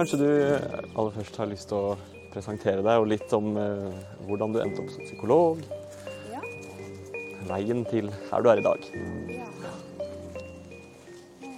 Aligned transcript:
Kanskje 0.00 0.16
du 0.16 0.28
aller 0.96 1.10
først 1.12 1.34
har 1.36 1.48
lyst 1.50 1.66
til 1.68 1.76
å 1.76 1.88
presentere 2.32 2.80
deg 2.80 3.02
og 3.02 3.08
litt 3.10 3.32
om 3.36 3.50
eh, 3.60 3.96
hvordan 4.24 4.54
du 4.54 4.60
endte 4.62 4.80
opp 4.80 4.92
som 4.94 5.02
psykolog. 5.04 5.58
Ja. 6.30 6.40
Veien 7.50 7.82
til 7.90 8.08
her 8.30 8.40
du 8.40 8.48
er 8.48 8.62
i 8.62 8.64
dag. 8.64 8.86
ja. 9.34 9.48
Eh, 11.44 11.50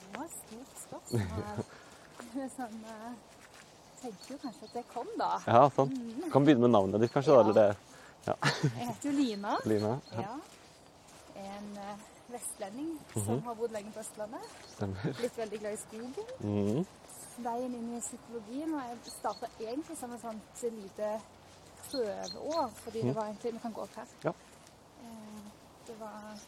Det 0.00 0.14
var 0.14 0.24
et 0.24 0.38
stort 0.38 0.80
spørsmål. 0.86 1.68
sånn, 2.56 2.78
eh, 2.94 3.12
tenkte 4.00 4.32
jo 4.32 4.38
kanskje 4.46 4.70
at 4.70 4.78
det 4.78 4.84
kom, 4.94 5.10
da. 5.20 5.30
Ja, 5.50 5.66
sant. 5.76 5.92
Du 6.00 6.30
Kan 6.32 6.48
begynne 6.48 6.64
med 6.64 6.72
navnet 6.78 7.04
ditt, 7.04 7.12
kanskje? 7.12 7.36
da, 7.36 7.40
eller 7.44 7.60
det, 7.60 7.68
Jeg 8.24 8.88
heter 8.88 9.10
jo 9.10 9.14
Lina. 9.20 9.58
Lina 9.68 9.92
Ja, 10.14 10.24
Ja. 10.24 10.32
Eh, 10.32 10.56
vestlending 12.60 12.98
-hmm. 13.14 13.24
som 13.24 13.42
har 13.42 13.54
bodd 13.54 13.72
lenge 13.72 13.92
på 13.92 14.00
Østlandet. 14.00 14.40
stemmer. 14.68 15.14
Blitt 15.18 15.38
veldig 15.38 15.58
glad 15.60 15.72
i 15.72 15.76
skogen. 15.76 16.24
Mhm. 16.40 16.86
Veien 17.38 17.74
inn 17.74 17.96
i 17.96 18.00
psykologien. 18.00 18.74
Og 18.74 18.80
jeg 18.80 18.98
starta 19.04 19.46
egentlig 19.60 19.98
som 19.98 20.12
et 20.12 20.20
sånt 20.20 20.62
lite 20.62 21.20
prøveår, 21.90 22.68
fordi 22.68 23.00
mm. 23.00 23.06
det 23.06 23.16
var 23.16 23.24
egentlig 23.24 23.52
Vi 23.52 23.58
kan 23.58 23.72
gå 23.72 23.80
opp 23.80 23.94
her. 23.94 24.06
Ja. 24.24 24.30
Eh, 25.02 25.44
Det 25.86 26.00
var 26.00 26.38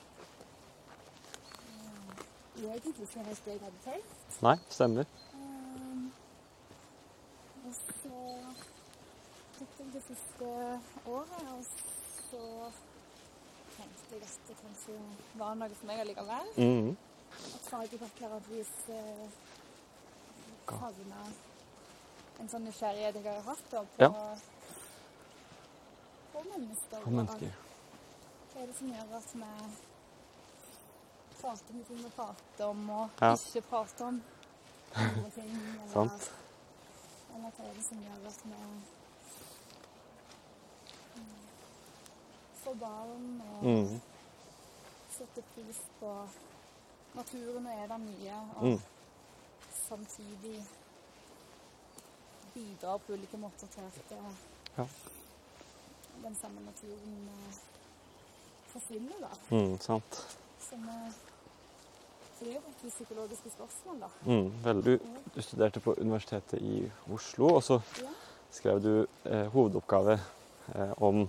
eh, 2.57 2.63
egentlig 2.65 3.03
ikke 3.03 3.25
helt 3.25 3.45
det 3.45 3.53
jeg 3.53 3.61
hadde 3.61 3.77
tenkt. 3.85 4.43
Nei, 4.43 4.57
stemmer. 4.69 5.05
Um, 5.35 6.13
og 7.67 7.75
så 7.75 8.19
tok 9.59 9.69
jeg 9.79 9.87
det 9.93 10.03
siste 10.03 10.45
året, 11.07 11.43
og 11.53 11.65
så 12.31 12.73
tenkte 13.83 14.17
jeg 14.17 14.23
at 14.31 14.49
det 14.49 14.57
kanskje 14.63 14.99
var 15.41 15.55
noe 15.61 15.75
for 15.81 15.87
meg 15.93 16.03
allikevel. 16.07 16.53
Mhm. 16.57 16.97
At 17.33 17.69
faget 17.71 17.99
på 17.99 18.05
et 18.05 18.17
eller 18.21 18.35
annet 18.37 18.49
vis 18.53 18.73
eh, 18.89 19.29
favna 20.73 21.23
en 22.41 22.49
sånn 22.49 22.65
nysgjerrighet 22.67 23.15
jeg 23.23 23.25
har 23.29 23.43
hatt 23.47 23.65
da, 23.71 23.83
på, 23.97 24.03
Ja. 24.03 24.11
på 26.33 26.43
mennesker. 26.51 27.01
På 27.05 27.11
mennesker. 27.11 27.53
Hva 28.53 28.63
er 28.63 28.67
det 28.67 28.77
som 28.79 28.93
gjør 28.93 29.17
at 29.17 29.35
vi 29.35 29.41
prater 31.41 31.75
om 31.75 31.85
ting 31.89 31.99
vi 32.05 32.11
prater 32.17 32.65
om, 32.67 32.91
og 32.91 33.11
Ja. 33.21 33.33
ikke 33.35 33.63
prater 33.71 34.05
om 34.07 34.23
andre 34.95 35.31
ting? 35.35 35.51
Eller, 35.95 36.11
eller 37.35 37.51
hva 37.51 37.65
er 37.65 37.75
det 37.75 37.85
som 37.85 37.99
gjør 38.03 38.27
at 38.29 38.43
vi 38.45 38.59
får 42.65 42.75
barn 42.81 43.43
og 43.49 43.65
mm. 43.65 44.01
setter 45.17 45.43
pris 45.55 45.81
på 46.01 46.13
naturen 47.15 47.67
og 47.67 47.73
er 47.83 47.87
der 47.93 47.99
mye, 47.99 48.39
og 48.57 48.65
Mm. 48.67 48.81
samtidig 49.89 50.65
bidrar 52.55 52.99
på 52.99 53.13
ulike 53.13 53.37
måter 53.37 53.67
til 53.67 53.81
at 53.81 54.13
eh, 54.13 54.33
Ja. 54.79 54.87
den 56.23 56.35
samme 56.41 56.61
naturen 56.61 57.29
eh, 57.29 57.55
forsvinner, 58.73 59.21
da. 59.21 59.57
Mm, 59.57 59.79
sant. 59.81 60.39
Som 60.71 60.87
det 62.41 62.49
er 62.49 62.55
jo 62.55 62.89
psykologiske 62.89 63.51
spørsmål, 63.51 64.01
da. 64.01 64.09
Vel, 64.65 64.83
du, 64.85 64.99
du 65.35 65.43
studerte 65.43 65.81
på 65.81 65.95
Universitetet 65.95 66.61
i 66.63 66.91
Oslo, 67.13 67.47
og 67.55 67.63
så 67.63 67.81
Ja. 68.01 68.09
skrev 68.51 68.83
du 68.83 69.07
eh, 69.25 69.47
hovedoppgave 69.53 70.21
eh, 70.75 70.93
om 71.03 71.29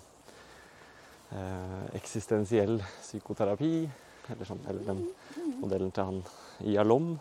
eksistensiell 1.97 2.77
psykoterapi, 3.01 3.89
eller, 4.29 4.45
sånn, 4.47 4.61
eller 4.69 4.85
den 4.87 5.01
modellen 5.59 5.91
til 5.91 6.07
han 6.09 6.21
Ialom, 6.71 7.13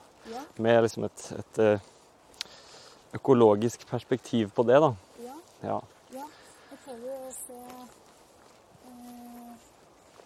med 0.63 0.83
liksom 0.85 1.07
et, 1.09 1.25
et 1.39 1.59
eh, 1.65 1.89
økologisk 3.19 3.87
perspektiv 3.91 4.53
på 4.57 4.63
det, 4.69 4.79
da. 4.85 4.93
ja, 5.25 5.37
Ja. 5.63 5.81
ja. 6.15 6.27
Jeg 6.71 6.79
prøver 6.85 7.27
å 7.27 7.33
se 7.35 7.59
eh, 8.89 9.51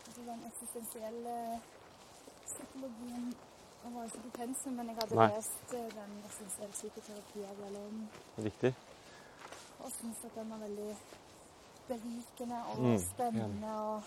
altså 0.07 0.27
den 0.27 0.45
eksistensielle 0.51 1.37
psykologien 2.47 3.35
og 3.87 3.93
var 3.95 4.09
ikke 4.09 4.23
på 4.25 4.33
pensum, 4.37 4.73
men 4.79 4.89
jeg 4.91 4.99
hadde 5.01 5.19
Nei. 5.21 5.29
lest 5.37 5.75
eh, 5.79 5.89
den 5.95 6.17
eksistensielle 6.27 6.75
psykoterapi 6.75 7.45
av 7.47 7.61
Jalom. 7.65 8.01
Riktig. 8.49 8.73
Og 9.85 9.93
syns 9.95 10.25
at 10.27 10.35
den 10.35 10.51
var 10.51 10.63
veldig 10.65 10.91
berikende 11.89 12.59
og 12.71 12.79
Mm, 12.83 12.99
spennende. 12.99 13.71
og 13.81 14.03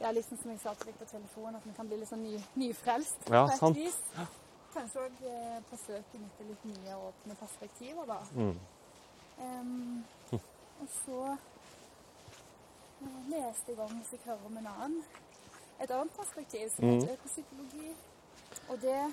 ja, 0.00 0.10
liksom 0.12 0.38
som 0.42 0.50
jeg 0.50 0.60
sa 0.60 0.74
til 0.74 0.86
deg 0.86 0.94
på 0.98 1.04
telefonen, 1.04 1.56
at 1.56 1.66
vi 1.66 1.72
kan 1.76 1.88
bli 1.88 1.96
litt 1.96 2.08
sånn 2.08 2.22
ny, 2.22 2.38
nyfrelst 2.54 3.28
Ja, 3.30 3.46
på 3.46 3.52
et 3.52 3.58
sant. 3.58 3.76
vis. 3.76 3.98
Kanskje 4.74 5.00
òg 5.00 5.22
eh, 5.26 5.60
forsøke 5.70 6.14
etter 6.14 6.44
litt 6.48 6.64
nye 6.64 6.94
og 6.96 7.08
åpne 7.12 7.34
perspektiver, 7.34 8.04
da. 8.06 8.18
Mm. 8.34 8.58
Um, 9.38 10.04
og 10.80 10.88
så 11.04 11.36
leste 13.28 13.72
jeg 13.72 13.78
om, 13.78 13.96
hvis 13.96 14.12
jeg 14.12 14.20
hører 14.24 14.46
om 14.46 14.56
en 14.56 14.66
annen, 14.66 15.04
et 15.82 15.90
annet 15.90 16.12
perspektiv 16.16 16.70
som 16.76 16.84
Mm. 16.84 16.90
heter 17.00 17.12
økopsykologi. 17.12 17.96
Og 18.68 18.80
det 18.82 19.12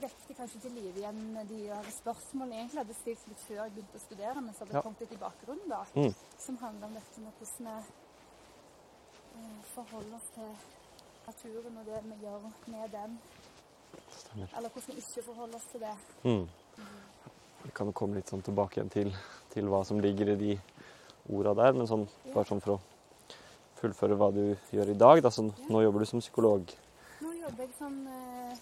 vekte 0.00 0.34
kanskje 0.38 0.60
til 0.62 0.72
live 0.76 0.98
igjen 1.00 1.46
de 1.48 1.58
der 1.68 1.88
spørsmålene 1.90 2.54
jeg 2.56 2.62
egentlig 2.66 2.82
hadde 2.82 2.94
stilt 3.00 3.26
litt 3.28 3.42
før 3.46 3.54
jeg 3.62 3.72
begynte 3.76 3.98
å 3.98 4.04
studere, 4.06 4.40
men 4.40 4.54
så 4.54 4.64
hadde 4.64 4.74
Ja. 4.76 4.82
kommet 4.82 5.00
litt 5.00 5.12
i 5.12 5.16
bakgrunnen, 5.22 5.68
da. 5.68 5.84
Mm. 5.96 6.14
Som 6.38 6.56
handler 6.58 6.86
om 6.86 6.94
dette 6.94 7.20
med 7.20 7.32
hvordan 7.38 7.82
vi 9.34 9.42
eh, 9.42 9.62
forholder 9.74 10.14
oss 10.16 10.28
til 10.34 10.50
naturen 11.26 11.78
og 11.78 11.86
det 11.86 12.02
vi 12.04 12.26
gjør 12.26 12.50
med 12.66 12.90
den. 12.92 13.18
Stemmer. 14.12 14.48
Eller 14.56 14.68
hvordan 14.68 14.96
vi 14.96 15.02
ikke 15.02 15.22
forholder 15.26 15.56
oss 15.56 15.68
til 15.72 15.80
det. 15.80 15.96
Mm. 16.24 16.48
Vi 17.64 17.70
kan 17.74 17.92
komme 17.92 18.14
litt 18.18 18.26
sånn 18.30 18.42
tilbake 18.42 18.78
igjen 18.80 18.90
til, 18.90 19.12
til 19.52 19.64
hva 19.70 19.84
som 19.86 20.00
ligger 20.00 20.32
i 20.32 20.36
de 20.36 20.60
orda 21.30 21.54
der, 21.54 21.72
men 21.72 21.86
sånn, 21.86 22.08
Ja. 22.26 22.34
bare 22.34 22.44
sånn 22.44 22.60
for 22.62 22.78
å 22.78 22.80
fullføre 23.80 24.16
hva 24.18 24.32
du 24.34 24.56
gjør 24.72 24.90
i 24.90 24.98
dag. 24.98 25.22
Da, 25.22 25.28
så 25.30 25.44
Ja. 25.46 25.66
nå 25.68 25.82
jobber 25.82 25.98
du 26.00 26.06
som 26.06 26.20
psykolog. 26.20 26.66
Nå 27.20 27.32
jobber 27.40 27.62
jeg 27.66 27.70
som, 27.78 28.06
eh, 28.06 28.56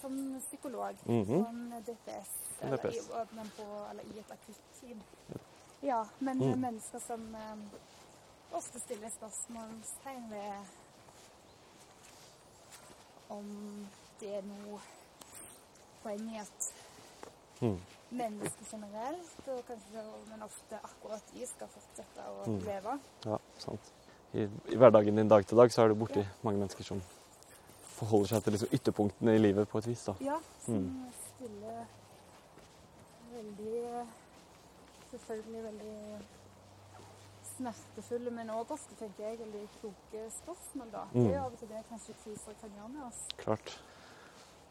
som 0.00 0.40
psykolog 0.40 0.94
mm 1.06 1.24
-hmm. 1.24 1.44
som 1.44 1.70
DPS, 1.86 2.30
eller, 2.60 2.76
DPS. 2.76 2.96
I, 2.96 3.50
på, 3.56 3.64
eller 3.90 4.02
i 4.14 4.18
et 4.18 4.30
akutteam. 4.30 5.00
Ja, 5.80 6.06
men 6.18 6.38
Mm. 6.38 6.60
mennesker 6.60 6.98
som 6.98 7.34
eh, 7.34 7.56
ofte 8.52 8.80
stiller 8.80 9.08
spørsmålstegn 9.10 10.30
ved 10.30 10.52
om 13.28 13.46
det 14.20 14.34
er 14.38 14.42
noe 14.42 14.80
poeng 16.02 16.34
i 16.34 16.38
at 16.38 16.72
Mm. 17.60 17.80
mennesker 18.10 18.64
generelt, 18.70 19.48
og 19.48 19.64
kanskje, 19.66 20.02
men 20.30 20.42
ofte 20.42 20.78
akkurat 20.84 21.22
de 21.34 21.46
skal 21.46 21.68
fortsette 21.68 22.20
å 22.28 22.46
Mm. 22.46 22.58
leve. 22.64 22.98
Ja, 23.26 23.36
sant. 23.58 23.92
I, 24.34 24.42
I 24.72 24.76
hverdagen 24.76 25.16
din 25.16 25.28
dag 25.28 25.46
til 25.46 25.56
dag 25.56 25.70
så 25.72 25.82
er 25.82 25.88
du 25.88 25.94
borti 25.94 26.26
mange 26.42 26.58
mennesker 26.58 26.84
som 26.84 27.02
forholder 27.98 28.28
seg 28.32 28.44
til 28.46 28.52
liksom 28.56 28.74
ytterpunktene 28.78 29.34
i 29.34 29.42
livet 29.42 29.68
på 29.70 29.78
et 29.82 29.86
vis. 29.90 30.04
da. 30.08 30.14
Ja, 30.20 30.38
som 30.64 30.74
Mm. 30.74 31.12
stiller 31.34 31.84
veldig 33.34 34.06
Selvfølgelig 35.08 35.62
veldig 35.64 36.18
smertefulle, 37.56 38.30
men 38.36 38.50
òg 38.52 38.66
ganske 38.68 38.96
tenker 39.00 39.24
jeg, 39.24 39.38
veldig 39.40 39.62
kloke 39.80 40.24
spørsmål, 40.34 40.90
da. 40.92 41.04
Det 41.12 41.22
er 41.22 41.38
Mm. 41.38 41.44
av 41.44 41.52
og 41.52 41.58
til 41.58 41.68
det 41.68 41.84
kanskje 41.90 42.14
kriser 42.24 42.52
kan 42.60 42.70
gjøre 42.76 42.88
med 42.92 43.02
oss. 43.06 43.20
Klart. 43.38 43.78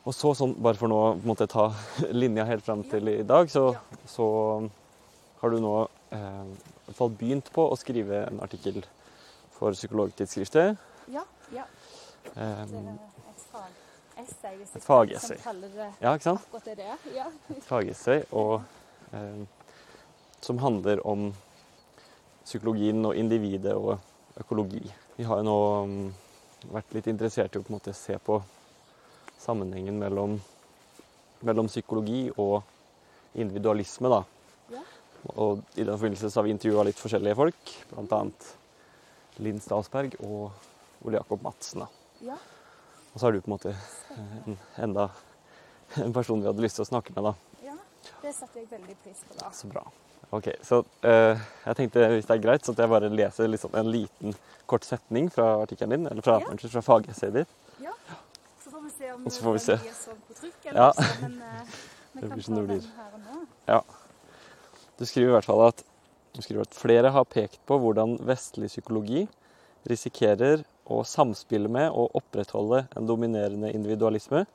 Og 0.06 0.14
så, 0.14 0.34
sånn, 0.36 0.54
bare 0.62 0.76
for 0.76 0.88
nå 0.88 1.20
på 1.26 1.48
ta 1.50 1.74
linja 2.12 2.46
helt 2.46 2.64
fram 2.64 2.84
til 2.84 3.08
i 3.08 3.24
dag, 3.24 3.48
så, 3.50 3.74
Ja. 3.74 3.80
så 4.06 4.70
har 5.42 5.50
du 5.50 5.60
nå 5.60 5.90
eh, 6.12 6.18
i 6.46 6.86
hvert 6.86 6.96
fall 6.96 7.10
begynt 7.10 7.52
på 7.52 7.66
å 7.72 7.76
skrive 7.78 8.28
en 8.28 8.40
artikkel 8.40 8.86
for 9.52 9.72
Psykologtidsskriftet. 9.72 10.78
Ja. 11.10 11.24
ja. 11.52 11.64
Eh, 12.36 12.66
Et 14.18 14.26
fagessay, 14.26 14.56
hvis 14.58 14.76
Et 14.76 14.84
fagessay. 14.84 15.38
det 15.38 15.88
ja, 16.02 16.14
ikke 16.14 16.24
sant? 16.24 16.42
akkurat 16.48 16.66
det 16.66 16.76
det 16.78 16.86
er. 16.86 16.98
Ja. 17.16 17.26
Et 17.54 17.64
fagessay 17.64 18.24
og, 18.32 18.62
eh, 19.14 19.44
som 20.42 20.58
handler 20.58 21.02
om 21.06 21.34
psykologien 22.44 23.06
og 23.06 23.16
individet 23.16 23.76
og 23.76 24.00
økologi. 24.40 24.82
Vi 25.18 25.24
har 25.24 25.38
jo 25.38 25.44
nå 25.44 25.58
mm, 25.86 26.14
vært 26.74 26.94
litt 26.94 27.08
interessert 27.08 27.56
i 27.56 27.60
å 27.60 27.66
på 27.66 27.76
måte 27.76 27.94
se 27.94 28.18
på 28.18 28.40
sammenhengen 29.38 30.00
mellom, 30.00 30.40
mellom 31.46 31.70
psykologi 31.70 32.28
og 32.38 32.64
individualisme. 33.36 34.10
da. 34.10 34.24
Ja. 34.74 34.84
Og 35.36 35.62
I 35.76 35.84
den 35.84 35.98
forbindelse 35.98 36.32
så 36.32 36.40
har 36.40 36.48
vi 36.48 36.56
intervjua 36.56 36.88
litt 36.88 37.00
forskjellige 37.02 37.38
folk, 37.38 37.74
bl.a. 37.92 38.22
Linn 39.46 39.60
Stasberg 39.62 40.18
og 40.26 41.06
Ole 41.06 41.20
Jakob 41.20 41.44
Madsen. 41.46 41.86
da. 41.86 41.88
ja. 42.32 42.38
Og 43.18 43.20
så 43.20 43.26
har 43.26 43.34
du 43.34 43.40
på 43.42 43.50
en 43.50 43.56
måte 43.56 43.72
eh, 43.74 44.34
en, 44.46 44.58
enda 44.86 45.08
en 46.04 46.12
person 46.14 46.38
vi 46.38 46.46
hadde 46.46 46.62
lyst 46.62 46.78
til 46.78 46.84
å 46.86 46.90
snakke 46.92 47.16
med. 47.16 47.26
da. 47.32 47.32
ja. 47.66 47.74
Det 48.22 48.30
setter 48.36 48.60
jeg 48.62 48.68
veldig 48.70 48.94
pris 49.02 49.24
på, 49.26 49.38
da. 49.40 49.50
Så 49.58 49.70
bra. 49.72 49.82
Ok, 50.38 50.52
så 50.62 50.84
uh, 50.84 51.40
jeg 51.66 51.78
tenkte 51.80 52.04
hvis 52.14 52.28
det 52.30 52.36
er 52.36 52.44
greit, 52.44 52.62
så 52.68 52.76
at 52.76 52.82
jeg 52.84 52.92
bare 52.92 53.10
leser 53.10 53.50
liksom 53.50 53.74
en 53.80 53.90
liten 53.90 54.36
kort 54.70 54.86
setning 54.86 55.32
fra 55.34 55.48
artikkelen 55.64 55.96
din, 55.96 56.06
eller 56.12 56.22
fra, 56.22 56.36
Ja. 56.44 56.52
kanskje 56.52 56.70
fra 56.76 56.84
fagessayet 56.86 57.40
ditt. 57.40 57.58
Ja. 57.82 57.96
Så 58.62 58.70
får 58.76 58.86
vi 58.86 58.94
se 59.00 59.12
om 59.16 59.26
Så 59.32 59.42
får 59.48 59.58
vi 59.58 59.64
den 59.64 59.66
se. 59.66 59.80
gir 59.88 59.98
sånn 60.04 60.22
på 60.28 60.38
trykk 60.44 60.70
eller 60.70 60.82
Ja. 60.84 60.92
noe, 60.94 61.18
men 61.24 61.42
uh, 61.42 61.76
vi 62.14 62.22
Det 62.22 62.30
kan 62.30 62.38
blir 62.38 62.46
ta 62.46 62.54
den 62.54 62.68
blir. 62.70 62.88
her 63.02 63.18
og 63.18 63.26
nå. 63.26 63.84
Du 65.00 65.06
skriver 65.10 65.30
i 65.34 65.36
hvert 65.40 65.50
fall 65.50 65.66
at, 65.72 65.84
du 66.38 66.42
skriver 66.46 66.68
at 66.70 66.76
flere 66.86 67.16
har 67.18 67.26
pekt 67.26 67.60
på 67.66 67.80
hvordan 67.82 68.20
vestlig 68.28 68.70
psykologi 68.70 69.26
risikerer 69.90 70.66
å 70.88 71.02
samspille 71.08 71.70
med 71.72 71.92
og 71.92 72.16
opprettholde 72.18 72.86
en 72.96 73.08
dominerende 73.10 73.72
individualisme, 73.76 74.46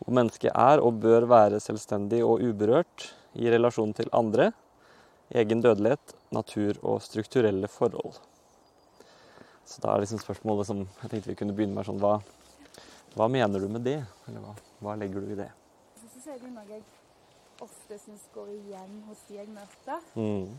hvor 0.00 0.16
mennesket 0.18 0.52
er 0.52 0.82
og 0.84 0.98
bør 1.02 1.26
være 1.30 1.60
selvstendig 1.62 2.22
og 2.26 2.42
uberørt 2.44 3.10
i 3.38 3.48
relasjon 3.52 3.94
til 3.96 4.10
andre, 4.16 4.50
egen 5.34 5.62
dødelighet, 5.64 6.14
natur 6.34 6.78
og 6.82 7.00
strukturelle 7.02 7.70
forhold. 7.70 8.18
Så 9.66 9.82
da 9.82 9.94
er 9.94 10.04
liksom 10.04 10.20
spørsmålet 10.22 10.68
som 10.68 10.84
jeg 11.02 11.10
tenkte 11.10 11.32
vi 11.32 11.38
kunne 11.38 11.54
begynne 11.56 11.74
med, 11.74 11.86
sånn, 11.88 11.98
hva, 12.02 12.20
hva 13.16 13.26
mener 13.32 13.62
du 13.62 13.66
med 13.72 13.82
det? 13.86 13.98
Eller 14.28 14.44
hva, 14.44 14.52
hva 14.84 14.94
legger 15.00 15.24
du 15.24 15.32
i 15.34 15.38
det? 15.40 15.48
Så, 15.98 16.30
er 16.30 16.38
det 16.42 16.52
noe 16.52 16.66
jeg 16.68 16.84
ofte 17.64 17.98
syns 18.02 18.26
går 18.34 18.52
igjen 18.54 18.98
hos 19.08 19.22
de 19.28 19.38
jeg 19.40 19.50
møter, 19.54 20.02
Mm. 20.14 20.58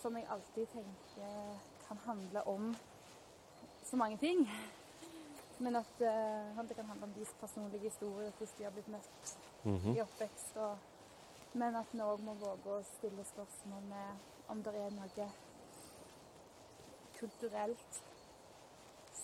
som 0.00 0.16
jeg 0.18 0.26
alltid 0.34 0.66
tenker 0.72 1.60
kan 1.86 2.00
handle 2.06 2.42
om 2.48 2.72
så 3.92 3.96
mange 4.00 4.16
ting. 4.18 4.46
Men 5.60 5.76
at 5.76 6.00
uh, 6.00 6.68
det 6.68 6.76
kan 6.76 6.88
handle 6.88 7.04
om 7.04 7.12
deres 7.12 7.34
personlige 7.40 7.90
historie, 7.90 8.32
hvordan 8.38 8.54
de 8.58 8.64
har 8.64 8.70
blitt 8.70 8.88
møtt 8.88 9.36
Mhm. 9.64 9.96
i 9.96 10.00
oppvekst. 10.00 10.56
Og, 10.56 10.78
men 11.52 11.76
at 11.76 11.92
vi 11.92 12.00
òg 12.00 12.22
må 12.24 12.34
våge 12.40 12.72
å 12.78 12.82
stille 12.96 13.24
spørsmål 13.24 13.82
med 13.90 14.30
om 14.48 14.62
det 14.62 14.74
er 14.74 14.90
noe 14.96 15.26
kulturelt 17.18 18.00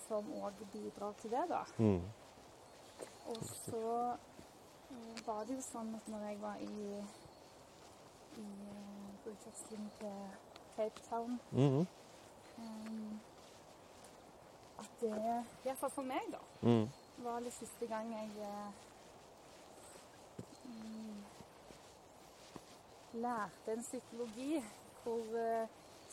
som 0.08 0.28
òg 0.42 0.60
bidrar 0.72 1.16
til 1.22 1.30
det, 1.30 1.44
da. 1.50 1.62
Mm. 1.78 2.04
Og 3.32 3.40
så 3.44 3.82
uh, 4.90 5.16
var 5.26 5.44
det 5.48 5.56
jo 5.56 5.64
sånn 5.64 5.94
at 5.96 6.06
når 6.12 6.28
jeg 6.28 6.40
var 6.44 6.60
i, 6.64 7.00
i 8.36 8.44
eh, 8.44 9.32
utveksling 9.32 9.90
til 9.98 10.20
Cape 10.76 11.00
Town 11.10 11.40
mm 11.52 11.68
-hmm. 11.68 11.86
At 12.58 13.37
det, 15.00 15.44
i 15.64 15.68
hvert 15.68 15.78
fall 15.78 15.90
for 15.90 16.02
meg, 16.02 16.28
da, 16.32 16.38
Mm. 16.62 16.88
var 17.24 17.40
det 17.40 17.52
siste 17.52 17.86
gang 17.86 18.12
jeg 18.12 18.30
eh, 18.42 18.70
mm, 20.64 21.24
lærte 23.22 23.72
en 23.72 23.82
psykologi 23.82 24.62
hvor 25.02 25.38
eh, 25.40 25.68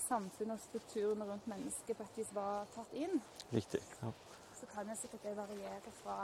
samfunnet 0.07 0.53
og 0.53 0.59
strukturen 0.59 1.23
rundt 1.23 1.47
mennesket 1.47 1.97
faktisk 1.97 2.33
var 2.35 2.65
tatt 2.75 2.94
inn. 2.94 3.21
Riktig. 3.53 3.81
Ja. 4.01 4.12
Så 4.59 4.65
kan 4.73 4.88
jeg 4.88 4.97
sikkert 4.97 5.23
det 5.23 5.38
variere 5.38 5.91
fra 6.03 6.17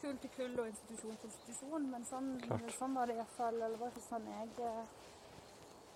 kull 0.00 0.18
til 0.22 0.30
kull 0.36 0.60
og 0.60 0.66
institusjon 0.70 1.16
til 1.16 1.30
institusjon, 1.30 1.88
men 1.90 2.04
sånn, 2.06 2.28
sånn 2.78 2.94
var 2.94 3.06
det 3.10 3.16
iallfall. 3.18 3.56
Eller 3.62 3.78
var 3.80 3.90
det 3.94 4.02
sånn 4.08 4.28
jeg 4.30 4.48
eh, 4.62 4.84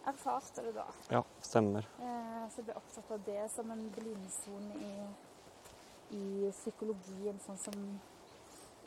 erfarte 0.06 0.62
det 0.66 0.75
da. 0.75 0.87
ja, 1.10 1.22
stemmer. 1.40 1.87
Eh, 2.00 2.49
så 2.50 2.56
jeg 2.60 2.64
ble 2.66 2.75
opptatt 2.76 3.10
av 3.10 3.20
det 3.26 3.50
som 3.50 3.70
en 3.70 3.90
blindsone 3.90 4.75
i, 4.75 4.94
i 6.16 6.50
psykologien, 6.50 7.38
sånn 7.46 7.58
som 7.58 8.00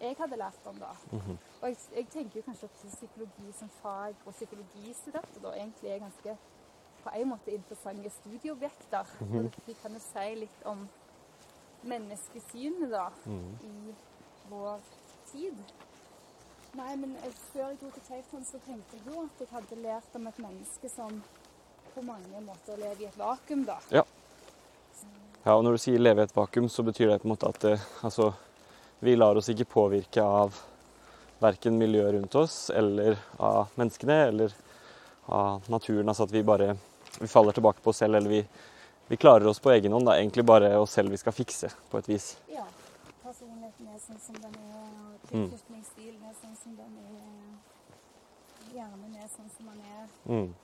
jeg 0.02 0.16
hadde 0.20 0.36
lært 0.38 0.66
om 0.68 0.76
da. 0.80 0.92
Mhm. 1.12 1.38
Og 1.62 1.70
jeg, 1.70 1.78
jeg 1.96 2.10
tenker 2.10 2.40
jo 2.40 2.46
kanskje 2.50 2.66
at 2.68 2.82
psykologi 2.92 3.52
som 3.58 3.70
fag 3.82 4.16
og 4.26 4.34
psykologistudenter 4.34 5.42
da 5.42 5.54
egentlig 5.56 5.90
er 5.92 6.00
ganske 6.04 6.38
på 7.06 7.14
en 7.16 7.30
måte 7.30 7.54
interessante 7.54 8.10
studieobjekter. 8.10 9.06
Mhm. 9.22 9.46
Og 9.46 9.52
De 9.66 9.74
kan 9.82 9.94
jo 9.94 10.00
si 10.00 10.36
litt 10.36 10.66
om 10.66 10.88
menneskesynet 11.84 12.90
da, 12.92 13.10
Mhm. 13.26 13.58
i 13.64 13.96
vår 14.50 14.80
tid. 15.32 15.56
Nei, 16.76 16.92
men 17.00 17.16
eh, 17.24 17.36
før 17.54 17.70
jeg 17.70 17.80
dro 17.82 17.90
til 17.96 18.06
Cape 18.08 18.44
så 18.44 18.60
tenkte 18.66 18.98
jeg 18.98 19.08
jo 19.08 19.24
at 19.24 19.44
jeg 19.44 19.52
hadde 19.54 19.82
lært 19.84 20.18
om 20.20 20.28
et 20.28 20.40
menneske 20.44 20.92
som 20.92 21.22
på 21.94 22.04
mange 22.04 22.42
måter 22.44 22.80
lever 22.82 23.06
i 23.06 23.10
et 23.10 23.20
vakuum, 23.20 23.64
da. 23.68 23.78
Ja, 25.46 25.54
og 25.54 25.62
når 25.64 25.78
du 25.78 25.84
sier 25.86 26.02
leve 26.02 26.24
i 26.24 26.28
et 26.28 26.36
vakuum, 26.36 26.68
så 26.74 26.84
betyr 26.84 27.12
det 27.12 27.22
på 27.22 27.30
en 27.30 27.36
måte 27.36 27.48
at 27.48 27.62
det, 27.64 27.76
altså, 28.04 28.32
vi 29.00 29.16
lar 29.16 29.38
oss 29.40 29.52
ikke 29.54 29.70
påvirke 29.70 30.24
av 30.26 30.58
verken 31.40 31.78
miljøet 31.78 32.16
rundt 32.16 32.36
oss 32.40 32.58
eller 32.74 33.20
av 33.38 33.72
menneskene 33.80 34.20
eller 34.32 34.56
av 35.32 35.68
naturen. 35.72 36.10
Altså 36.10 36.26
at 36.28 36.34
vi 36.34 36.44
bare 36.44 36.74
vi 37.20 37.28
faller 37.28 37.52
tilbake 37.52 37.82
på 37.82 37.90
oss 37.90 37.98
selv, 37.98 38.16
eller 38.16 38.30
vi, 38.30 38.46
vi 39.08 39.18
klarer 39.18 39.48
oss 39.48 39.60
på 39.60 39.72
egen 39.72 39.94
hånd. 39.94 40.08
Det 40.08 40.16
er 40.16 40.24
egentlig 40.24 40.46
bare 40.46 40.74
oss 40.78 40.96
selv 40.98 41.14
vi 41.14 41.20
skal 41.22 41.36
fikse, 41.36 41.72
på 41.92 42.02
et 42.02 42.10
vis. 42.10 42.34
Ja. 42.52 42.66
Personligheten 43.76 43.88
er 43.96 44.00
sånn 44.00 44.20
som 44.22 44.36
den 44.36 44.56
er, 44.56 44.92
og 45.06 45.32
Mm. 45.32 45.50
tilknytningsstilen 45.50 46.24
er 46.24 46.34
sånn 46.42 46.56
som 46.64 46.76
den 46.76 46.98
er. 46.98 48.74
Hjernen 48.74 49.16
er 49.16 49.28
sånn 49.28 49.50
som 49.58 49.66
den 49.66 49.82
er. 49.82 50.08
Mm, 50.26 50.56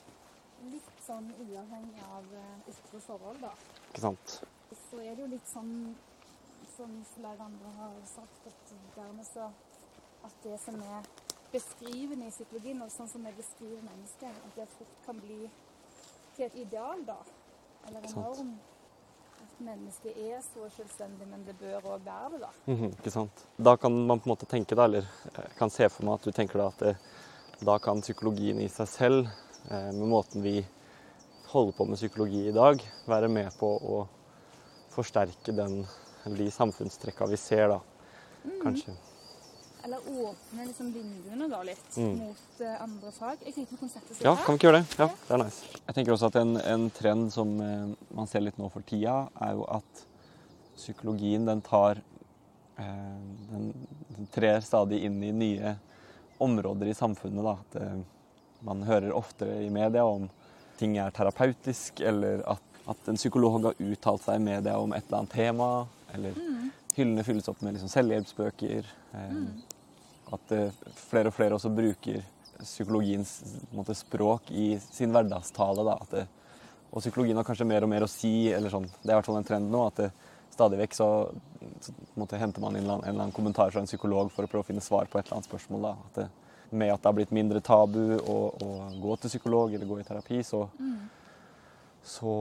Litt 0.72 0.90
sånn 1.08 1.34
uavhengig 1.42 2.04
av 2.04 2.24
eh, 2.34 2.69
ytre 2.69 3.00
forhold, 3.02 3.42
da. 3.42 3.50
ikke 3.90 4.02
sant? 4.02 4.44
Så 4.92 5.00
er 5.00 5.16
det 5.16 5.19
jo 5.19 5.28
litt 5.28 5.48
sånn 5.48 5.96
som 6.78 7.06
flere 7.16 7.40
andre 7.42 7.69
har 7.78 7.94
sagt, 8.06 8.48
at 8.48 8.74
dermed 8.96 9.25
så 9.25 9.52
At 10.24 10.31
det 10.44 10.60
som 10.60 10.75
er 10.75 11.02
beskrivende 11.52 12.28
i 12.28 12.30
psykologien, 12.30 12.80
og 12.84 12.92
sånn 12.92 13.10
som 13.10 13.24
vi 13.24 13.31
beskriver 13.31 13.81
mennesket, 13.81 14.30
at 14.46 14.56
det 14.56 14.68
fort 14.69 14.88
kan 15.06 15.19
bli 15.19 15.50
til 16.36 16.46
et 16.46 16.54
ideal, 16.56 17.04
da. 17.06 17.16
Eller 17.88 18.02
en 18.06 18.14
norm. 18.16 18.60
Mennesket 19.62 20.18
er 20.18 20.40
så 20.42 20.66
selvstendig, 20.74 21.28
men 21.30 21.44
det 21.46 21.54
bør 21.60 21.84
òg 21.94 22.06
være 22.06 22.30
det, 22.34 22.40
da. 22.42 22.50
Mhm, 22.66 22.94
ikke 22.98 23.13
sant? 23.13 23.44
Da 23.58 23.75
kan 23.78 23.94
man 23.94 24.19
på 24.19 24.30
en 24.30 24.34
måte 24.34 24.50
tenke, 24.50 24.75
da, 24.75 24.88
eller 24.90 25.06
kan 25.60 25.69
se 25.69 25.90
for 25.90 26.08
meg 26.08 26.18
at 26.18 26.25
du 26.25 26.31
tenker 26.36 26.62
da 26.62 26.68
at 26.72 26.81
det, 26.81 26.96
da 27.62 27.78
kan 27.78 28.02
psykologien 28.02 28.62
i 28.63 28.69
seg 28.74 28.90
selv, 28.90 29.30
eh, 29.69 29.92
med 29.94 30.08
måten 30.10 30.42
vi 30.42 30.66
holder 31.52 31.78
på 31.78 31.86
med 31.86 32.00
psykologi 32.00 32.48
i 32.50 32.56
dag, 32.56 32.81
være 33.06 33.30
med 33.30 33.54
på 33.60 33.69
å 33.69 34.02
forsterke 34.92 35.54
den, 35.56 35.86
de 36.25 36.52
samfunnstrekka 36.52 37.28
vi 37.30 37.38
ser, 37.38 37.75
da. 37.75 37.80
Kanskje. 38.64 38.96
Eller 39.83 39.98
åpne 40.07 40.66
liksom 40.68 40.92
vinduene 40.94 41.48
da 41.50 41.62
litt 41.66 41.95
Mm. 41.98 42.18
mot 42.19 42.62
eh, 42.62 42.75
andre 42.83 43.12
fag. 43.12 43.38
Jeg 43.45 43.54
tenkte 43.56 43.72
vi 43.75 43.78
kunne 43.81 43.92
sette 43.95 44.12
oss 44.13 44.22
Ja, 44.22 44.36
kan 44.36 44.54
vi 44.56 44.60
ikke 44.60 44.68
gjøre 44.69 44.81
det? 44.83 44.98
Ja, 45.00 45.07
det 45.28 45.33
er 45.38 45.44
nice. 45.44 45.66
Jeg 45.88 45.95
tenker 45.97 46.14
også 46.14 46.30
at 46.30 46.35
en, 46.42 46.56
en 46.57 46.90
trend 46.92 47.31
som 47.33 47.56
eh, 47.66 47.88
man 48.14 48.28
ser 48.30 48.42
litt 48.45 48.57
nå 48.61 48.69
for 48.71 48.81
tida, 48.85 49.16
er 49.42 49.56
jo 49.57 49.66
at 49.73 50.04
psykologien 50.78 51.45
den 51.50 51.61
tar 51.66 52.02
eh, 52.78 53.18
den, 53.52 53.71
den 54.16 54.28
trer 54.33 54.61
stadig 54.66 55.02
inn 55.06 55.18
i 55.23 55.31
nye 55.33 55.76
områder 56.42 56.88
i 56.90 56.94
samfunnet. 56.97 57.44
Da. 57.45 57.57
At 57.61 58.66
man 58.66 58.83
hører 58.85 59.14
oftere 59.18 59.64
i 59.66 59.69
media 59.73 60.06
om 60.06 60.30
ting 60.78 60.95
er 60.97 61.11
terapeutisk, 61.14 62.00
eller 62.02 62.42
at, 62.50 62.61
at 62.90 63.09
en 63.11 63.18
psykolog 63.19 63.59
har 63.66 63.81
uttalt 63.81 64.23
seg 64.26 64.40
i 64.40 64.45
media 64.45 64.78
om 64.81 64.94
et 64.97 65.06
eller 65.07 65.19
annet 65.23 65.33
tema, 65.35 65.68
eller 66.14 66.38
hyllene 66.97 67.23
fylles 67.23 67.47
opp 67.52 67.61
med 67.64 67.76
liksom 67.78 67.90
selvhjelpsbøker. 67.94 68.90
Eh, 69.14 69.35
At 70.35 70.54
eh, 70.56 70.83
flere 71.09 71.31
og 71.31 71.35
flere 71.35 71.57
også 71.57 71.71
bruker 71.76 72.21
psykologiens 72.61 73.40
måte, 73.73 73.95
språk 73.97 74.52
i 74.54 74.76
sin 74.83 75.14
hverdagstale. 75.16 75.85
Da. 75.88 75.97
Det, 76.11 76.28
og 76.92 77.02
psykologien 77.02 77.40
har 77.40 77.47
kanskje 77.47 77.68
mer 77.68 77.85
og 77.85 77.92
mer 77.92 78.06
å 78.06 78.11
si, 78.11 78.52
eller 78.54 78.73
sånn. 78.73 78.90
Det 79.02 79.09
er 79.09 79.16
i 79.16 79.19
hvert 79.19 79.30
fall 79.30 79.40
en 79.40 79.47
trend 79.47 79.71
nå. 79.71 79.88
at 79.88 80.04
det, 80.04 80.11
stadig 80.52 80.81
vekk 80.81 80.94
så, 80.94 81.07
så 81.81 81.94
måte, 82.19 82.40
henter 82.40 82.64
man 82.64 82.76
inn 82.76 82.85
en 82.85 83.00
eller 83.00 83.23
annen- 83.23 83.35
kommentar 83.35 83.71
fra 83.71 83.81
en 83.81 83.90
psykolog 83.90 84.31
for 84.33 84.45
å 84.45 84.52
prøve 84.52 84.66
å 84.66 84.68
finne 84.68 84.83
svar 84.83 85.07
på 85.09 85.19
et 85.19 85.26
eller 85.26 85.40
annet 85.40 85.50
spørsmål. 85.50 85.88
Da. 85.88 85.94
At 86.09 86.19
det, 86.19 86.28
med 86.71 86.94
at 86.94 87.02
det 87.02 87.09
har 87.09 87.16
blitt 87.18 87.33
mindre 87.35 87.61
tabu 87.64 88.04
å, 88.19 88.38
å 88.52 88.69
gå 89.02 89.16
til 89.19 89.33
psykolog 89.33 89.73
eller 89.73 89.90
gå 89.90 90.00
i 90.00 90.06
terapi, 90.07 90.40
så, 90.47 90.66
så 92.07 92.35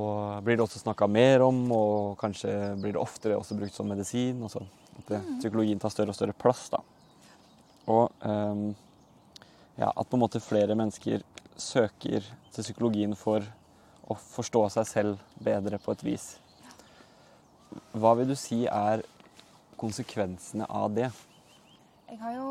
blir 0.47 0.59
det 0.59 0.67
også 0.67 0.83
snakka 0.85 1.09
mer 1.11 1.47
om, 1.47 1.65
og 1.75 2.19
kanskje 2.21 2.53
blir 2.83 2.95
det 2.95 3.03
oftere 3.03 3.39
også 3.39 3.59
brukt 3.59 3.75
som 3.75 3.91
medisin. 3.91 4.43
Og 4.47 4.53
sånn. 4.53 4.71
at 5.01 5.15
det, 5.15 5.23
psykologien 5.41 5.83
tar 5.83 5.95
større 5.95 6.15
og 6.15 6.19
større 6.19 6.37
plass. 6.37 6.69
da. 6.75 6.83
Og 7.91 8.27
ehm, 8.27 8.71
ja, 9.81 9.91
at 9.91 10.09
på 10.09 10.19
en 10.19 10.25
måte 10.25 10.43
flere 10.43 10.77
mennesker 10.79 11.25
søker 11.61 12.27
til 12.53 12.65
psykologien 12.65 13.17
for 13.19 13.45
å 14.11 14.17
forstå 14.19 14.65
seg 14.77 14.89
selv 14.89 15.25
bedre 15.43 15.79
på 15.83 15.95
et 15.95 16.05
vis. 16.07 16.29
Hva 17.95 18.15
vil 18.19 18.31
du 18.31 18.37
si 18.39 18.65
er 18.67 19.05
konsekvensene 19.81 20.67
av 20.67 20.91
det? 20.97 21.11
Jeg 22.11 22.19
har 22.21 22.35
jo 22.35 22.51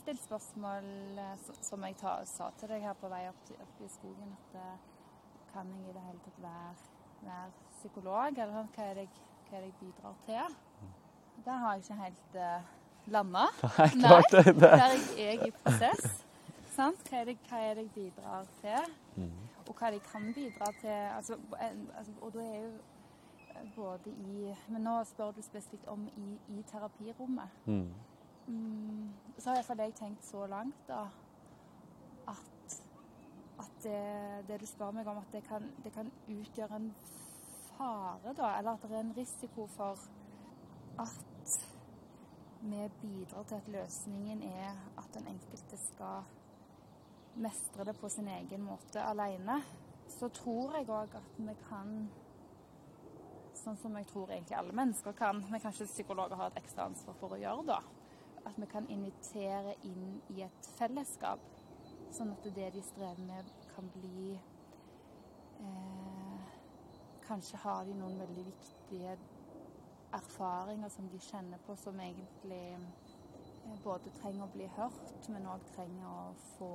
stilt 0.00 0.22
spørsmål 0.24 0.86
eh, 1.20 1.48
som 1.60 1.82
jeg 1.84 1.98
ta, 2.00 2.14
sa 2.24 2.48
til 2.60 2.72
deg 2.72 2.86
her 2.86 2.96
på 2.96 3.10
vei 3.12 3.26
opp, 3.28 3.50
opp 3.60 3.82
i 3.84 3.90
skogen, 3.92 4.32
at 4.38 4.56
eh, 4.56 4.86
kan 5.52 5.68
jeg 5.74 5.90
i 5.90 5.96
det 5.96 6.04
hele 6.06 6.22
tatt 6.24 6.40
være, 6.46 6.70
være 7.26 7.74
psykolog, 7.76 8.40
eller 8.40 8.56
hva 8.56 8.86
er 8.86 8.96
det 8.96 9.04
jeg, 9.04 9.26
hva 9.48 9.58
er 9.58 9.66
det 9.66 9.68
jeg 9.68 9.78
bidrar 9.82 10.16
til? 10.24 10.56
Der 11.44 11.60
har 11.60 11.76
jeg 11.76 11.84
ikke 11.84 12.00
helt 12.00 12.38
uh, 12.40 12.72
landa. 13.14 13.48
Nei, 13.78 13.88
klart 14.00 14.32
det. 14.32 14.54
Der 14.60 14.76
Der 14.76 14.96
jeg 15.16 15.36
er 15.36 15.46
i 15.46 15.50
prosess. 15.64 16.24
Sant? 16.76 17.08
Hva, 17.08 17.20
er 17.20 17.24
det, 17.30 17.38
hva 17.48 17.62
er 17.64 17.74
det 17.74 17.88
jeg 17.88 17.94
bidrar 17.94 18.46
til? 18.60 18.92
Mm. 19.16 19.32
Og 19.66 19.74
hva 19.74 19.90
de 19.90 19.98
kan 20.04 20.28
bidra 20.34 20.70
til. 20.80 20.94
Altså, 21.16 21.38
altså, 21.58 22.12
og 22.20 22.32
da 22.34 22.44
er 22.46 22.62
jo 22.62 22.70
både 23.76 24.10
i 24.10 24.54
Men 24.68 24.82
nå 24.86 25.04
spør 25.04 25.32
du 25.36 25.42
spesifikt 25.42 25.88
om 25.88 26.06
i, 26.16 26.28
i 26.58 26.62
terapirommet. 26.70 27.58
Mm. 27.66 27.90
Mm, 28.48 29.08
så 29.38 29.50
har 29.50 29.58
iallfall 29.58 29.80
jeg 29.82 29.94
tenkt 29.94 30.24
så 30.24 30.46
langt 30.48 30.86
da, 30.88 31.02
at, 32.28 32.76
at 33.60 33.82
det, 33.82 33.98
det, 34.48 34.60
du 34.60 34.66
spør 34.66 34.94
meg 34.96 35.06
om, 35.06 35.18
at 35.20 35.32
det 35.32 35.42
kan, 35.44 35.66
det 35.84 35.92
kan, 35.92 36.08
utgjøre 36.28 36.76
en 36.76 36.94
fare, 37.76 38.32
da, 38.32 38.54
eller 38.58 38.70
at 38.70 38.86
det 38.88 38.96
er 38.96 39.04
en 39.04 39.16
risiko 39.16 39.66
for 39.66 39.98
at 40.98 41.27
vi 42.60 42.88
bidrar 43.02 43.46
til 43.48 43.60
at 43.60 43.68
løsningen 43.72 44.42
er 44.42 44.78
at 44.98 45.12
den 45.14 45.28
enkelte 45.30 45.78
skal 45.80 46.26
mestre 47.38 47.84
det 47.86 47.94
på 48.00 48.10
sin 48.10 48.28
egen 48.28 48.64
måte 48.66 49.02
alene. 49.02 49.60
Så 50.08 50.30
tror 50.34 50.76
jeg 50.78 50.88
òg 50.88 51.20
at 51.20 51.36
vi 51.36 51.54
kan 51.68 52.00
Sånn 53.58 53.74
som 53.74 53.96
jeg 53.98 54.06
tror 54.06 54.30
egentlig 54.30 54.54
alle 54.54 54.72
mennesker 54.72 55.16
kan, 55.18 55.40
men 55.50 55.60
kanskje 55.60 55.88
psykologer 55.90 56.38
har 56.38 56.52
et 56.52 56.60
ekstra 56.60 56.84
ansvar 56.86 57.16
for 57.18 57.34
å 57.34 57.40
gjøre, 57.40 57.64
da 57.66 57.80
at 58.48 58.58
vi 58.58 58.66
kan 58.66 58.86
invitere 58.88 59.74
inn 59.84 60.20
i 60.32 60.42
et 60.46 60.68
fellesskap. 60.78 61.42
Sånn 62.14 62.32
at 62.32 62.46
det 62.56 62.70
de 62.74 62.82
strever 62.84 63.20
med, 63.28 63.50
kan 63.74 63.90
bli 63.92 64.32
eh, 65.60 66.46
Kanskje 67.28 67.60
har 67.60 67.84
de 67.84 67.92
noen 67.92 68.16
veldig 68.22 68.46
viktige 68.46 69.18
erfaringer 70.12 70.88
som 70.88 71.08
de 71.08 71.18
kjenner 71.18 71.58
på, 71.66 71.76
som 71.76 72.00
egentlig 72.00 72.62
eh, 72.72 73.80
både 73.84 74.12
trenger 74.20 74.46
å 74.46 74.52
bli 74.52 74.68
hørt, 74.78 75.28
men 75.32 75.48
òg 75.50 75.66
trenger 75.74 76.06
å 76.08 76.32
få 76.56 76.70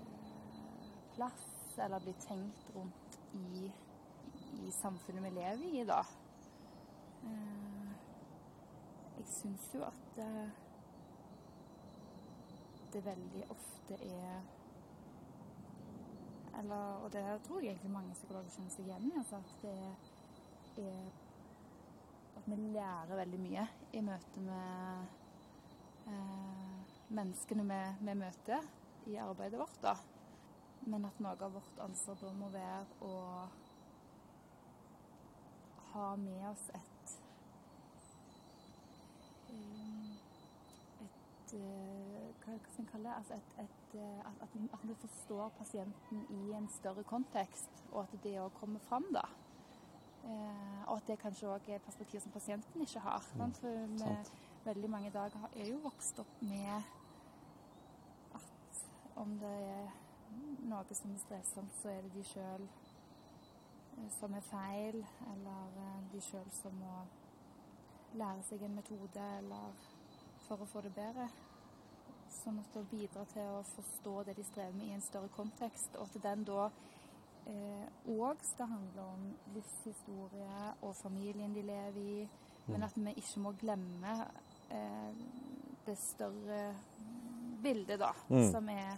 eh, 0.00 0.88
plass, 1.14 1.46
eller 1.78 2.02
bli 2.04 2.14
tenkt 2.24 2.74
rundt 2.74 3.18
i, 3.38 3.70
i 4.60 4.72
samfunnet 4.82 5.24
vi 5.28 5.34
lever 5.38 5.78
i, 5.80 5.84
da. 5.88 6.00
Eh, 7.28 7.94
jeg 9.20 9.28
syns 9.36 9.70
jo 9.76 9.84
at 9.86 10.02
det, 10.16 10.32
det 12.92 13.06
veldig 13.06 13.46
ofte 13.54 14.00
er 14.08 14.42
eller, 16.52 16.98
Og 17.00 17.12
det 17.12 17.22
tror 17.46 17.62
jeg 17.62 17.72
egentlig 17.72 17.90
mange 17.90 18.12
psykologer 18.14 18.52
kjenner 18.52 18.70
seg 18.74 18.84
igjen 18.84 19.06
i. 19.08 19.12
Altså 19.18 19.38
at 19.38 19.62
det 20.76 20.84
er 20.84 21.21
At 22.42 22.48
vi 22.50 22.56
lærer 22.74 23.14
veldig 23.14 23.38
mye 23.38 23.64
i 23.94 24.00
møte 24.02 24.40
med 24.42 25.04
eh, 26.10 26.94
menneskene 27.14 27.62
vi, 27.68 27.76
vi, 28.02 28.14
møter 28.18 28.64
i 29.06 29.14
arbeidet 29.22 29.60
vårt. 29.60 29.76
da. 29.82 29.94
Men 30.90 31.06
at 31.06 31.20
noe 31.22 31.36
av 31.38 31.54
vårt 31.54 31.78
ansvar 31.84 32.18
da 32.18 32.32
må 32.34 32.48
være 32.50 32.96
å 33.06 33.12
ha 35.92 36.08
med 36.18 36.48
oss 36.50 36.64
et 36.74 37.12
et 41.52 41.54
eh, 41.60 42.26
Hva 42.42 42.56
skal 42.58 42.82
en 42.82 42.90
kalle 42.90 43.06
det? 43.06 43.14
Altså 43.20 43.38
et, 43.38 43.54
et, 43.62 43.94
eh, 44.00 44.18
at, 44.26 44.42
at, 44.48 44.82
vi 44.88 44.98
forstår 45.04 45.54
pasienten 45.60 46.26
i 46.40 46.42
en 46.58 46.68
større 46.80 47.06
kontekst, 47.06 47.84
og 47.92 48.02
at 48.02 48.18
det 48.26 48.34
òg 48.40 48.50
kommer 48.58 48.82
fram. 48.88 49.06
da. 49.14 49.28
Eh, 50.24 50.82
og 50.86 50.96
at 50.96 51.06
det 51.06 51.18
kanskje 51.18 51.48
òg 51.50 51.68
er 51.68 51.82
perspektiv 51.82 52.20
som 52.20 52.32
pasienten 52.32 52.80
ikke 52.80 53.00
har. 53.00 53.24
Mm, 53.34 53.54
For 53.54 53.68
vi, 53.86 54.14
veldig 54.64 54.90
mange 54.90 55.08
i 55.08 55.14
dag 55.14 55.32
er 55.56 55.70
jo 55.70 55.80
vokst 55.82 56.18
opp 56.18 56.42
med 56.42 56.82
at 58.34 58.82
om 59.16 59.38
det 59.38 59.56
er 59.68 59.88
noe 60.70 60.94
som 60.94 61.14
er 61.14 61.18
strevsomt, 61.24 61.74
så 61.82 61.88
er 61.88 62.06
det 62.06 62.12
de 62.14 62.24
sjøl 62.24 62.68
eh, 62.68 64.10
som 64.20 64.34
er 64.34 64.46
feil, 64.50 65.02
eller 65.34 66.06
de 66.12 66.20
sjøl 66.20 66.50
som 66.62 66.78
må 66.78 67.02
lære 68.14 68.42
seg 68.46 68.62
en 68.62 68.76
metode 68.76 69.26
eller 69.38 69.90
for 70.46 70.62
å 70.62 70.68
få 70.68 70.84
det 70.84 70.94
bedre. 70.94 71.28
Sånn 72.32 72.58
at 72.62 72.74
det 72.74 72.86
bidrar 72.90 73.26
til 73.32 73.58
å 73.58 73.62
forstå 73.74 74.16
det 74.28 74.36
de 74.38 74.44
strever 74.44 74.76
med 74.76 74.86
i 74.86 74.96
en 74.96 75.04
større 75.04 75.28
kontekst, 75.34 75.96
og 75.96 76.08
at 76.08 76.22
den 76.22 76.44
da 76.48 76.70
òg 77.46 78.36
eh, 78.36 78.46
skal 78.46 78.70
handle 78.70 79.06
om 79.14 79.28
livshistorie 79.54 80.72
og 80.82 80.94
familien 80.96 81.54
de 81.54 81.62
lever 81.66 82.02
i, 82.02 82.28
men 82.66 82.80
mm. 82.80 82.86
at 82.86 82.98
vi 82.98 83.14
ikke 83.22 83.42
må 83.42 83.54
glemme 83.58 84.18
eh, 84.70 85.24
det 85.86 85.98
større 85.98 86.62
bildet, 87.62 87.98
da, 88.00 88.12
mm. 88.28 88.50
som 88.52 88.68
er 88.70 88.92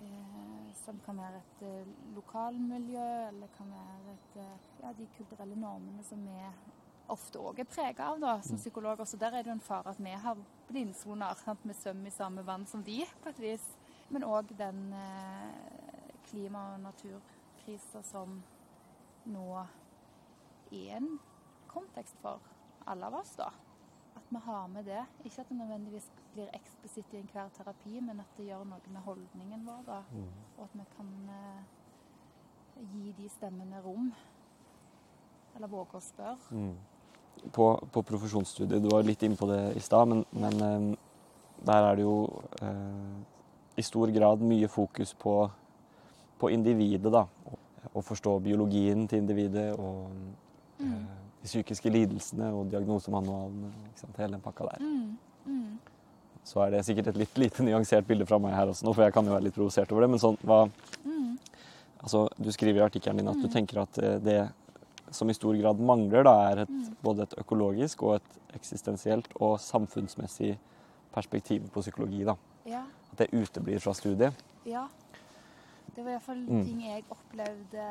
eh, 0.00 0.40
som 0.84 1.00
kan 1.04 1.18
være 1.20 1.40
et 1.40 1.64
eh, 1.68 1.94
lokalmiljø, 2.16 3.08
eller 3.28 3.48
kan 3.56 3.72
være 3.72 4.14
et, 4.14 4.36
eh, 4.42 4.68
ja, 4.82 4.92
de 4.98 5.08
kulturelle 5.16 5.56
normene 5.56 6.04
som 6.04 6.22
vi 6.24 6.38
ofte 7.10 7.40
òg 7.42 7.60
er 7.60 7.68
prega 7.68 8.10
av 8.12 8.20
da, 8.22 8.36
som 8.44 8.56
mm. 8.56 8.62
psykologer. 8.62 9.08
Så 9.08 9.18
der 9.20 9.34
er 9.34 9.42
det 9.42 9.50
jo 9.50 9.56
en 9.58 9.64
fare 9.64 9.92
at 9.92 10.00
vi 10.02 10.14
har 10.24 10.38
blindsoner 10.68 11.56
med 11.64 11.76
svømmer 11.76 12.06
i 12.06 12.14
samme 12.14 12.46
vann 12.46 12.66
som 12.66 12.84
de, 12.86 13.02
på 13.22 13.32
et 13.32 13.42
vis. 13.42 13.66
Men 14.10 14.26
òg 14.26 14.54
den 14.58 14.92
eh, 14.94 16.10
klima- 16.30 16.74
og 16.74 16.80
naturkrisa 17.70 18.02
som 18.02 18.42
nå 19.24 19.66
er 20.72 20.96
en 20.96 21.18
kontekst 21.70 22.16
for 22.22 22.40
alle 22.86 23.06
av 23.06 23.14
oss, 23.14 23.36
da. 23.36 23.50
At 24.16 24.26
vi 24.28 24.38
har 24.42 24.68
med 24.68 24.84
det. 24.84 25.04
Ikke 25.24 25.42
at 25.42 25.48
det 25.48 25.56
nødvendigvis 25.56 26.10
blir 26.34 26.48
eksplisitt 26.54 27.14
i 27.14 27.20
enhver 27.20 27.48
terapi, 27.54 28.00
men 28.00 28.20
at 28.20 28.36
det 28.36 28.48
gjør 28.48 28.64
noe 28.64 28.80
med 28.90 29.02
holdningen 29.02 29.66
vår. 29.66 29.82
da. 29.86 30.02
Mm. 30.10 30.30
Og 30.58 30.64
at 30.64 30.74
vi 30.74 30.86
kan 30.96 31.12
eh, 31.30 31.62
gi 32.92 33.12
de 33.18 33.28
stemmene 33.28 33.82
rom. 33.84 34.12
Eller 35.56 35.68
våge 35.68 35.96
å 35.96 36.00
spørre. 36.00 36.38
Mm 36.50 36.76
på, 37.52 37.66
på, 37.92 38.02
profesjonsstudiet. 38.02 38.82
Du 38.82 38.90
var 38.90 39.04
litt 39.06 39.22
inne 39.22 39.36
på 39.36 39.46
det 39.48 39.72
i 39.78 39.80
stad, 39.80 40.08
men, 40.10 40.24
men 40.30 40.60
eh, 40.60 40.98
der 41.64 41.86
er 41.88 41.96
det 41.96 42.02
jo 42.04 42.42
eh, 42.60 43.14
i 43.80 43.84
stor 43.86 44.10
grad 44.12 44.42
mye 44.44 44.68
fokus 44.68 45.14
på, 45.16 45.48
på 46.40 46.50
individet, 46.54 47.12
da. 47.12 47.26
Å 47.90 48.02
forstå 48.04 48.36
biologien 48.44 49.06
til 49.08 49.22
individet 49.22 49.70
og 49.74 50.10
mm. 50.78 50.84
eh, 50.86 51.16
de 51.40 51.48
psykiske 51.48 51.92
lidelsene 51.92 52.50
og 52.54 52.68
diagnosemanualene. 52.72 53.72
Hele 54.18 54.36
den 54.36 54.44
pakka 54.44 54.68
der. 54.68 54.84
Mm. 54.84 55.16
Mm. 55.46 55.78
Så 56.46 56.62
er 56.64 56.74
det 56.74 56.84
sikkert 56.86 57.10
et 57.12 57.20
litt 57.20 57.40
lite 57.40 57.64
nyansert 57.66 58.06
bilde 58.08 58.26
fra 58.28 58.38
meg 58.42 58.54
her 58.56 58.72
også 58.72 58.86
nå, 58.86 58.94
for 58.96 59.06
jeg 59.06 59.16
kan 59.16 59.26
jo 59.26 59.34
være 59.34 59.48
litt 59.48 59.56
provosert 59.56 59.92
over 59.92 60.06
det. 60.06 60.12
Men 60.14 60.22
sånn, 60.22 60.40
hva 60.46 60.64
mm. 61.04 61.28
Altså, 62.00 62.22
du 62.40 62.46
skriver 62.48 62.80
i 62.80 62.84
artikkelen 62.86 63.18
din 63.20 63.28
at 63.28 63.36
du 63.36 63.44
mm. 63.44 63.52
tenker 63.52 63.82
at 63.82 63.98
det 64.24 64.38
som 65.12 65.28
i 65.28 65.34
stor 65.34 65.56
grad 65.58 65.80
mangler, 65.84 66.24
da, 66.24 66.32
er 66.48 66.62
et, 66.62 66.70
mm. 66.70 66.94
både 67.04 67.26
et 67.26 67.34
økologisk 67.42 68.04
og 68.06 68.14
et 68.16 68.56
eksistensielt 68.56 69.28
og 69.36 69.58
samfunnsmessig 69.60 70.54
perspektiv 71.14 71.66
på 71.74 71.82
psykologi. 71.84 72.22
Da. 72.24 72.36
Ja. 72.70 72.84
At 73.12 73.24
det 73.24 73.30
uteblir 73.34 73.82
fra 73.82 73.94
studiet. 73.96 74.44
Ja. 74.64 74.86
Det 76.00 76.04
var 76.06 76.14
iallfall 76.14 76.38
mm. 76.48 76.60
ting 76.64 76.78
jeg 76.80 77.02
opplevde 77.12 77.86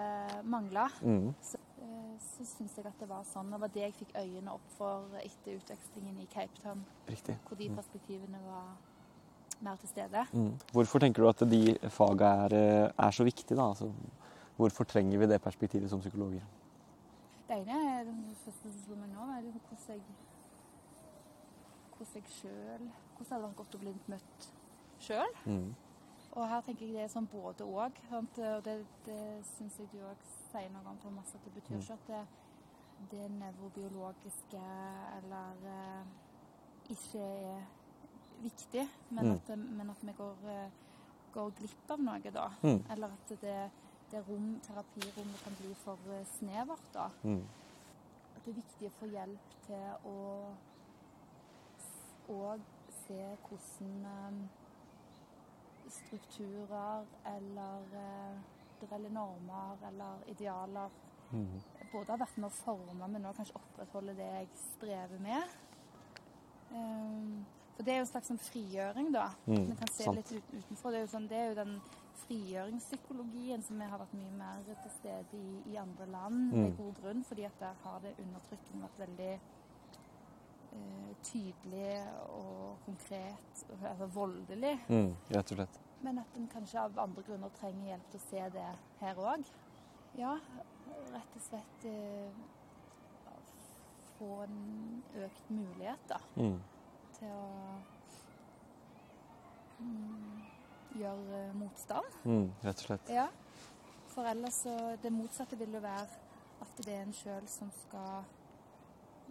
mangla. 0.49 0.87
Mm. 1.05 1.27
Så, 1.45 1.59
eh, 1.77 2.13
så 2.25 2.45
syns 2.55 2.77
jeg 2.79 2.87
at 2.89 2.95
det 2.97 3.07
var 3.09 3.25
sånn. 3.29 3.51
Det 3.53 3.59
var 3.61 3.69
det 3.75 3.83
jeg 3.83 3.93
fikk 3.99 4.15
øynene 4.17 4.53
opp 4.55 4.71
for 4.79 5.19
etter 5.19 5.59
utvekslingen 5.59 6.15
i 6.23 6.25
Cape 6.31 6.63
Town. 6.63 6.79
Riktig. 7.05 7.35
Hvor 7.45 7.59
de 7.59 7.67
mm. 7.69 7.75
perspektivene 7.77 8.39
var 8.47 8.71
mer 9.61 9.77
til 9.77 9.91
stede. 9.91 10.23
Mm. 10.33 10.55
Hvorfor 10.73 11.03
tenker 11.03 11.21
du 11.21 11.29
at 11.29 11.43
de 11.51 11.61
faga 11.93 12.31
er, 12.47 12.55
eh, 12.57 12.85
er 13.05 13.13
så 13.13 13.27
viktige, 13.27 13.59
da? 13.59 13.67
Altså, 13.75 13.91
hvorfor 14.57 14.89
trenger 14.89 15.21
vi 15.21 15.27
det 15.29 15.37
perspektivet 15.43 15.91
som 15.91 16.01
psykologer? 16.01 16.41
Det 17.45 17.59
ene 17.59 17.77
er 17.91 18.07
det 18.07 18.39
første 18.41 18.71
som 18.71 18.79
slår 18.87 19.03
meg 19.03 19.13
nå, 19.13 19.27
er 19.35 19.45
hvordan 19.51 19.85
jeg 19.85 20.01
hvordan 21.99 22.15
jeg 22.15 22.33
sjøl 22.39 22.89
Hvordan 22.89 23.21
det 23.21 23.29
hadde 23.29 23.43
vært 23.43 23.61
godt 23.61 23.77
å 23.77 23.83
bli 23.83 23.93
møtt 24.09 24.49
sjøl. 25.05 25.37
Mm. 25.45 25.69
Og 26.31 26.45
her 26.49 26.61
tenker 26.65 26.85
jeg 26.85 26.95
det 26.95 27.03
er 27.07 27.11
sånn 27.11 27.29
både 27.31 27.65
òg. 27.65 27.97
Og 28.13 28.29
det, 28.65 28.75
det 29.05 29.21
syns 29.55 29.79
jeg 29.81 29.89
du 29.93 29.99
òg 30.05 30.23
sier 30.49 30.69
noe 30.73 30.85
om, 30.91 30.99
Thomas, 31.03 31.33
at 31.35 31.45
det 31.47 31.55
betyr 31.57 31.77
mm. 31.77 31.81
ikke 31.81 31.97
at 31.97 32.11
det, 32.11 32.21
det 33.13 33.25
nevrobiologiske 33.33 34.63
eller 35.17 35.67
eh, 35.73 36.13
ikke 36.93 37.25
er 37.25 37.67
viktig, 38.43 38.85
men, 39.09 39.25
mm. 39.25 39.35
at, 39.35 39.51
men 39.57 39.91
at, 39.91 40.03
vi 40.07 40.13
går, 40.15 40.45
uh, 40.47 40.77
går, 41.33 41.51
glipp 41.59 41.91
av 41.93 42.01
noe 42.01 42.33
da. 42.33 42.47
Mm. 42.63 42.81
Eller 42.95 43.17
at 43.17 43.33
det 43.41 43.59
det 44.11 44.23
rom, 44.29 44.59
terapirommet 44.65 45.41
kan 45.43 45.55
bli 45.59 45.73
for 45.73 45.97
eh, 46.09 46.25
snevert. 46.25 46.93
da. 46.93 47.09
Mm. 47.23 47.43
At 48.35 48.45
det 48.45 48.51
er 48.51 48.61
viktig 48.61 48.87
å 48.89 48.95
få 48.99 49.09
hjelp 49.11 49.55
til 49.67 50.09
å 50.09 50.15
òg 52.29 52.65
se 53.03 53.19
hvordan 53.47 53.93
um, 54.05 54.41
strukturer 55.93 57.05
eller 57.25 57.93
uh, 57.93 58.57
eller 58.91 59.09
normer 59.11 59.77
eller 59.87 60.21
idealer 60.31 60.89
mm. 61.31 61.61
både 61.91 62.11
har 62.13 62.19
vært 62.21 62.37
med 62.37 62.47
å 62.47 62.55
forme, 62.55 63.07
men 63.07 63.25
også 63.25 63.41
kanskje 63.41 63.59
opprettholde 63.59 64.15
det 64.17 64.27
jeg 64.29 64.47
strever 64.61 65.19
med. 65.23 65.57
Um, 66.71 67.45
for 67.75 67.83
det 67.87 67.93
er 67.93 68.01
jo 68.01 68.05
en 68.05 68.11
slags 68.11 68.27
sånn 68.31 68.41
frigjøring, 68.43 69.11
da. 69.15 69.29
Mm, 69.47 69.69
Vi 69.69 69.75
kan 69.79 69.91
se 69.93 70.03
sant. 70.03 70.17
litt 70.19 70.31
utenfor. 70.51 70.91
Det 70.91 70.99
er, 70.99 71.05
jo 71.05 71.11
sånn, 71.13 71.27
det 71.31 71.37
er 71.39 71.47
jo 71.47 71.57
den 71.59 71.75
frigjøringspsykologien, 72.25 73.63
som 73.63 73.79
har 73.81 74.01
vært 74.01 74.17
mye 74.19 74.33
mer 74.35 74.65
til 74.67 74.91
stede 74.97 75.39
i, 75.39 75.53
i 75.73 75.77
andre 75.79 76.07
land, 76.11 76.41
Mm. 76.51 76.59
med 76.59 76.77
god 76.77 76.99
grunn, 77.01 77.23
fordi 77.23 77.45
at 77.47 77.59
der 77.59 77.79
har 77.83 77.99
det 78.03 78.15
undertrykkende 78.19 78.83
vært 78.83 78.99
veldig 79.07 79.31
eh, 80.73 81.15
tydelig 81.23 82.03
og 82.29 82.77
konkret, 82.85 83.63
altså 83.83 84.07
voldelig. 84.13 84.75
Mm, 84.89 85.15
rett 85.35 85.51
og 85.51 85.57
slett. 85.61 85.79
Men 86.01 86.17
at 86.21 86.37
en 86.39 86.47
kanskje 86.47 86.79
av 86.79 86.99
andre 86.99 87.23
grunner 87.27 87.49
trenger 87.59 87.91
hjelp 87.91 88.09
til 88.11 88.19
å 88.21 88.27
se 88.29 88.49
det 88.55 88.67
her 89.01 89.15
òg. 89.19 89.43
Ja, 90.17 90.37
rett 91.13 91.35
og 91.35 91.41
slett 91.43 91.85
eh, 91.85 92.31
få 94.17 94.29
en 94.43 95.03
økt 95.15 95.49
mulighet 95.49 96.07
da, 96.09 96.17
Mm. 96.35 96.59
til 97.19 97.27
å 97.27 97.75
mm, 99.79 100.41
gjøre 100.99 101.43
motstand. 101.59 102.17
Mm, 102.25 102.49
rett 102.63 102.81
og 102.83 102.85
slett. 102.89 103.09
Ja. 103.13 103.27
For 104.09 104.27
ellers 104.27 104.53
så 104.65 104.73
Det 105.01 105.11
motsatte 105.13 105.57
vil 105.59 105.73
jo 105.73 105.79
være 105.83 106.07
at 106.61 106.81
det 106.85 106.93
er 106.95 107.01
en 107.05 107.13
sjøl 107.13 107.47
som 107.47 107.69
skal 107.85 108.23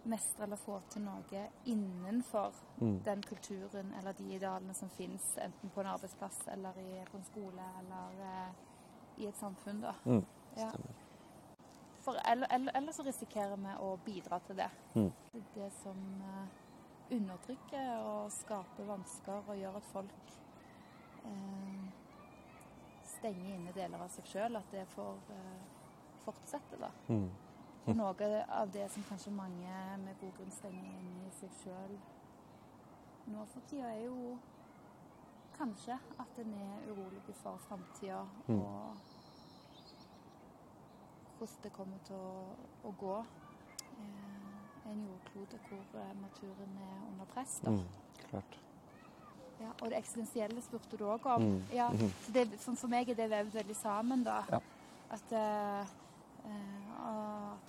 mestre 0.09 0.43
eller 0.47 0.59
få 0.59 0.79
til 0.89 1.01
noe 1.05 1.43
innenfor 1.65 2.53
Mm. 2.81 2.99
den 3.03 3.21
kulturen 3.23 3.93
eller 3.97 4.13
de 4.13 4.23
idealene 4.35 4.73
som 4.73 4.89
fins, 4.89 5.37
enten 5.37 5.69
på 5.69 5.81
en 5.81 5.87
arbeidsplass 5.87 6.47
eller 6.47 6.77
i, 6.79 7.03
på 7.11 7.17
en 7.17 7.23
skole 7.23 7.65
eller 7.79 8.21
eh, 8.23 8.51
i 9.23 9.27
et 9.27 9.37
samfunn. 9.37 9.81
da. 9.81 9.93
Mm, 10.05 10.25
Ja. 10.57 10.71
For 11.99 12.15
eller, 12.31 12.47
eller, 12.51 12.71
eller 12.75 12.91
så 12.91 13.03
risikerer 13.03 13.55
vi 13.59 13.73
å 13.79 13.97
bidra 14.05 14.39
til 14.47 14.55
det. 14.55 14.69
Mm. 14.95 15.11
Det 15.33 15.43
det 15.55 15.71
som 15.83 15.97
eh, 16.23 17.15
undertrykker 17.15 17.97
og 18.05 18.31
skaper 18.31 18.83
vansker 18.87 19.43
og 19.49 19.57
gjør 19.57 19.75
at 19.77 19.83
folk 19.91 20.31
eh, 21.25 21.89
stenger 23.03 23.55
inne 23.55 23.73
deler 23.75 23.99
av 24.05 24.09
seg 24.13 24.25
sjøl. 24.31 24.55
At 24.55 24.71
det 24.71 24.85
får 24.95 25.17
eh, 25.35 25.59
fortsette, 26.23 26.79
da. 26.79 26.89
Og 27.89 27.95
noe 28.01 28.29
av 28.61 28.71
det 28.73 28.85
som 28.93 29.03
kanskje 29.09 29.31
mange 29.33 29.75
med 30.05 30.15
god 30.21 30.33
grunn 30.37 30.51
stenger 30.51 30.89
inne 30.99 31.27
i 31.27 31.35
seg 31.39 31.49
sjøl 31.63 31.97
nå 33.29 33.43
for 33.51 33.61
tida, 33.69 33.89
er 33.93 34.05
jo 34.07 34.37
kanskje 35.57 35.97
at 36.19 36.37
en 36.41 36.53
er 36.55 36.87
urolig 36.91 37.21
for 37.43 37.57
framtida 37.67 38.23
Mm. 38.47 38.61
og 38.61 38.95
hvordan 41.37 41.63
det 41.63 41.71
kommer 41.73 41.97
til 42.07 42.15
å, 42.15 42.55
å 42.89 42.93
gå. 42.99 43.17
Eh, 43.99 44.89
en 44.91 45.03
jordklode 45.05 45.59
hvor 45.69 45.99
eh, 46.01 46.15
naturen 46.21 46.73
er 46.87 46.97
under 47.11 47.29
press. 47.33 47.59
Da. 47.63 47.69
Mm. 47.69 47.85
Klart. 48.29 48.57
Ja, 49.59 49.69
og 49.81 49.89
det 49.91 49.97
eksistensielle 49.99 50.61
spurte 50.63 50.97
du 50.97 51.05
òg 51.11 51.25
om. 51.35 51.45
Mm. 51.45 51.61
Ja, 51.75 51.89
så 52.25 52.31
det, 52.35 52.45
for, 52.59 52.75
for 52.79 52.91
meg 52.91 53.09
er 53.11 53.19
det 53.19 53.29
vevd 53.31 53.55
veldig 53.59 53.75
sammen, 53.75 54.23
da. 54.27 54.41
Ja. 54.51 54.59
At, 55.11 55.31
eh, 55.35 55.93
eh, 56.49 56.91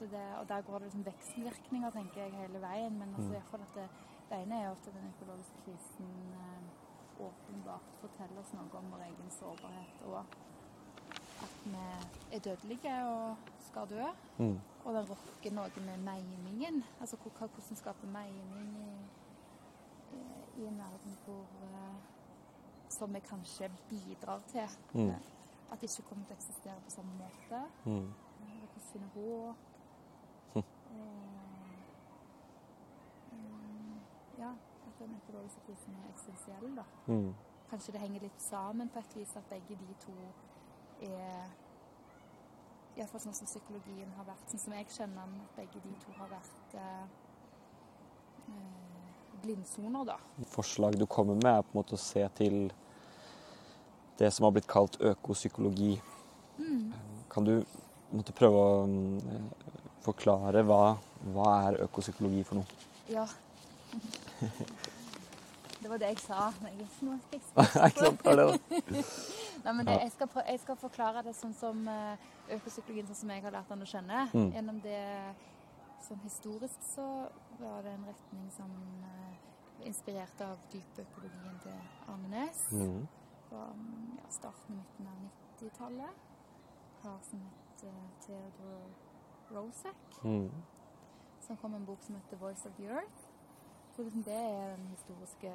at 0.04 0.11
det, 0.11 0.26
og 0.40 0.49
der 0.49 0.62
går 0.66 0.78
det 0.78 0.87
liksom 0.88 1.04
vekselvirkninger, 1.07 1.90
tenker 1.90 2.23
jeg, 2.23 2.33
hele 2.33 2.61
veien. 2.62 2.99
Men 2.99 3.14
altså, 3.14 3.30
Mm. 3.30 3.62
at 3.62 3.75
det, 3.75 3.88
det 4.30 4.42
ene 4.42 4.54
er 4.61 4.66
jo 4.66 4.73
at 4.73 4.85
den 4.95 5.12
økologiske 5.14 5.62
krisen 5.64 6.11
eh, 6.40 6.62
åpenbart 7.26 7.88
forteller 8.00 8.40
oss 8.40 8.52
noe 8.57 8.78
om 8.78 8.92
vår 8.92 9.02
egen 9.11 9.30
sårbarhet, 9.30 10.02
og 10.07 10.19
at 10.21 11.57
vi 11.64 12.37
er 12.37 12.38
dødelige 12.45 12.95
og 13.07 13.37
skal 13.66 13.88
dø. 13.90 14.04
Mm. 14.38 14.61
Og 14.85 14.95
den 14.95 15.11
rokker 15.11 15.52
noe 15.52 15.85
med 15.87 15.99
meningen. 15.99 16.85
Altså 17.00 17.16
hvordan 17.16 17.76
skape 17.76 18.07
mening 18.07 18.76
i, 18.76 18.92
i, 20.16 20.23
i 20.62 20.66
en 20.66 20.78
verden 20.78 21.19
hvor 21.25 21.45
eh, 21.73 21.99
Som 22.90 23.14
vi 23.14 23.21
kanskje 23.21 23.71
bidrar 23.88 24.40
til. 24.50 24.69
Mm. 24.95 25.11
At 25.73 25.80
det 25.80 25.90
ikke 25.90 26.09
kommer 26.09 26.25
til 26.26 26.35
å 26.35 26.38
eksistere 26.40 26.80
på 26.85 26.90
samme 26.90 27.12
måte. 27.14 27.61
Mm. 27.85 28.09
Hvordan 28.40 28.87
finne 28.92 29.11
håp. 29.14 29.70
Og, 30.97 31.71
eh, 33.33 33.97
ja, 34.39 34.53
at 34.89 34.99
den 34.99 35.17
økologiske 35.23 35.61
krisen 35.67 35.97
er 36.00 36.11
eksistensiell, 36.13 36.76
da. 36.76 36.85
Mm. 37.07 37.35
Kanskje 37.71 37.93
det 37.93 38.00
henger 38.00 38.21
litt 38.26 38.43
sammen 38.43 38.89
på 38.89 38.99
et 38.99 39.17
vis, 39.17 39.37
at 39.37 39.50
begge 39.50 39.79
de 39.79 39.99
to 40.05 40.17
er 41.07 41.50
Iallfall 42.99 43.23
sånn 43.23 43.37
som 43.37 43.49
psykologien 43.49 44.11
har 44.19 44.26
vært, 44.26 44.47
sånn 44.50 44.61
som 44.65 44.73
jeg 44.75 44.89
kjenner 44.93 45.29
den, 45.29 45.43
at 45.45 45.59
begge 45.61 45.83
de 45.85 45.93
to 46.03 46.15
har 46.19 46.31
vært 46.33 46.75
eh, 46.76 47.05
eh, 48.50 49.05
blindsoner, 49.45 50.05
da. 50.11 50.17
Forslag 50.53 50.99
du 50.99 51.07
kommer 51.07 51.39
med, 51.39 51.53
er 51.53 51.63
på 51.65 51.73
en 51.73 51.81
måte 51.81 51.97
å 51.97 52.03
se 52.03 52.26
til 52.41 52.59
det 54.21 54.29
som 54.35 54.45
har 54.45 54.53
blitt 54.57 54.69
kalt 54.69 54.99
økopsykologi. 55.00 55.95
Mm. 56.59 56.91
Kan 57.33 57.47
du 57.47 57.55
måtte 58.11 58.35
prøve 58.37 58.61
å 58.61 58.75
mm, 58.91 59.15
forklare 60.04 60.63
hva, 60.67 60.97
hva 61.34 61.50
er 61.69 61.82
økopsykologi 61.86 62.45
for 62.49 62.60
noe? 62.60 62.80
Ja. 63.10 63.26
Det 65.80 65.89
var 65.89 65.99
det 65.99 66.10
jeg 66.13 66.19
sa. 66.23 66.49
Men 66.60 66.73
jeg 66.73 66.80
er 66.80 66.89
ikke 66.89 67.06
noe 67.10 67.19
ekspert. 67.36 68.25
Nei, 69.65 69.73
men 69.73 69.86
det, 69.86 69.97
jeg, 70.00 70.13
skal 70.15 70.43
jeg 70.47 70.60
skal 70.63 70.76
forklare 70.80 71.23
det 71.25 71.34
sånn 71.36 71.52
som 71.56 71.80
eh, 71.89 72.28
økopsykologien, 72.56 73.08
sånn 73.10 73.23
som 73.23 73.32
jeg 73.34 73.45
har 73.45 73.54
lært 73.56 73.73
den 73.73 73.84
å 73.84 73.89
kjenne. 73.89 74.26
Mm. 74.32 74.50
Gjennom 74.56 74.80
det 74.84 75.00
sånn 76.06 76.21
historisk 76.25 76.84
så 76.95 77.06
var 77.60 77.84
det 77.84 77.93
en 77.93 78.06
retning 78.08 78.47
som 78.54 78.71
uh, 79.04 79.34
var 79.76 79.89
inspirert 79.91 80.41
av 80.45 80.56
dypøkologien 80.73 81.60
til 81.65 81.76
Arne 82.08 82.32
Næss. 82.32 82.63
Mm. 82.73 83.04
Mm, 83.50 84.17
ja, 84.17 84.30
starten 84.32 84.78
og 84.78 84.80
midten 84.80 85.10
av 85.10 85.21
90-tallet. 85.58 86.26
Har 87.04 87.21
som 87.28 87.45
het 87.45 87.84
uh, 87.84 88.02
Theodore 88.25 89.10
Rosak, 89.54 89.97
Mm. 90.25 90.50
som 91.41 91.56
kom 91.56 91.71
med 91.71 91.80
en 91.80 91.86
bok 91.86 92.02
som 92.02 92.15
heter 92.15 92.36
'Voice 92.36 92.67
of 92.69 92.73
the 92.76 92.89
Earth'. 92.89 93.26
Så 93.97 94.02
liksom 94.02 94.23
det 94.23 94.34
er 94.34 94.76
den 94.76 94.86
historiske 94.86 95.52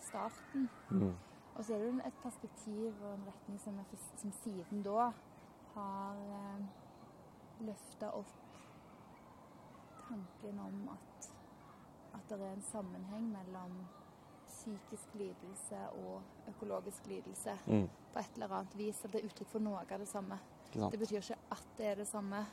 starten. 0.00 0.68
Mm. 0.90 1.14
Og 1.54 1.64
så 1.64 1.74
er 1.74 1.78
det 1.78 2.06
et 2.06 2.12
perspektiv 2.22 2.94
og 3.02 3.14
en 3.14 3.24
retning 3.26 3.60
som, 3.60 3.78
er, 3.78 3.84
som 4.16 4.32
siden 4.32 4.82
da 4.82 5.10
har 5.74 6.14
eh, 6.16 6.64
løfta 7.60 8.10
opp 8.10 8.26
tanken 10.08 10.58
om 10.60 10.88
at, 10.92 11.30
at 12.14 12.28
det 12.38 12.46
er 12.46 12.52
en 12.52 12.62
sammenheng 12.62 13.32
mellom 13.32 13.86
psykisk 14.46 15.14
lidelse 15.14 15.78
og 15.92 16.22
økologisk 16.48 17.06
lidelse 17.06 17.58
Mm. 17.66 17.88
på 18.12 18.18
et 18.18 18.30
eller 18.34 18.52
annet 18.52 18.76
vis. 18.78 19.04
At 19.04 19.12
det 19.12 19.20
er 19.24 19.28
uttrykk 19.28 19.48
for 19.48 19.58
noe 19.58 19.78
av 19.78 19.98
det 19.98 20.08
samme. 20.08 20.38
Det 20.72 20.98
betyr 20.98 21.16
ikke 21.16 21.36
at 21.50 21.66
det 21.78 21.86
er 21.86 21.94
det 21.94 22.06
samme, 22.08 22.46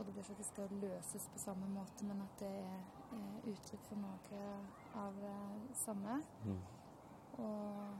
og 0.00 0.06
det 0.06 0.14
betyr 0.16 0.32
ikke 0.32 0.48
skal 0.48 0.70
løses 0.80 1.26
på 1.28 1.38
samme 1.42 1.66
måte, 1.68 2.06
men 2.08 2.22
at 2.24 2.38
det 2.40 2.48
er, 2.48 2.84
er 3.12 3.50
uttrykk 3.52 3.82
for 3.84 4.00
noe 4.00 4.44
av 4.96 5.18
det 5.20 5.76
samme. 5.76 6.14
Mm. 6.46 6.62
Og, 7.44 7.98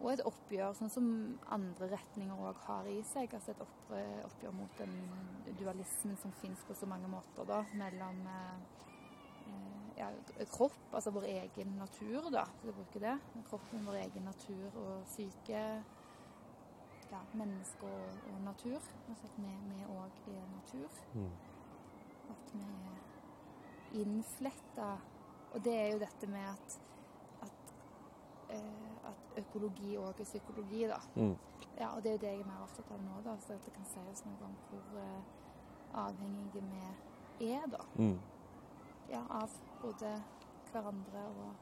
og 0.00 0.08
et 0.14 0.24
oppgjør, 0.30 0.72
sånn 0.78 0.92
som 0.94 1.10
andre 1.52 1.90
retninger 1.92 2.40
òg 2.48 2.62
har 2.66 2.88
i 2.88 2.98
seg. 3.06 3.36
Altså 3.36 3.52
et 3.52 3.60
oppgjør, 3.66 4.24
oppgjør 4.30 4.56
mot 4.56 4.80
den 4.80 4.96
dualismen 5.60 6.16
som 6.22 6.32
fins 6.40 6.64
på 6.68 6.76
så 6.78 6.88
mange 6.88 7.10
måter, 7.12 7.44
da, 7.48 7.60
mellom 7.76 8.24
eh, 8.32 8.84
eh, 9.52 9.88
ja, 10.00 10.08
kropp, 10.54 10.80
altså 10.90 11.12
vår 11.14 11.28
egen 11.34 11.76
natur, 11.76 12.30
da, 12.32 12.46
for 12.62 12.72
å 12.72 12.78
bruke 12.80 13.04
det. 13.04 13.18
Kroppen, 13.50 13.84
vår 13.90 14.00
egen 14.06 14.30
natur 14.32 14.80
og 14.86 15.04
syke. 15.12 15.66
Ja, 17.12 17.20
menneske 17.36 17.86
og, 17.86 18.34
og 18.34 18.40
natur. 18.44 18.80
Altså 19.08 19.26
at 19.28 19.36
vi- 19.36 19.84
òg 19.84 20.28
er 20.28 20.46
natur. 20.56 20.88
Mm. 21.14 21.30
At 22.30 22.54
vi 22.54 22.60
er 22.60 24.00
innfletta. 24.00 24.96
Og 25.54 25.64
det 25.64 25.74
er 25.80 25.92
jo 25.92 25.98
dette 25.98 26.26
med 26.26 26.40
at, 26.40 26.80
at, 27.42 27.74
eh, 28.50 29.08
at 29.10 29.44
økologi 29.44 29.96
òg 29.96 30.20
er 30.20 30.24
psykologi, 30.24 30.86
da. 30.88 30.98
Mm. 31.16 31.36
Ja, 31.78 31.88
og 31.96 32.02
det 32.02 32.08
er 32.08 32.12
jo 32.12 32.18
det 32.18 32.28
jeg 32.32 32.40
er 32.40 32.46
mer 32.46 32.62
opptatt 32.62 32.90
av 32.90 33.02
nå, 33.02 33.20
da. 33.24 33.36
Så 33.40 33.52
at 33.52 33.64
det 33.64 33.72
kan 33.74 33.84
sies 33.84 34.24
noe 34.24 34.44
om 34.48 34.56
hvor 34.70 35.00
eh, 35.00 35.22
avhengige 35.94 36.62
vi 37.38 37.50
er, 37.52 37.66
da. 37.66 37.82
Mm. 37.98 38.18
Ja, 39.10 39.22
av 39.30 39.50
både 39.82 40.22
hverandre 40.72 41.24
og 41.28 41.54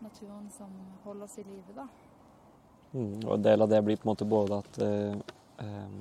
naturen 0.00 0.50
som 0.50 0.70
holder 1.04 1.24
oss 1.24 1.38
i 1.38 1.42
live, 1.42 1.74
da. 1.76 1.86
Mm. 2.92 3.20
Og 3.26 3.34
en 3.36 3.44
del 3.44 3.62
av 3.62 3.70
det 3.70 3.82
blir 3.86 3.98
på 4.00 4.08
en 4.08 4.12
måte 4.12 4.26
både 4.28 4.58
at 4.58 4.78
eh, 4.82 5.18
em, 5.62 5.98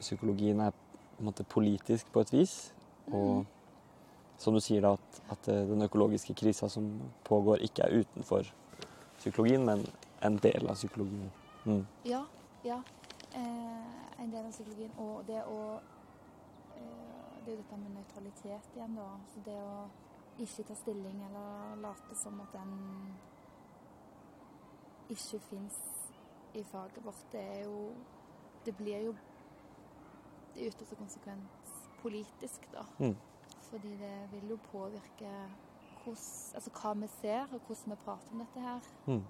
psykologien 0.00 0.60
er 0.64 0.72
på 0.72 1.20
en 1.20 1.28
måte 1.28 1.44
politisk 1.44 2.08
på 2.12 2.22
et 2.24 2.32
vis, 2.32 2.54
og 3.12 3.44
som 4.40 4.56
du 4.56 4.60
sier 4.64 4.80
da, 4.80 4.94
at, 4.96 5.20
at 5.34 5.48
eh, 5.52 5.66
den 5.68 5.84
økologiske 5.84 6.34
krisa 6.38 6.68
som 6.72 6.88
pågår, 7.28 7.60
ikke 7.66 7.84
er 7.84 8.00
utenfor 8.00 8.48
psykologien, 9.18 9.66
men 9.68 9.84
en 10.24 10.38
del 10.40 10.68
av 10.68 10.78
psykologien. 10.80 11.28
Mm. 11.64 11.84
Ja, 12.08 12.24
ja. 12.64 12.80
Eh, 13.36 14.22
en 14.22 14.30
del 14.32 14.46
av 14.46 14.52
psykologien. 14.54 14.94
Og 14.98 15.26
det 15.28 15.42
å 15.44 15.60
eh, 16.76 17.18
Det 17.44 17.52
er 17.52 17.56
jo 17.56 17.60
dette 17.62 17.76
med 17.80 17.92
nøytralitet 17.96 18.74
igjen, 18.76 18.96
da. 18.96 19.10
Så 19.32 19.40
det 19.44 19.56
å 19.56 19.84
ikke 20.40 20.64
ta 20.68 20.74
stilling 20.76 21.20
eller 21.28 21.76
late 21.80 22.16
som 22.16 22.40
at 22.40 22.52
den 22.52 22.74
ikke 25.10 25.40
fins 25.50 25.78
i 26.54 26.62
faget 26.66 27.04
vårt, 27.04 27.26
det 27.32 27.40
er 27.40 27.64
jo 27.64 27.90
Det 28.64 28.74
blir 28.76 29.06
jo 29.06 29.14
i 30.56 30.66
ytterste 30.68 30.96
konsekvens 30.98 31.76
politisk, 32.02 32.66
da. 32.72 32.82
Mm. 32.98 33.16
Fordi 33.70 33.88
det 33.96 34.16
vil 34.32 34.50
jo 34.50 34.58
påvirke 34.72 35.30
hos, 36.04 36.52
altså 36.54 36.72
hva 36.74 36.92
vi 37.00 37.08
ser, 37.20 37.46
og 37.54 37.60
hvordan 37.66 37.94
vi 37.94 37.96
prater 38.04 38.34
om 38.34 38.42
dette 38.42 38.64
her. 38.64 38.90
Mm. 39.06 39.22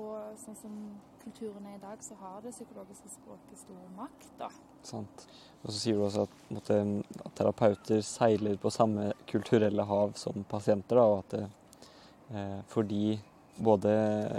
Og 0.00 0.40
sånn 0.42 0.58
som 0.58 0.74
kulturen 1.22 1.68
er 1.70 1.76
i 1.78 1.82
dag, 1.84 2.02
så 2.02 2.16
har 2.18 2.40
det 2.42 2.54
psykologiske 2.56 3.12
språket 3.14 3.60
stor 3.60 3.86
makt, 3.96 4.32
da. 4.40 4.50
Sant. 4.86 5.26
Og 5.62 5.70
så 5.70 5.76
sier 5.78 5.98
du 5.98 6.04
også 6.06 6.26
at, 6.26 6.36
måtte, 6.54 6.80
at 7.22 7.38
terapeuter 7.38 8.02
seiler 8.06 8.58
på 8.58 8.74
samme 8.74 9.12
kulturelle 9.30 9.86
hav 9.86 10.14
som 10.18 10.44
pasienter. 10.50 10.98
Da, 10.98 11.06
og 11.06 11.22
at 11.24 11.36
det, 11.36 11.46
eh, 12.34 12.60
fordi 12.74 13.16
både 13.58 13.90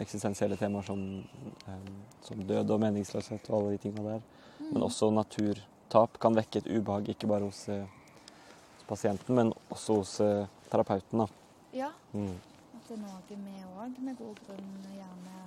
eksistensielle 0.01 0.57
temaer 0.57 0.83
som, 0.85 1.23
eh, 1.67 1.91
som 2.21 2.43
død 2.47 2.69
og 2.71 2.79
meningsløshet 2.81 3.49
og 3.49 3.59
alle 3.61 3.71
de 3.77 3.77
tingene 3.77 4.03
der, 4.17 4.21
Mm. 4.59 4.73
men 4.73 4.81
også 4.83 5.11
naturtap 5.13 6.17
kan 6.19 6.33
vekke 6.35 6.57
et 6.57 6.67
ubehag 6.67 7.09
ikke 7.09 7.27
bare 7.27 7.45
hos, 7.45 7.69
eh, 7.69 7.85
hos 8.77 8.85
pasienten, 8.87 9.35
men 9.35 9.53
også 9.71 9.95
hos 9.97 10.19
eh, 10.21 10.47
terapeuten. 10.71 11.19
Da. 11.19 11.27
Ja, 11.73 11.89
Mm. 12.13 12.35
at 12.75 12.87
det 12.87 12.97
er 12.97 13.01
noe 13.01 13.21
vi 13.29 13.35
òg 13.35 13.99
med 14.03 14.17
god 14.17 14.39
grunn 14.47 14.83
gjerne 14.95 15.37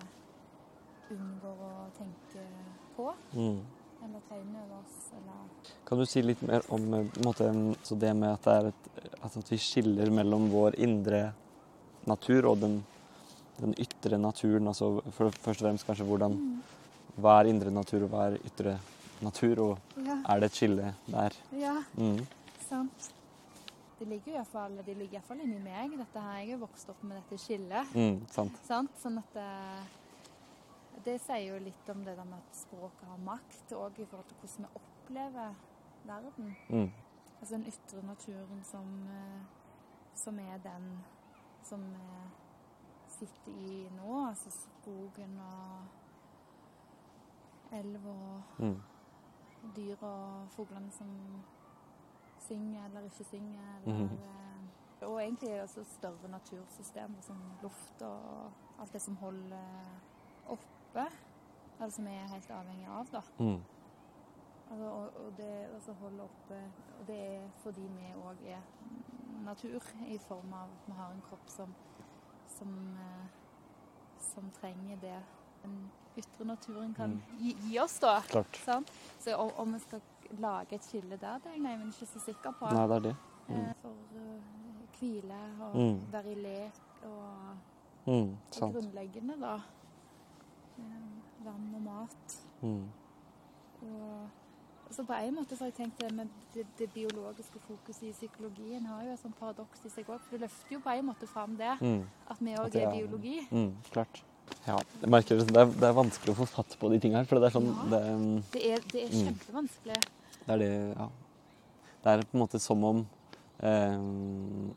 unngår 1.10 1.60
å 1.66 1.72
tenke 1.98 2.44
på. 2.96 3.12
Mm. 3.34 3.60
Eller 4.02 4.20
tegne 4.30 4.62
over 4.64 4.78
oss, 4.78 5.10
eller 5.12 5.84
Kan 5.84 5.98
du 5.98 6.06
si 6.06 6.22
litt 6.22 6.40
mer 6.42 6.62
om 6.70 6.94
eh, 6.94 7.04
måte, 7.24 7.50
så 7.84 7.98
det 7.98 8.14
med 8.16 8.32
at, 8.32 8.42
det 8.64 8.72
et, 8.72 9.10
at 9.24 9.50
vi 9.50 9.56
skiller 9.58 10.10
mellom 10.10 10.48
vår 10.50 10.78
indre 10.78 11.32
natur 12.06 12.46
og 12.52 12.60
den, 12.60 12.84
den 13.60 13.74
ytre 13.78 14.18
naturen? 14.18 14.66
altså 14.68 15.00
for, 15.12 15.30
Først 15.30 15.62
og 15.62 15.66
fremst 15.68 15.86
kanskje 15.86 16.06
hvordan. 16.06 16.36
Hva 17.20 17.40
er 17.40 17.50
indre 17.50 17.70
natur, 17.74 18.04
og 18.06 18.10
hva 18.12 18.26
er 18.30 18.38
ytre 18.46 18.78
natur? 19.22 19.58
Og 19.64 19.78
Ja. 20.06 20.18
er 20.28 20.40
det 20.40 20.50
et 20.50 20.52
skille 20.60 20.94
der? 21.06 21.30
ja. 21.52 21.82
Mm. 21.96 22.26
Sant. 22.68 23.12
Det 23.98 24.08
ligger 24.08 24.32
iallfall 24.32 24.78
de 24.86 24.94
ligger 24.94 25.20
inni 25.42 25.58
meg. 25.58 25.90
Dette 25.98 26.20
her, 26.20 26.38
Jeg 26.38 26.50
er 26.52 26.56
vokst 26.58 26.88
opp 26.88 27.02
med 27.04 27.16
dette 27.18 27.36
skillet. 27.38 27.94
Mm, 27.94 28.26
sant. 28.30 28.52
Sant? 28.64 28.90
Sånn 29.02 29.18
at 29.18 29.34
det, 29.34 31.04
det 31.04 31.20
sier 31.20 31.52
jo 31.52 31.58
litt 31.64 31.90
om 31.92 32.02
det 32.04 32.16
der 32.16 32.24
med 32.24 32.38
at 32.38 32.56
språket 32.56 33.08
har 33.10 33.18
makt, 33.18 33.72
òg 33.76 33.98
i 34.00 34.06
forhold 34.06 34.26
til 34.28 34.36
hvordan 34.40 34.66
vi 34.66 34.80
opplever 34.80 35.54
verden. 36.06 36.56
Mm. 36.70 36.90
Altså 37.40 37.54
den 37.56 37.66
ytre 37.66 38.02
naturen 38.06 38.64
som, 38.64 38.88
eh, 39.08 39.42
som 40.14 40.38
er 40.38 40.58
den 40.64 40.88
som 41.62 41.80
vi 41.80 42.08
sitter 43.28 43.52
i 43.52 43.88
nå. 43.96 44.26
Altså 44.28 44.50
skogen 44.50 45.38
og 45.40 45.86
elv 47.72 48.06
og 48.06 48.42
Mm. 48.58 48.80
dyr 49.76 49.96
og 50.02 50.48
fuglene 50.50 50.90
som 50.90 51.08
synger 52.38 52.84
eller 52.84 53.00
ikke 53.00 53.24
synger. 53.24 53.76
Eller, 53.84 54.04
mm 54.04 54.18
Og 55.02 55.22
egentlig 55.22 55.62
også 55.62 55.84
større 55.84 56.28
natursystemer 56.28 57.20
som 57.20 57.36
luft 57.62 58.02
og 58.02 58.52
alt 58.80 58.92
det 58.92 59.02
som 59.02 59.16
holder 59.16 59.64
oppe. 60.46 61.06
Eller 61.78 61.90
som 61.90 62.04
vi 62.04 62.10
er 62.10 62.28
helt 62.28 62.50
avhengig 62.50 62.86
av, 62.88 63.06
da. 63.12 63.20
Mm. 63.38 63.62
Altså, 64.70 64.84
og, 64.84 65.16
og 65.26 65.36
det 65.36 65.66
altså 65.74 65.92
holde 65.92 66.22
oppe 66.22 66.58
Og 67.00 67.06
det 67.06 67.16
er 67.36 67.48
fordi 67.62 67.80
vi 67.80 68.12
òg 68.14 68.44
er 68.46 68.60
natur, 69.44 69.80
i 70.06 70.18
form 70.18 70.52
av 70.52 70.68
at 70.68 70.86
vi 70.86 70.92
har 70.92 71.10
en 71.12 71.22
kropp 71.22 71.48
som, 71.48 71.74
som, 72.60 72.76
eh, 73.00 73.26
som 74.30 74.50
trenger 74.60 75.00
det 75.02 75.16
den 75.64 75.74
ytre 76.20 76.44
naturen 76.44 76.94
kan 76.94 77.10
Mm. 77.16 77.38
gi, 77.40 77.52
gi 77.70 77.78
oss, 77.80 77.98
da. 78.00 78.20
Klart. 78.28 78.56
Sant? 78.64 78.90
Så 79.18 79.34
om, 79.36 79.50
om 79.56 79.72
vi 79.74 79.78
skal 79.80 80.00
lage 80.38 80.74
et 80.78 80.84
skille 80.84 81.16
der, 81.20 81.38
det 81.42 81.46
er 81.50 81.56
jeg 81.56 81.60
nemlig 81.64 81.94
ikke 81.94 82.06
så 82.12 82.20
sikker 82.24 82.52
på. 82.60 82.70
Nei, 82.72 82.86
det 82.86 82.96
er 82.96 83.00
det. 83.08 83.16
Eh, 83.48 83.72
For 83.82 83.90
uh, 83.90 84.42
hvile 85.00 85.40
og 85.64 85.74
Mm. 85.76 86.00
være 86.12 86.32
i 86.32 86.34
lek 86.34 86.80
og 87.04 87.56
Mm. 88.06 88.36
det 88.52 88.60
grunnleggende, 88.60 89.40
da. 89.40 89.54
Eh, 90.78 91.44
Vann 91.44 91.74
og 91.74 91.82
mat. 91.82 92.36
Mm. 92.62 92.88
Og 93.82 94.28
så 94.90 95.04
på 95.06 95.12
en 95.14 95.34
måte 95.34 95.56
så 95.56 95.64
har 95.64 95.70
jeg 95.70 95.76
tenkt 95.76 95.98
det 96.00 96.12
med 96.12 96.28
det, 96.54 96.64
det 96.78 96.88
biologiske 96.94 97.60
fokuset 97.66 98.02
i 98.08 98.12
psykologien 98.12 98.86
har 98.86 99.04
jo 99.04 99.12
et 99.12 99.20
sånt 99.22 99.38
paradoks 99.38 99.84
i 99.86 99.88
seg 99.92 100.06
òg. 100.10 100.18
For 100.20 100.36
det 100.36 100.40
løfter 100.48 100.72
jo 100.76 100.80
på 100.80 100.90
en 100.98 101.06
måte 101.06 101.26
fram 101.30 101.56
det, 101.56 101.76
Mm. 101.80 102.02
at 102.30 102.36
vi 102.40 102.54
òg 102.54 102.74
er 102.74 102.86
er- 102.88 102.92
biologi. 102.96 103.46
Mm. 103.50 103.72
Klart. 103.92 104.22
Ja, 104.66 104.76
jeg 105.00 105.08
merker 105.10 105.36
det, 105.38 105.56
er, 105.56 105.64
det 105.66 105.82
er 105.88 105.92
vanskelig 105.94 106.34
å 106.34 106.38
få 106.42 106.46
fatt 106.48 106.76
på 106.80 106.90
de 106.90 106.98
tingene 106.98 107.18
her. 107.22 107.24
For 107.24 107.38
det 107.38 107.46
er 107.54 107.60
sånn 107.60 107.70
Ja. 107.70 107.84
det, 107.90 108.42
Det 108.52 108.62
er, 108.72 108.78
det 108.92 109.02
er 109.04 109.08
Mm. 109.14 109.26
kjempevanskelig. 109.26 110.00
Det 110.46 110.48
er 110.54 110.58
det, 110.58 110.96
ja. 110.98 111.08
Det 112.02 112.06
er 112.12 112.22
på 112.22 112.34
en 112.34 112.40
måte 112.40 112.58
som 112.60 112.84
om 112.84 113.06
Eller 113.62 114.70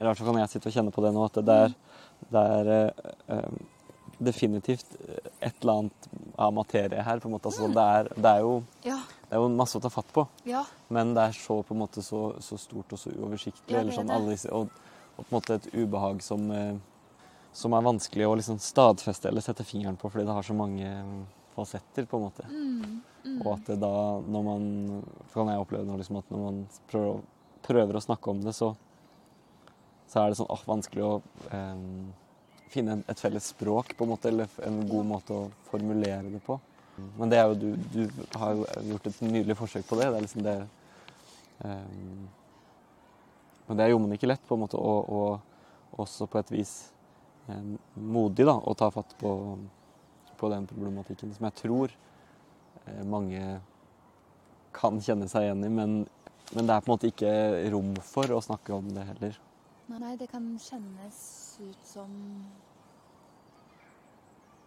i 0.00 0.04
hvert 0.04 0.18
fall 0.18 0.26
kan 0.32 0.40
jeg 0.42 0.50
sitte 0.50 0.66
og 0.68 0.74
kjenne 0.74 0.92
på 0.94 1.02
det 1.04 1.12
nå, 1.14 1.24
at 1.24 1.32
det 1.46 1.54
er, 1.64 1.74
det 2.34 2.42
er 2.58 2.92
eh, 3.28 3.50
definitivt 4.18 4.96
et 5.40 5.54
eller 5.60 5.72
annet 5.78 6.08
av 6.38 6.52
materie 6.54 7.02
her. 7.02 7.20
på 7.20 7.28
en 7.28 7.34
måte. 7.36 7.50
Altså, 7.50 7.68
det, 7.68 7.84
er, 7.98 8.08
det, 8.16 8.30
er 8.30 8.40
jo, 8.40 8.54
Ja. 8.84 8.98
det 9.28 9.36
er 9.38 9.42
jo 9.42 9.48
masse 9.48 9.78
å 9.78 9.82
ta 9.82 9.90
fatt 9.90 10.10
på, 10.12 10.26
Ja. 10.44 10.64
men 10.88 11.14
det 11.14 11.22
er 11.28 11.32
så, 11.32 11.62
på 11.62 11.74
en 11.74 11.80
måte, 11.82 12.02
så, 12.02 12.34
så 12.40 12.58
stort 12.58 12.92
og 12.92 12.98
så 12.98 13.10
uoversiktlig. 13.14 13.76
Ja, 13.76 13.84
sånn, 13.92 14.10
alle 14.10 14.36
og, 14.52 14.68
og 15.16 15.24
på 15.24 15.30
en 15.30 15.38
måte 15.38 15.54
et 15.60 15.70
ubehag 15.74 16.22
som, 16.22 16.50
eh, 16.50 16.76
som 17.52 17.72
er 17.72 17.82
vanskelig 17.86 18.26
å 18.26 18.36
liksom 18.36 18.58
stadfeste 18.58 19.28
eller 19.28 19.40
sette 19.44 19.64
fingeren 19.64 19.96
på, 19.96 20.10
fordi 20.10 20.26
det 20.26 20.34
har 20.34 20.42
så 20.46 20.54
mange 20.54 20.86
eh, 20.86 21.14
fasetter. 21.54 22.06
på 22.06 22.16
en 22.18 22.24
måte. 22.28 22.46
Mm. 22.50 23.02
Mm. 23.24 23.38
Og 23.46 23.52
at 23.54 23.66
det 23.70 23.78
da, 23.80 24.20
når 24.20 24.42
man 24.44 24.64
For 25.30 25.40
kan 25.40 25.48
jeg 25.54 25.62
oppleve 25.62 25.86
nå 25.88 25.96
liksom 25.96 26.18
at 26.18 26.28
når 26.28 26.42
man 26.42 26.58
prøver, 26.90 27.22
prøver 27.64 27.96
å 27.96 28.02
snakke 28.04 28.30
om 28.30 28.42
det, 28.44 28.52
så, 28.54 28.74
så 30.12 30.20
er 30.20 30.28
det 30.28 30.36
sånn 30.36 30.50
åh, 30.52 30.60
vanskelig 30.68 31.04
å 31.06 31.14
em, 31.56 32.12
finne 32.74 33.00
et 33.08 33.20
felles 33.20 33.50
språk, 33.54 33.94
på 33.96 34.06
en 34.06 34.12
måte, 34.14 34.30
eller 34.30 34.50
en 34.66 34.80
god 34.90 35.08
måte 35.08 35.36
å 35.36 35.50
formulere 35.70 36.30
det 36.32 36.42
på. 36.44 36.58
Men 37.18 37.30
det 37.30 37.38
er 37.40 37.50
jo 37.50 37.54
du 37.58 37.70
Du 37.92 38.38
har 38.38 38.54
jo 38.54 38.66
gjort 38.90 39.06
et 39.10 39.20
nydelig 39.26 39.56
forsøk 39.58 39.86
på 39.88 39.98
det. 39.98 40.10
Det 40.10 40.16
er 40.18 40.26
liksom 40.26 40.44
det 40.46 40.56
um, 41.64 42.28
Men 43.66 43.76
det 43.76 43.84
er 43.84 43.90
jo 43.90 44.00
ikke 44.12 44.30
lett, 44.30 44.46
på 44.46 44.54
en 44.54 44.64
måte, 44.66 44.76
og, 44.76 45.08
og 45.08 46.00
også 46.04 46.26
på 46.26 46.38
et 46.38 46.50
vis 46.52 46.72
em, 47.48 47.78
modig, 47.94 48.44
da, 48.46 48.58
å 48.58 48.74
ta 48.76 48.90
fatt 48.92 49.14
på, 49.18 49.30
på 50.36 50.50
den 50.52 50.66
problematikken 50.68 51.32
som 51.32 51.46
jeg 51.48 51.56
tror 51.62 51.94
eh, 52.84 53.04
mange 53.08 53.40
kan 54.74 55.00
kjenne 55.00 55.30
seg 55.30 55.46
igjen 55.46 55.64
i, 55.64 55.70
men, 55.72 55.96
men 56.52 56.68
det 56.68 56.74
er 56.76 56.84
på 56.84 56.90
en 56.90 56.94
måte 56.96 57.08
ikke 57.08 57.32
rom 57.72 57.94
for 58.04 58.36
å 58.36 58.42
snakke 58.44 58.74
om 58.76 58.90
det 58.92 59.06
heller. 59.14 59.40
Nei, 59.94 60.14
det 60.20 60.28
kan 60.32 60.44
kjennes 60.60 61.18
ut 61.60 61.88
som 61.88 62.10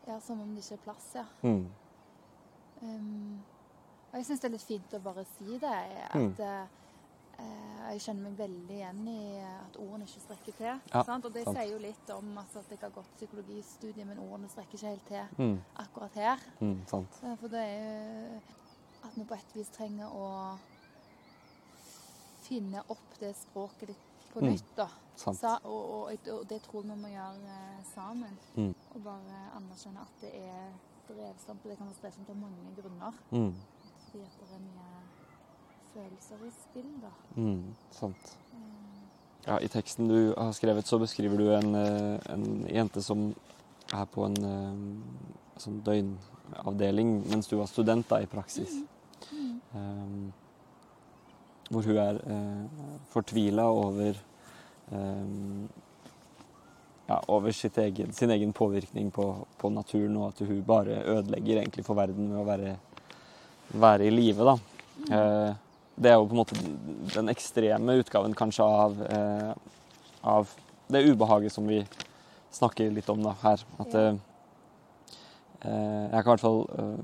Ja, 0.08 0.20
som 0.24 0.42
om 0.42 0.56
det 0.56 0.64
ikke 0.64 0.78
er 0.80 0.84
plass, 0.86 1.08
ja. 1.16 1.26
Mm. 1.44 1.68
Um, 2.82 3.44
og 4.12 4.20
jeg 4.20 4.26
syns 4.30 4.40
det 4.44 4.48
er 4.50 4.54
litt 4.56 4.68
fint 4.68 4.94
å 4.96 5.00
bare 5.04 5.24
si 5.38 5.58
det. 5.60 5.72
At 6.16 6.40
eh, 6.40 7.90
jeg 7.92 8.02
kjenner 8.06 8.24
meg 8.30 8.38
veldig 8.40 8.78
igjen 8.78 9.02
i 9.12 9.18
at 9.44 9.76
ordene 9.84 10.08
ikke 10.08 10.24
strekker 10.24 10.56
til. 10.58 10.80
Ja, 10.94 11.02
sant? 11.04 11.26
Og 11.28 11.34
det 11.36 11.44
sant. 11.46 11.58
sier 11.60 11.74
jo 11.74 11.82
litt 11.84 12.10
om 12.16 12.32
altså, 12.40 12.64
at 12.64 12.72
jeg 12.72 12.80
har 12.86 12.94
gått 12.96 13.12
psykologistudie, 13.18 14.06
men 14.08 14.22
ordene 14.24 14.50
strekker 14.54 14.80
ikke 14.80 14.94
helt 14.94 15.08
til 15.12 15.44
Mm. 15.44 15.60
akkurat 15.84 16.14
her. 16.22 16.48
Mm, 16.62 16.80
sant. 16.88 17.20
Eh, 17.24 17.36
For 17.36 17.48
det 17.52 17.60
er 17.60 17.76
jo 17.76 18.42
at 19.04 19.16
vi 19.16 19.24
på 19.24 19.34
et 19.36 19.56
vis 19.56 19.70
trenger 19.76 20.08
å 20.10 20.58
finne 22.48 22.82
opp 22.88 23.18
det 23.20 23.34
språket 23.36 23.90
litt 23.92 24.07
på 24.34 24.40
Mm. 24.42 24.48
nytt, 24.52 24.72
da. 24.78 24.88
Sa, 25.18 25.58
og, 25.64 25.90
og, 25.94 26.28
og 26.32 26.44
det 26.50 26.62
tror 26.62 26.82
vi 26.84 26.96
må 26.96 27.08
gjøre 27.10 27.54
eh, 27.58 27.84
sammen. 27.96 28.38
Mm. 28.56 28.74
Og 28.96 29.04
bare 29.04 29.40
anerkjenne 29.58 30.02
at 30.02 30.22
det 30.22 30.32
er 30.36 30.68
drevsomt. 31.10 31.64
Det 31.64 31.78
kan 31.78 31.88
være 31.88 31.96
strevsomt 31.96 32.30
av 32.30 32.36
mange 32.38 32.76
grunner. 32.78 33.14
Mm. 33.32 33.54
Fordi 34.12 34.24
at 34.24 34.38
det 34.40 34.56
er 34.56 34.62
mye 34.62 34.90
følelser 35.94 36.46
i 36.46 36.52
spill, 36.52 36.92
da. 37.02 37.12
Mm, 37.36 37.76
sant. 37.92 38.38
Eh, 38.54 38.94
Ja, 39.48 39.58
I 39.64 39.68
teksten 39.72 40.08
du 40.10 40.34
har 40.38 40.52
skrevet, 40.52 40.86
så 40.88 40.98
beskriver 41.00 41.38
du 41.38 41.50
en, 41.56 41.76
eh, 41.76 42.20
en 42.34 42.68
jente 42.68 43.02
som 43.02 43.34
er 43.94 44.06
på 44.06 44.26
en 44.26 44.36
sånn 45.58 45.82
døgnavdeling 45.84 47.30
mens 47.30 47.48
du 47.48 47.56
var 47.58 47.66
student 47.72 48.08
da, 48.10 48.20
i 48.22 48.26
praksis. 48.26 48.74
mm, 49.32 49.62
Um, 49.74 50.34
hvor 51.70 51.84
hun 51.84 51.98
er 52.00 52.20
eh, 52.24 52.64
fortvila 53.12 53.66
over 53.72 54.16
eh, 54.92 55.28
ja, 57.08 57.22
over 57.28 57.52
sitt 57.56 57.78
egen, 57.78 58.12
sin 58.14 58.32
egen 58.32 58.54
påvirkning 58.54 59.12
på, 59.16 59.30
på 59.58 59.70
naturen, 59.72 60.18
og 60.20 60.34
at 60.34 60.42
hun 60.48 60.64
bare 60.68 61.02
ødelegger 61.06 61.62
egentlig 61.62 61.86
for 61.88 61.96
verden 61.96 62.28
med 62.32 62.42
å 62.42 62.48
være, 62.48 62.74
være 63.74 64.08
i 64.08 64.12
live. 64.12 64.58
mm. 64.58 65.14
Eh, 65.14 65.56
det 65.98 66.12
er 66.12 66.20
jo 66.20 66.28
på 66.30 66.36
en 66.36 66.42
måte 66.44 66.56
den 67.16 67.30
ekstreme 67.32 67.96
utgaven 67.98 68.36
kanskje 68.38 68.66
av, 68.70 69.00
eh, 69.10 69.54
av 70.22 70.52
det 70.94 71.02
ubehaget 71.10 71.52
som 71.56 71.66
vi 71.66 71.80
snakker 72.54 72.92
litt 72.94 73.10
om 73.10 73.24
da, 73.26 73.34
her. 73.42 73.64
At 73.82 73.94
Ja. 73.96 74.04
eh, 74.04 74.16
eh, 75.64 76.04
Jeg 76.12 76.24
kan 76.24 76.28
i 76.28 76.36
hvert 76.36 76.44
fall 76.46 76.62
eh, 76.78 77.00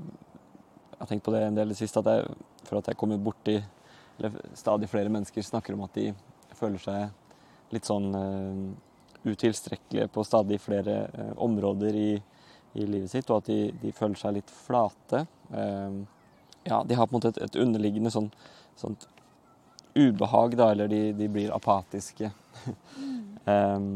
Jeg 0.92 1.00
har 1.00 1.06
tenkt 1.10 1.24
på 1.26 1.32
det 1.34 1.42
en 1.42 1.56
del 1.56 1.66
i 1.66 1.74
det 1.74 1.76
siste, 1.80 1.98
at 1.98 2.06
jeg, 2.06 2.36
for 2.64 2.78
at 2.78 2.86
jeg 2.86 2.96
kommer 2.96 3.18
borti 3.18 3.56
Eller 4.18 4.32
stadig 4.54 4.88
flere 4.90 5.10
mennesker 5.12 5.42
snakker 5.42 5.74
om 5.74 5.84
at 5.86 5.96
de 5.98 6.12
føler 6.54 6.82
seg 6.82 7.74
litt 7.74 7.88
sånn 7.88 8.10
uh, 8.14 8.74
utilstrekkelige 9.24 10.10
på 10.14 10.24
stadig 10.26 10.60
flere 10.62 10.98
uh, 11.10 11.32
områder 11.42 11.96
i, 11.98 12.10
i 12.78 12.86
livet 12.86 13.10
sitt, 13.10 13.30
og 13.30 13.42
at 13.42 13.50
de, 13.50 13.58
de 13.82 13.94
føler 13.96 14.20
seg 14.20 14.36
litt 14.38 14.52
flate. 14.54 15.24
Uh, 15.50 16.04
ja, 16.64 16.82
de 16.86 16.96
har 16.96 17.08
på 17.08 17.14
en 17.14 17.18
måte 17.18 17.34
et, 17.34 17.42
et 17.48 17.60
underliggende 17.60 18.12
sånn, 18.14 18.30
sånt 18.78 19.08
ubehag, 19.94 20.56
da, 20.58 20.70
eller 20.74 20.90
de, 20.90 21.06
de 21.16 21.30
blir 21.30 21.54
apatiske. 21.54 22.30
um, 23.46 23.88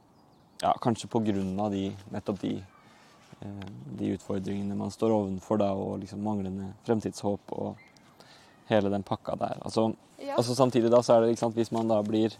ja, 0.64 0.72
kanskje 0.82 1.10
på 1.12 1.22
grunn 1.28 1.54
av 1.60 1.70
de, 1.74 1.90
nettopp 2.14 2.40
de, 2.42 2.56
de 3.98 4.14
utfordringene 4.14 4.76
man 4.78 4.92
står 4.94 5.12
ovenfor, 5.12 5.60
da, 5.60 5.72
og 5.76 6.00
liksom 6.02 6.22
manglende 6.24 6.70
fremtidshåp 6.86 7.52
og 7.56 7.85
hele 8.70 8.90
den 8.92 9.06
pakka 9.06 9.36
der. 9.40 9.58
Altså, 9.62 9.92
Ja. 10.18 10.36
altså 10.36 10.54
samtidig 10.56 10.90
da, 10.90 11.02
så 11.04 11.14
er 11.14 11.20
det, 11.20 11.34
ikke 11.34 11.44
sant, 11.44 11.54
hvis 11.54 11.72
man 11.72 11.88
da 11.88 12.02
blir 12.02 12.32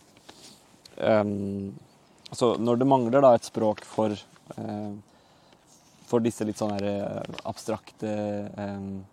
um, 0.97 1.75
Altså 2.27 2.57
når 2.59 2.79
det 2.81 2.87
mangler 2.91 3.23
da 3.23 3.35
et 3.37 3.45
språk 3.47 3.85
for 3.87 4.11
uh, 4.11 4.95
for 6.07 6.23
disse 6.23 6.47
litt 6.47 6.59
sånn 6.61 6.77
eh, 6.79 7.21
abstrakte 7.49 8.11
um, 8.57 9.05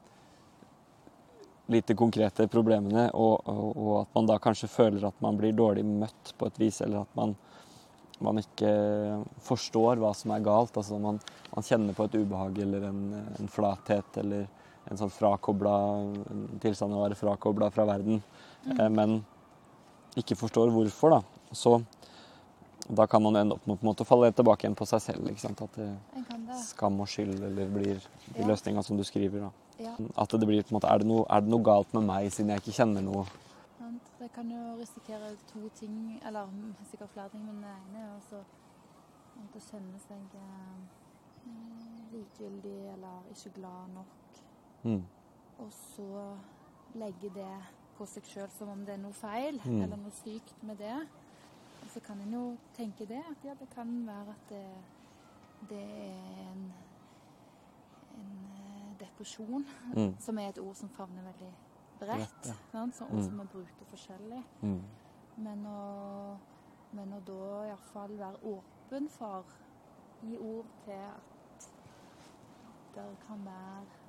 lite 1.73 1.95
konkrete 1.97 2.45
problemene, 2.51 3.07
og, 3.17 3.47
og, 3.49 3.69
og 3.71 3.93
at 4.01 4.17
man 4.17 4.29
da 4.29 4.37
kanskje 4.41 4.69
føler 4.69 5.07
at 5.07 5.21
man 5.23 5.39
blir 5.39 5.55
dårlig 5.57 5.85
møtt 5.87 6.33
på 6.37 6.49
et 6.49 6.59
vis, 6.61 6.81
eller 6.85 7.05
at 7.05 7.15
man, 7.17 7.33
man 8.23 8.41
ikke 8.41 8.73
forstår 9.47 10.01
hva 10.01 10.11
som 10.17 10.35
er 10.35 10.43
galt. 10.45 10.75
Altså 10.77 10.99
man, 11.01 11.21
man 11.53 11.65
kjenner 11.65 11.97
på 11.97 12.05
et 12.09 12.19
ubehag 12.19 12.59
eller 12.65 12.89
en, 12.91 13.01
en 13.39 13.49
flathet 13.51 14.19
eller 14.21 14.45
en 14.91 14.99
sånn 14.99 15.11
frakobla 15.13 15.73
tilstand 16.63 16.95
å 16.95 17.03
være 17.05 17.17
frakobla 17.19 17.69
fra 17.73 17.85
verden, 17.87 18.21
mm. 18.65 18.81
men 18.93 19.19
ikke 20.19 20.37
forstår 20.37 20.71
hvorfor, 20.73 21.15
da. 21.17 21.21
Så 21.55 21.77
da 22.87 23.07
kan 23.07 23.23
man 23.23 23.37
ende 23.39 23.55
opp 23.55 23.65
med 23.65 24.01
å 24.01 24.05
falle 24.07 24.31
tilbake 24.35 24.65
igjen 24.65 24.75
på 24.75 24.85
seg 24.87 25.01
selv. 25.01 25.29
ikke 25.29 25.39
sant? 25.39 25.61
At 25.63 25.77
det, 25.79 25.87
En 26.17 26.49
skam 26.59 26.99
og 26.99 27.07
skyld 27.07 27.39
eller 27.39 27.69
blir 27.71 28.01
de 28.33 28.41
Ja. 28.41 28.47
løsninga 28.47 28.83
som 28.83 28.97
du 28.97 29.03
skriver. 29.03 29.39
da. 29.39 29.51
Ja, 29.79 29.95
At 30.17 30.29
det 30.29 30.45
blir 30.45 30.61
på 30.63 30.71
en 30.71 30.79
måte, 30.79 30.91
er 30.91 30.97
det, 30.99 31.07
noe, 31.07 31.25
er 31.29 31.41
det 31.41 31.49
noe 31.49 31.63
galt 31.63 31.93
med 31.93 32.03
meg 32.03 32.31
siden 32.31 32.49
jeg 32.49 32.61
ikke 32.61 32.77
kjenner 32.83 33.01
noe? 33.01 33.25
Det 34.19 34.31
kan 34.31 34.49
jo 34.49 34.77
risikere 34.79 35.35
to 35.51 35.69
ting, 35.75 36.21
eller 36.25 36.47
sikkert 36.89 37.09
flere 37.09 37.29
ting, 37.29 37.45
men 37.45 37.61
det 37.61 37.69
ene 37.69 37.99
er 37.99 38.15
altså 38.15 38.39
at 39.35 39.55
å 39.57 39.59
kjenne 39.59 39.99
seg 39.99 40.37
eh, 40.39 40.79
likegyldig 42.13 42.93
eller 42.93 43.25
ikke 43.33 43.51
glad 43.57 43.89
nok. 43.97 44.07
Mm. 44.83 45.03
Og 45.59 45.71
så 45.71 46.37
legge 46.95 47.29
det 47.33 47.51
på 47.97 48.05
seg 48.09 48.23
sjøl 48.23 48.49
som 48.51 48.69
om 48.69 48.85
det 48.85 48.95
er 48.95 49.01
noe 49.03 49.13
feil 49.13 49.59
Mm. 49.65 49.81
eller 49.83 49.97
noe 49.97 50.11
sykt 50.11 50.63
med 50.63 50.77
det. 50.77 50.95
Og 51.83 51.89
så 51.93 51.99
kan 51.99 52.19
en 52.21 52.33
jo 52.33 52.57
tenke 52.75 53.05
det, 53.07 53.19
at 53.29 53.43
ja, 53.45 53.53
det 53.59 53.69
kan 53.75 54.05
være 54.07 54.29
at 54.29 54.49
det, 54.49 54.65
det 55.69 55.83
er 55.83 56.51
en, 56.51 56.73
en 58.17 58.49
eh, 58.55 58.99
depresjon, 58.99 59.65
Mm. 59.95 60.15
som 60.19 60.37
er 60.37 60.49
et 60.49 60.59
ord 60.59 60.75
som 60.75 60.89
favner 60.89 61.23
veldig 61.23 61.53
bredt. 61.99 62.45
Ja. 62.45 62.53
Sånn 62.71 63.09
Mm. 63.09 63.17
ord 63.17 63.23
som 63.23 63.39
vi 63.39 63.45
bruker 63.45 63.85
forskjellig. 63.91 64.43
Mm. 64.61 64.81
Men 65.37 65.65
å, 65.65 66.37
men 66.93 67.13
å 67.13 67.19
da 67.25 67.67
iallfall 67.69 68.17
være 68.17 68.37
åpen 68.43 69.09
for 69.09 69.43
Gi 70.23 70.37
ord 70.37 70.65
til 70.85 70.93
at 70.93 71.67
det 72.95 73.05
kan 73.27 73.41
være 73.45 73.81
mm, 73.83 74.02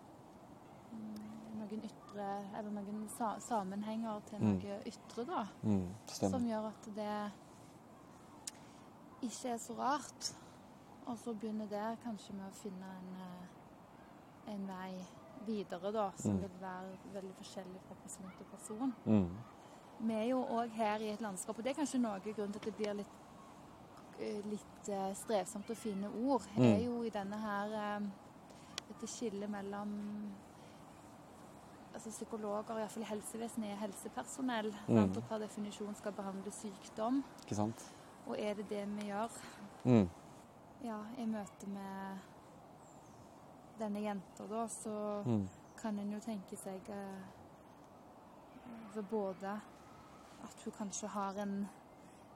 noen 1.55 1.85
ytre 1.85 2.27
Eller 2.59 2.71
noen 2.71 3.09
sa 3.09 3.39
sammenhenger 3.41 4.21
til 4.29 4.39
Mm. 4.41 4.59
noe 4.63 4.81
ytre, 4.87 5.25
da. 5.27 5.45
Mm. 5.63 5.89
Som 6.07 6.45
gjør 6.47 6.67
at 6.69 6.85
det 6.95 7.33
ikke 9.23 9.49
er 9.55 9.57
så 9.59 9.75
rart. 9.79 10.35
Og 11.07 11.19
så 11.19 11.35
begynner 11.35 11.67
det 11.69 11.99
kanskje 12.05 12.33
med 12.35 12.47
å 12.49 12.55
finne 12.57 12.87
en, 12.99 13.17
eh, 13.21 14.53
en 14.55 14.67
vei 14.69 15.07
videre, 15.47 15.93
da, 15.93 16.11
som 16.17 16.33
Mm. 16.33 16.41
vil 16.41 16.51
være 16.61 16.97
veldig 17.13 17.35
forskjellig 17.35 17.81
fra 17.87 17.95
person 18.03 18.33
til 18.39 18.47
person. 18.47 18.95
Mm. 19.07 19.31
Vi 20.01 20.13
er 20.15 20.25
jo 20.31 20.45
òg 20.45 20.71
her 20.71 20.99
i 21.01 21.09
et 21.13 21.21
landskap, 21.21 21.59
og 21.59 21.65
det 21.65 21.71
er 21.71 21.83
kanskje 21.83 22.01
noe 22.01 22.21
grunn 22.21 22.53
til 22.53 22.59
at 22.59 22.65
det 22.65 22.77
blir 22.77 22.95
litt, 22.95 23.07
eh, 24.19 24.41
litt 24.47 24.89
eh, 24.89 25.15
strevsomt 25.15 25.69
å 25.71 25.75
finne 25.77 26.09
ord. 26.09 26.43
Mm. 26.57 26.63
er 26.65 26.85
jo 26.85 27.03
i 27.03 27.11
denne 27.11 27.37
her 27.39 27.67
eh, 27.75 28.01
dette 28.89 29.07
skillet 29.07 29.51
mellom 29.51 30.33
altså 31.95 32.11
Psykologer, 32.11 32.79
iallfall 32.79 33.03
i 33.03 33.07
helsevesenet, 33.07 33.71
er 33.71 33.77
helsepersonell. 33.77 34.75
Mm. 34.89 34.97
Og 35.17 35.23
per 35.29 35.39
definisjon 35.39 35.95
skal 35.95 36.13
behandle 36.13 36.51
sykdom. 36.53 37.23
Ikke 37.45 37.55
sant? 37.55 37.85
Og 38.27 38.37
er 38.41 38.55
det 38.55 38.69
det 38.71 38.87
vi 38.97 39.07
gjør 39.11 39.29
Mm. 39.85 40.09
ja, 40.85 40.99
i 41.19 41.25
møte 41.27 41.67
med 41.69 42.19
denne 43.79 44.01
jenta, 44.01 44.47
da, 44.49 44.67
så 44.69 45.23
Mm. 45.27 45.49
kan 45.77 45.99
en 45.99 46.13
jo 46.13 46.21
tenke 46.21 46.57
seg 46.57 46.81
eh, 46.89 47.21
både 49.11 49.61
at 50.45 50.65
hun 50.65 50.73
kanskje 50.79 51.09
har 51.09 51.35
en 51.43 51.69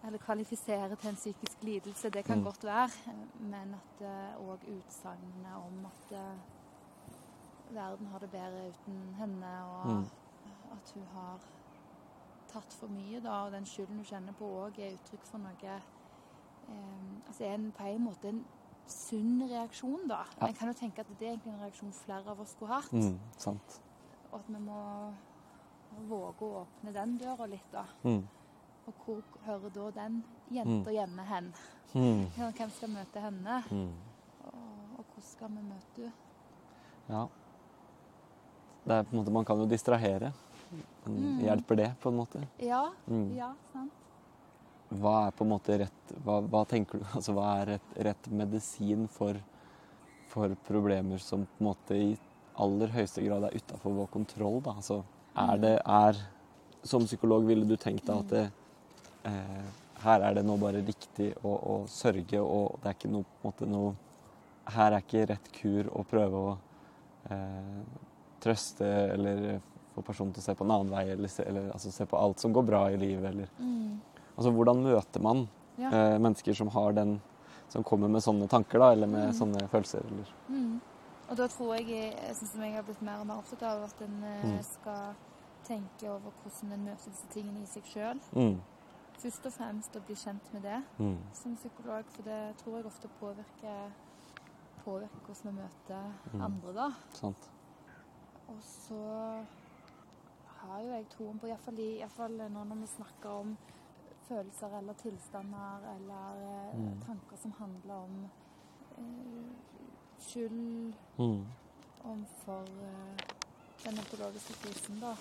Eller 0.06 0.18
kvalifiserer 0.18 0.94
til 0.94 1.08
en 1.10 1.16
psykisk 1.16 1.62
lidelse, 1.62 2.10
det 2.10 2.24
kan 2.24 2.38
Mm. 2.38 2.44
godt 2.44 2.64
være. 2.64 2.90
eh, 3.08 3.40
Men 3.42 3.74
at 3.74 4.06
òg 4.38 4.58
utsagnene 4.68 5.56
om 5.56 5.86
at 5.86 6.12
eh, 6.12 6.36
verden 7.74 8.06
har 8.12 8.18
det 8.18 8.30
bedre 8.30 8.68
uten 8.68 9.14
henne, 9.18 9.52
og 9.64 9.86
Mm. 9.86 10.04
at 10.72 10.92
hun 10.94 11.06
har 11.14 11.38
tatt 12.48 12.72
for 12.72 12.86
mye, 12.88 13.20
da, 13.20 13.44
og 13.44 13.52
den 13.52 13.64
skylden 13.66 13.96
hun 13.96 14.04
kjenner 14.04 14.32
på 14.32 14.44
òg, 14.44 14.78
er 14.78 14.92
uttrykk 14.96 15.24
for 15.26 15.38
noe 15.38 15.64
eh, 15.64 17.28
Altså 17.28 17.44
en, 17.44 17.72
på 17.72 17.84
en 17.84 18.04
måte 18.04 18.28
en 18.28 18.44
sunn 18.86 19.42
reaksjon, 19.50 20.08
da. 20.08 20.22
Ja. 20.40 20.46
En 20.48 20.54
kan 20.54 20.68
jo 20.68 20.74
tenke 20.74 21.00
at 21.00 21.06
det 21.18 21.26
er 21.28 21.32
egentlig 21.36 21.52
en 21.54 21.60
reaksjon 21.62 21.92
flere 21.92 22.30
av 22.30 22.40
oss 22.40 22.50
skulle 22.56 22.72
hatt. 22.74 22.92
Mm. 22.92 23.18
Sant. 23.36 23.80
Og 24.32 24.38
at 24.40 24.48
vi 24.48 24.58
må 24.58 25.12
våge 26.08 26.44
å 26.44 26.62
åpne 26.62 26.92
den 26.92 27.16
døra 27.18 27.46
litt, 27.46 27.68
da. 27.72 27.84
Mm. 28.04 28.26
Og 28.86 28.94
hvor 29.04 29.22
hører 29.44 29.68
da 29.70 29.90
den 30.02 30.22
jenta 30.52 30.90
hjemme 30.90 31.24
hen? 31.28 31.52
Mm. 31.94 32.26
Hvem 32.36 32.70
skal 32.70 32.88
møte 32.88 33.20
henne? 33.20 33.62
Mm. 33.70 33.92
Og, 34.44 34.54
og 34.98 35.04
hvordan 35.04 35.22
skal 35.30 35.48
vi 35.48 35.62
møte 35.68 36.02
henne? 36.02 36.12
Ja. 37.08 37.26
Det 38.88 38.96
er 38.96 39.04
på 39.04 39.12
en 39.14 39.20
måte, 39.20 39.32
Man 39.36 39.44
kan 39.48 39.58
jo 39.60 39.66
distrahere. 39.68 40.32
Mm. 41.08 41.40
Hjelper 41.44 41.76
det, 41.76 41.88
på 42.02 42.10
en 42.12 42.16
måte? 42.22 42.42
Ja, 42.64 42.86
Mm. 43.08 43.34
ja, 43.36 43.52
sant. 43.72 43.92
Hva 44.88 45.26
er 45.26 45.32
på 45.36 45.44
en 45.44 45.50
måte 45.52 45.76
rett 45.82 46.12
hva, 46.24 46.38
hva 46.48 46.62
tenker 46.68 46.98
du, 47.00 47.04
altså 47.16 47.34
hva 47.36 47.50
er 47.60 47.66
rett, 47.74 47.90
rett 48.08 48.28
medisin 48.32 49.06
for, 49.12 49.36
for 50.32 50.54
problemer 50.68 51.20
som 51.20 51.44
på 51.44 51.60
en 51.60 51.66
måte 51.68 51.96
i 51.96 52.08
aller 52.58 52.88
høyeste 52.96 53.22
grad 53.26 53.44
er 53.50 53.56
utafor 53.60 53.92
vår 54.00 54.08
kontroll? 54.16 54.60
Da? 54.64 54.74
Altså, 54.80 55.02
er 55.36 55.56
Mm. 55.56 55.60
det 55.62 55.74
er, 55.84 56.24
Som 56.84 57.04
psykolog 57.04 57.44
ville 57.44 57.66
du 57.66 57.76
tenkt 57.76 58.06
deg 58.06 58.16
at 58.22 58.28
det, 58.30 58.50
eh, 59.24 59.64
her 60.04 60.22
er 60.22 60.34
det 60.34 60.44
nå 60.46 60.56
bare 60.60 60.80
riktig 60.86 61.32
å, 61.44 61.52
å 61.58 61.74
sørge, 61.90 62.38
og 62.40 62.78
det 62.82 62.88
er 62.92 62.94
ikke 62.94 63.10
noe, 63.10 63.24
på 63.42 63.44
en 63.44 63.50
måte 63.52 63.68
noe 63.68 63.94
Her 64.70 64.92
er 64.92 65.00
ikke 65.02 65.26
rett 65.28 65.48
kur 65.52 65.88
å 65.90 66.04
prøve 66.06 66.34
å 66.38 66.52
eh, 67.30 67.82
trøste 68.40 68.84
eller 69.12 69.60
få 69.94 70.02
personen 70.06 70.32
til 70.34 70.40
å 70.42 70.44
se 70.44 70.54
på 70.54 70.64
en 70.64 70.70
annen 70.70 70.90
vei, 70.90 71.04
eller, 71.10 71.28
se, 71.28 71.42
eller 71.48 71.70
altså, 71.72 71.90
se 71.92 72.06
på 72.06 72.18
alt 72.18 72.38
som 72.40 72.52
går 72.54 72.66
bra 72.66 72.84
i 72.90 72.96
livet, 72.96 73.24
eller 73.32 73.48
Mm. 73.58 74.00
Altså, 74.38 74.52
hvordan 74.54 74.82
møter 74.84 75.20
man 75.22 75.48
Ja. 75.78 75.88
eh, 75.90 76.18
mennesker 76.18 76.54
som 76.54 76.68
har 76.68 76.92
den 76.92 77.20
Som 77.68 77.84
kommer 77.84 78.08
med 78.08 78.22
sånne 78.22 78.48
tanker, 78.48 78.78
da, 78.78 78.92
eller 78.92 79.06
med 79.06 79.28
Mm. 79.28 79.34
sånne 79.34 79.68
følelser, 79.68 80.00
eller 80.06 80.24
Mm. 80.48 80.80
Og 81.28 81.36
da 81.36 81.46
tror 81.48 81.76
jeg, 81.76 81.86
jeg 82.16 82.36
synes 82.36 82.52
som 82.52 82.62
jeg 82.62 82.72
har 82.74 82.82
blitt 82.82 83.02
mer 83.02 83.20
og 83.20 83.26
mer 83.26 83.36
opptatt 83.42 83.62
av, 83.62 83.82
at 83.84 84.00
en 84.00 84.22
eh, 84.24 84.44
Mm. 84.56 84.62
skal 84.64 85.16
tenke 85.66 86.08
over 86.08 86.30
hvordan 86.42 86.72
en 86.72 86.84
møter 86.84 87.10
disse 87.10 87.28
tingene 87.28 87.60
i 87.62 87.66
seg 87.66 87.82
sjøl. 87.84 88.20
mm. 88.32 88.62
Først 89.20 89.46
og 89.46 89.52
fremst 89.52 89.96
å 89.96 90.00
bli 90.00 90.14
kjent 90.14 90.52
med 90.54 90.62
det 90.62 90.82
Mm. 90.98 91.18
som 91.34 91.56
psykolog, 91.56 92.04
for 92.08 92.22
det 92.22 92.56
tror 92.56 92.76
jeg 92.76 92.86
ofte 92.86 93.08
påvirker, 93.20 93.92
påvirker 94.84 95.20
hvordan 95.26 95.44
vi 95.44 95.62
møter 95.62 96.14
andre, 96.40 96.72
da. 96.72 96.90
Sant. 97.12 97.48
Og 98.48 98.60
så 98.64 99.00
har 100.58 100.80
jo 100.82 100.92
jeg 100.92 101.08
troen 101.12 101.38
på, 101.38 101.46
iallfall 101.50 101.78
i, 101.78 101.88
i 101.96 101.98
hvert 102.02 102.12
fall 102.16 102.36
nå 102.50 102.64
når 102.64 102.80
vi 102.82 102.86
snakker 102.96 103.28
om 103.42 103.56
følelser 104.28 104.74
eller 104.78 104.96
tilstander 105.00 105.84
eller 105.94 106.42
eh, 106.48 106.74
Mm. 106.78 107.00
tanker 107.06 107.36
som 107.42 107.52
handler 107.58 107.94
om 107.94 108.24
eh, 108.98 109.52
skyld 110.20 110.94
Mm. 111.18 111.46
overfor 112.04 112.62
eh, 112.62 113.22
den 113.84 113.98
økologiske 113.98 114.52
krisen, 114.62 115.00
da. 115.00 115.14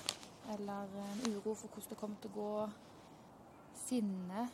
Eller 0.54 0.84
en 0.84 1.22
uro 1.36 1.54
for 1.54 1.68
hvordan 1.68 1.90
det 1.90 1.98
kommer 1.98 2.18
til 2.22 2.32
å 2.32 2.34
gå. 2.42 2.70
Sinne. 3.88 4.50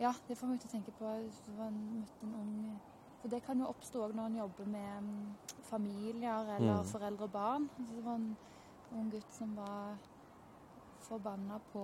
Ja, 0.00 0.12
det 0.28 0.36
får 0.38 0.46
meg 0.46 0.60
til 0.60 0.68
å 0.68 0.72
tenke 0.76 0.92
på 0.98 1.04
Jeg 1.04 1.72
møtte 1.72 2.22
en 2.22 2.34
ung 2.34 2.80
For 3.20 3.28
det 3.28 3.42
kan 3.46 3.58
jo 3.58 3.66
oppstå 3.66 4.04
òg 4.06 4.14
når 4.14 4.26
en 4.30 4.36
jobber 4.38 4.66
med 4.66 5.02
mm, 5.02 5.34
familier 5.70 6.56
eller 6.56 6.76
Mm. 6.82 6.84
foreldre 6.92 7.24
og 7.24 7.30
barn. 7.32 7.68
Det 7.78 8.04
var 8.04 8.14
en 8.14 8.36
ung 8.92 9.10
gutt 9.10 9.32
som 9.34 9.56
var 9.56 9.96
forbanna 11.08 11.58
på 11.72 11.82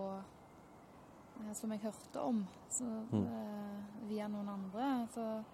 eh, 1.40 1.52
Som 1.54 1.70
jeg 1.72 1.80
hørte 1.80 2.20
om 2.20 2.46
så, 2.70 2.84
Mm. 2.84 3.26
eh, 3.26 4.08
via 4.08 4.28
noen 4.28 4.48
andre. 4.48 5.08
Så, 5.14 5.44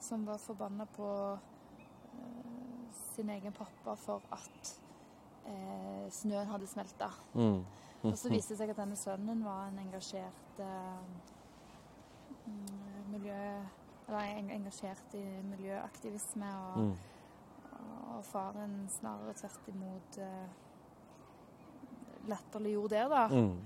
som 0.00 0.26
var 0.26 0.36
forbanna 0.38 0.84
på 0.84 1.32
uh, 1.32 2.90
sin 3.14 3.30
egen 3.30 3.52
pappa 3.52 3.94
for 3.96 4.20
at 4.32 4.80
uh, 5.46 6.10
snøen 6.10 6.46
hadde 6.46 6.66
smelta. 6.66 7.08
Mm. 7.34 7.64
Og 8.02 8.18
så 8.18 8.28
viste 8.28 8.52
det 8.52 8.58
seg 8.58 8.70
at 8.70 8.76
denne 8.76 8.96
sønnen 8.96 9.44
var 9.44 9.68
en 9.68 9.78
engasjert 9.78 10.58
mm, 12.46 13.10
miljø... 13.12 13.40
Eller 14.08 14.52
engasjert 14.54 15.14
i 15.18 15.24
miljøaktivisme, 15.42 16.50
og, 16.56 16.76
Mm. 16.78 16.96
og 18.16 18.24
faren 18.24 18.88
snarere 18.88 19.34
tvert 19.34 19.68
imot 19.68 20.18
uh, 20.18 20.48
latterliggjorde 22.28 22.94
det, 22.94 23.08
da. 23.10 23.26
Mm. 23.28 23.58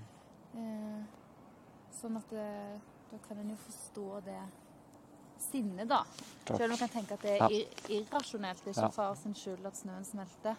Uh, 0.55 1.03
sånn 2.01 2.17
at 2.17 2.29
det, 2.33 2.47
da 3.11 3.17
kan 3.27 3.37
en 3.43 3.53
jo 3.53 3.59
forstå 3.61 4.07
det 4.25 4.39
sinnet, 5.41 5.87
da. 5.89 6.01
Selv 6.47 6.65
om 6.67 6.75
en 6.75 6.81
kan 6.81 6.89
tenke 6.89 7.13
at 7.13 7.21
det 7.25 7.37
er 7.37 7.47
ir 7.51 7.65
irrasjonelt. 8.01 8.63
Det 8.65 8.71
er 8.73 8.79
ikke 8.81 8.89
Ja. 8.89 8.89
far 8.97 9.15
sin 9.15 9.33
skyld 9.33 9.65
at 9.65 9.73
snøen 9.77 10.05
smelter. 10.05 10.55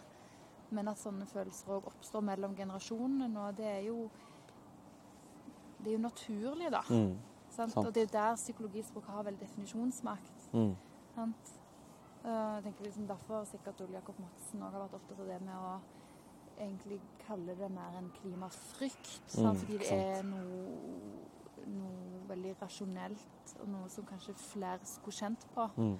Men 0.71 0.87
at 0.87 0.97
sånne 0.97 1.25
følelser 1.29 1.67
òg 1.67 1.85
oppstår 1.91 2.21
mellom 2.23 2.55
generasjonene 2.55 3.27
nå, 3.29 3.51
det 3.55 3.65
er 3.65 3.81
jo 3.87 4.09
Det 5.83 5.87
er 5.91 5.97
jo 5.97 6.01
naturlig, 6.07 6.71
da. 6.71 6.79
Mm. 6.89 7.17
Og 7.59 7.93
det 7.93 7.97
er 7.97 8.05
jo 8.07 8.13
der 8.13 8.35
psykologispråk 8.35 9.05
har 9.05 9.23
veldig 9.23 9.39
definisjonsmakt. 9.41 10.47
Mm. 10.53 10.75
Sant? 11.15 11.51
Eh, 12.25 12.29
Jeg 12.31 12.63
tenker 12.63 12.83
liksom 12.83 13.07
Derfor 13.07 13.43
sikkert 13.43 13.81
Ole 13.81 13.93
Jakob 13.93 14.19
Madsen 14.19 14.61
også 14.63 14.77
har 14.77 14.85
vært 14.87 14.93
opptatt 14.93 15.19
av 15.19 15.27
det 15.27 15.41
med 15.41 15.55
å 15.55 15.73
egentlig 16.63 17.01
kalle 17.27 17.55
det 17.57 17.69
mer 17.71 17.97
en 17.97 18.11
klimafrykt. 18.21 19.37
Mm, 19.37 19.55
Fordi 19.55 19.77
det 19.77 19.91
er 19.91 20.23
noe, 20.23 20.71
noe 21.67 22.21
veldig 22.27 22.55
rasjonelt, 22.61 23.55
og 23.59 23.67
noe 23.69 23.89
som 23.89 24.05
kanskje 24.05 24.33
flere 24.37 24.85
skulle 24.85 25.17
kjent 25.17 25.47
på. 25.55 25.67
Mm. 25.77 25.99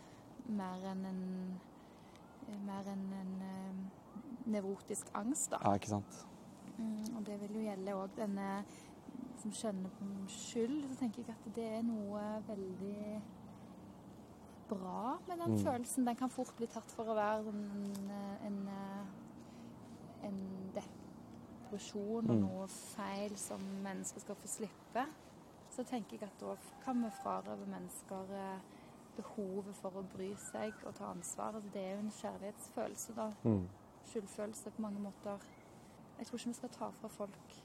Mer 0.58 0.86
enn 0.92 1.06
en 1.06 1.24
mer 2.68 2.88
enn 2.92 3.04
en 3.20 3.34
eh, 3.42 3.76
nevrotisk 4.46 5.10
angst, 5.16 5.52
da. 5.52 5.60
Ja, 5.64 5.74
ikke 5.80 5.94
sant. 5.96 6.26
Mm, 6.78 7.18
og 7.18 7.26
det 7.26 7.40
vil 7.42 7.56
jo 7.60 7.66
gjelde 7.68 7.96
òg 7.96 8.16
denne 8.18 8.48
som 9.44 9.52
kjenner 9.52 9.92
på 10.00 10.08
skyld. 10.32 10.84
Så 10.90 10.98
tenker 11.00 11.24
jeg 11.24 11.36
at 11.36 11.48
det 11.56 11.66
er 11.78 11.82
noe 11.88 12.22
veldig 12.48 13.22
bra 14.70 15.18
med 15.28 15.38
den 15.44 15.52
Mm. 15.58 15.64
følelsen. 15.66 16.06
Den 16.08 16.16
kan 16.16 16.30
fort 16.30 16.54
bli 16.58 16.68
tatt 16.68 16.92
for 16.92 17.04
å 17.12 17.16
være 17.16 17.48
en, 17.50 18.12
en, 18.48 18.70
en 20.24 20.72
depresjon 20.74 22.30
og 22.30 22.36
Mm. 22.36 22.42
noe 22.46 22.68
feil 22.68 23.36
som 23.38 23.60
mennesker 23.84 24.20
skal 24.22 24.36
få 24.36 24.48
slippe. 24.48 25.06
Så 25.70 25.84
tenker 25.84 26.18
jeg 26.20 26.24
at 26.30 26.40
da 26.40 26.56
kan 26.86 27.02
vi 27.04 27.10
frarøve 27.24 27.66
mennesker 27.66 28.32
eh, 28.38 28.60
behovet 29.18 29.76
for 29.76 29.90
å 30.00 30.04
bry 30.16 30.36
seg 30.52 30.74
og 30.86 30.96
ta 30.96 31.06
ansvar. 31.12 31.56
Altså, 31.56 31.70
det 31.74 31.82
er 31.82 31.94
jo 31.96 32.00
en 32.00 32.12
kjærlighetsfølelse, 32.12 33.16
da 33.16 33.32
Mm. 33.44 33.68
skyldfølelse 34.06 34.72
på 34.72 34.82
mange 34.82 35.00
måter. 35.00 35.38
Jeg 36.20 36.28
tror 36.28 36.38
ikke 36.38 36.48
vi 36.48 36.54
skal 36.54 36.70
ta 36.70 36.90
fra 36.92 37.08
folk 37.08 37.64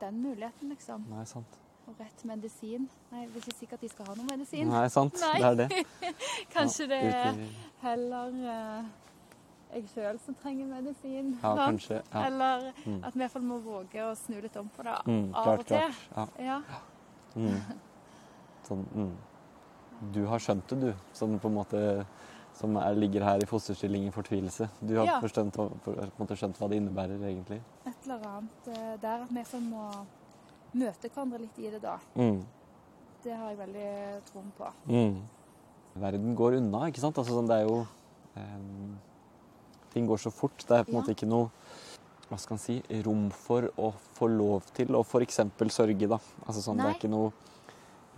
den 0.00 0.20
muligheten, 0.22 0.68
liksom. 0.68 1.04
Nei, 1.10 1.24
sant. 1.24 1.58
Og 1.86 1.94
rett 2.00 2.24
medisin. 2.26 2.88
Nei, 3.12 3.26
det 3.26 3.36
er 3.36 3.44
ikke 3.44 3.58
sikkert 3.60 3.80
de 3.80 3.88
skal 3.88 4.06
ha 4.08 4.14
noe 4.18 4.26
medisin. 4.26 4.68
Nei, 4.68 4.88
sant. 4.90 5.18
Nei. 5.24 5.34
Det 5.38 5.50
er 5.50 5.54
det. 5.60 6.12
Kanskje 6.54 6.86
det 6.90 7.00
er 7.14 7.36
heller 7.82 8.32
uh, 8.42 8.88
jeg 9.74 9.84
sjøl 9.94 10.18
som 10.24 10.34
trenger 10.42 10.66
medisin. 10.70 11.34
Ja, 11.42 11.52
sant? 11.52 11.60
kanskje. 11.70 12.00
Ja. 12.12 12.24
Eller 12.26 12.72
Mm. 12.86 13.00
at 13.04 13.14
vi 13.14 13.18
i 13.18 13.22
hvert 13.24 13.32
fall 13.32 13.42
må 13.42 13.58
våge 13.62 14.02
å 14.06 14.14
snu 14.18 14.40
litt 14.40 14.56
om 14.56 14.68
på 14.76 14.82
det 14.86 14.96
Mm, 15.06 15.34
av 15.34 15.44
klart, 15.44 15.58
og 15.58 15.66
til. 15.66 15.96
klart. 16.14 16.38
Ja. 16.38 16.60
Ja. 16.70 16.82
Mm. 17.36 17.80
Sånn, 18.68 18.84
mm. 18.94 19.16
Du 20.12 20.24
har 20.26 20.38
skjønt 20.38 20.68
det, 20.68 20.80
du, 20.80 20.94
som 21.16 21.38
på 21.38 21.48
en 21.48 21.54
måte 21.54 21.80
som 22.56 22.76
er, 22.80 22.94
ligger 22.96 23.24
her 23.26 23.42
i 23.44 23.48
fosterstilling 23.48 24.06
i 24.08 24.12
fortvilelse. 24.14 24.68
Du 24.80 24.94
har 24.96 25.06
Ja. 25.06 25.20
forstått, 25.20 25.56
måte 26.18 26.36
skjønt 26.38 26.56
hva 26.58 26.68
det 26.70 26.78
innebærer, 26.80 27.20
egentlig. 27.20 27.60
Et 27.86 27.94
eller 28.06 28.26
annet 28.26 28.64
Det 28.64 29.00
der 29.02 29.22
at 29.22 29.30
vi 29.30 29.44
får 29.44 29.60
må 29.70 30.06
møte 30.74 31.08
hverandre 31.10 31.40
litt 31.40 31.58
i 31.58 31.70
det 31.70 31.82
da. 31.82 31.98
Mm. 32.16 32.44
Det 33.22 33.36
har 33.36 33.48
jeg 33.50 33.58
veldig 33.58 34.22
troen 34.30 34.52
på. 34.58 34.72
Mm. 34.88 35.22
Verden 35.96 36.34
går 36.36 36.56
unna, 36.58 36.86
ikke 36.90 37.00
sant? 37.00 37.16
Altså, 37.18 37.32
sånn, 37.36 37.48
det 37.48 37.56
er 37.62 37.68
jo 37.68 37.86
um, 38.36 38.98
Ting 39.92 40.06
går 40.06 40.18
så 40.20 40.30
fort. 40.30 40.56
Det 40.68 40.70
er 40.76 40.84
på 40.84 40.90
en 40.90 40.94
Ja. 40.94 41.00
måte 41.00 41.14
ikke 41.14 41.26
noe 41.28 41.50
hva 42.28 42.38
skal 42.38 42.54
man 42.56 42.58
si, 42.58 42.82
rom 43.04 43.30
for 43.30 43.62
å 43.78 43.92
få 44.18 44.26
lov 44.28 44.62
til 44.74 44.88
å 44.88 45.00
f.eks. 45.06 45.36
sørge. 45.70 46.08
da. 46.08 46.18
Altså, 46.46 46.60
sånn, 46.60 46.76
det 46.76 46.84
er 46.86 46.94
ikke 46.98 47.08
noe 47.10 47.32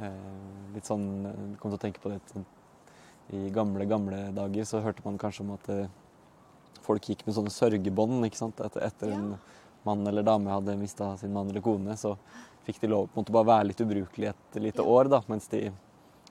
eh, 0.01 0.73
Litt 0.75 0.85
sånn 0.87 1.25
Jeg 1.25 1.59
kom 1.61 1.71
til 1.71 1.79
å 1.79 1.81
tenke 1.81 2.01
på 2.01 2.09
det 2.11 2.21
sånn, 2.33 2.45
I 3.33 3.51
gamle, 3.53 3.85
gamle 3.89 4.33
dager 4.33 4.65
så 4.65 4.81
hørte 4.83 5.05
man 5.05 5.19
kanskje 5.21 5.45
om 5.45 5.51
at 5.53 5.69
eh, 5.69 5.89
folk 6.87 7.03
gikk 7.11 7.27
med 7.27 7.35
sånne 7.37 7.53
sørgebånd. 7.53 8.25
ikke 8.25 8.37
sant? 8.41 8.61
Etter, 8.65 8.87
etter 8.87 9.11
Ja. 9.13 9.17
en 9.19 9.39
mann 9.85 10.07
eller 10.09 10.23
dame 10.23 10.51
hadde 10.51 10.77
mista 10.79 11.17
sin 11.21 11.33
mann 11.33 11.49
eller 11.51 11.61
kone, 11.61 11.95
så 11.97 12.17
fikk 12.67 12.81
de 12.81 12.89
lov 12.89 13.09
på 13.09 13.17
en 13.19 13.25
måte 13.25 13.33
bare 13.33 13.47
være 13.47 13.67
litt 13.69 13.81
ubrukelig 13.85 14.29
et 14.31 14.61
lite 14.61 14.83
Ja. 14.83 14.89
år 14.89 15.09
da, 15.11 15.21
mens 15.29 15.47
de 15.49 15.71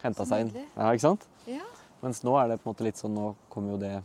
henta 0.03 0.25
seg 0.25 0.41
inn. 0.47 0.65
Ja, 0.75 0.91
ikke 0.91 1.01
sant? 1.01 1.27
Ja. 1.47 1.63
Mens 2.03 2.21
nå 2.23 2.35
er 2.43 2.47
det 2.49 2.59
på 2.63 2.67
en 2.69 2.73
måte 2.75 2.83
litt 2.85 2.95
sånn 2.97 3.15
Nå 3.15 3.35
kommer 3.49 3.71
jo 3.71 3.77
det 3.77 4.03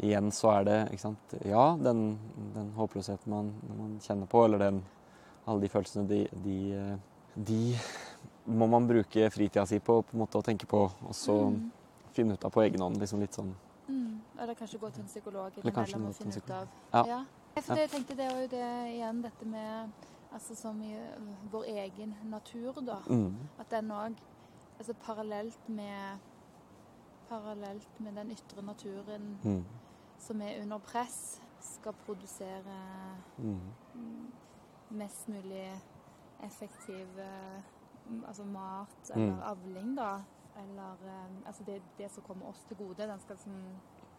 igjen, 0.00 0.30
så 0.32 0.50
er 0.60 0.64
det 0.64 0.78
ikke 0.92 1.00
sant? 1.00 1.34
Ja, 1.44 1.76
den, 1.76 2.18
den 2.54 2.72
håpløsheten 2.76 3.26
man, 3.28 3.52
man 3.78 3.98
kjenner 4.00 4.26
på, 4.26 4.44
eller 4.46 4.58
den 4.58 4.82
Alle 5.46 5.60
de 5.60 5.68
følelsene, 5.68 6.06
de, 6.08 6.22
de, 6.42 6.72
eh, 6.72 6.96
de 7.36 7.76
må 8.46 8.66
man 8.68 8.86
bruke 8.88 9.30
fritida 9.30 9.66
si 9.66 9.78
på, 9.78 10.02
på 10.02 10.14
en 10.14 10.20
måte 10.20 10.38
å 10.40 10.44
tenke 10.44 10.66
på, 10.66 10.84
og 11.08 11.12
så 11.12 11.50
Mm. 11.50 11.70
Finne 12.14 12.34
ut 12.38 12.44
av 12.44 12.50
på 12.54 12.62
egen 12.64 12.80
hånd. 12.80 12.96
Liksom 13.02 13.20
litt 13.20 13.34
sånn 13.36 13.54
Mm. 13.88 14.20
Eller 14.40 14.54
kanskje 14.56 14.78
gå 14.80 14.88
til 14.94 15.02
en 15.02 15.06
psykolog 15.10 15.52
Eller 15.58 15.72
kanskje 15.76 15.98
innimellom 15.98 16.08
og 16.08 16.14
finne 16.16 16.36
ut 16.36 16.50
av 16.50 16.68
Ja. 16.94 17.02
Ja. 17.06 17.24
For 17.60 17.74
det, 17.74 17.80
jeg 17.82 17.90
tenkte 17.90 18.16
det 18.16 18.28
var 18.32 18.40
jo 18.40 18.46
det 18.48 18.68
igjen, 18.94 19.22
dette 19.22 19.44
med 19.46 19.92
altså 20.32 20.56
som 20.56 20.80
i 20.82 20.96
vår 21.52 21.64
egen 21.68 22.14
natur, 22.24 22.72
da. 22.80 22.96
mm, 23.06 23.36
At 23.60 23.70
den 23.70 23.90
òg 23.90 24.16
altså 24.78 24.94
parallelt 24.94 25.68
med 25.68 26.18
Parallelt 27.28 28.00
med 28.00 28.12
den 28.16 28.30
ytre 28.30 28.62
naturen 28.62 29.38
mm, 29.44 29.64
som 30.18 30.40
er 30.42 30.62
under 30.62 30.78
press, 30.78 31.40
skal 31.60 31.92
produsere 32.06 32.74
mm, 33.38 33.60
mm, 33.94 34.32
mest 34.90 35.28
mulig 35.28 35.80
effektiv 36.44 37.18
eh, 37.18 37.62
altså 38.28 38.44
mat 38.44 39.10
Mm. 39.14 39.22
eller 39.22 39.42
avling, 39.42 39.94
da. 39.96 40.22
Eller 40.56 41.06
eh, 41.10 41.46
altså 41.46 41.64
det, 41.66 41.80
det 41.98 42.10
som 42.14 42.22
kommer 42.22 42.48
oss 42.52 42.62
til 42.68 42.76
gode. 42.76 42.96
Den 43.08 43.20
skal 43.20 43.36
liksom 43.36 43.58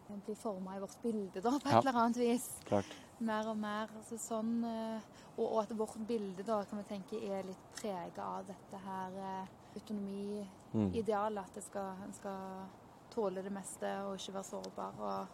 den 0.08 0.20
bli 0.22 0.34
forma 0.38 0.76
i 0.76 0.80
vårt 0.80 0.98
bilde, 1.02 1.40
da, 1.42 1.50
på 1.58 1.68
Ja. 1.70 1.78
et 1.78 1.86
eller 1.86 1.98
annet 2.00 2.16
vis. 2.20 2.44
klart. 2.64 2.92
Mer 3.18 3.48
og 3.50 3.56
mer. 3.58 3.88
Altså 3.96 4.18
sånn, 4.20 4.52
eh, 4.64 5.00
og, 5.36 5.46
og 5.46 5.62
at 5.64 5.72
vårt 5.78 5.96
bilde 6.06 6.44
da 6.46 6.60
kan 6.64 6.78
vi 6.78 6.84
tenke 6.92 7.16
er 7.26 7.42
litt 7.48 7.64
prega 7.80 8.22
av 8.38 8.46
dette 8.46 8.82
her 8.84 9.16
eh, 9.18 9.48
autonomiidealet. 9.76 11.38
Mm, 11.38 11.44
At 11.44 11.54
det 11.54 11.64
skal, 11.64 11.96
en 12.04 12.12
skal 12.14 12.66
tåle 13.14 13.42
det 13.42 13.52
meste 13.52 13.90
og 14.06 14.14
ikke 14.18 14.34
være 14.36 14.44
sårbar. 14.50 15.00
Og, 15.00 15.26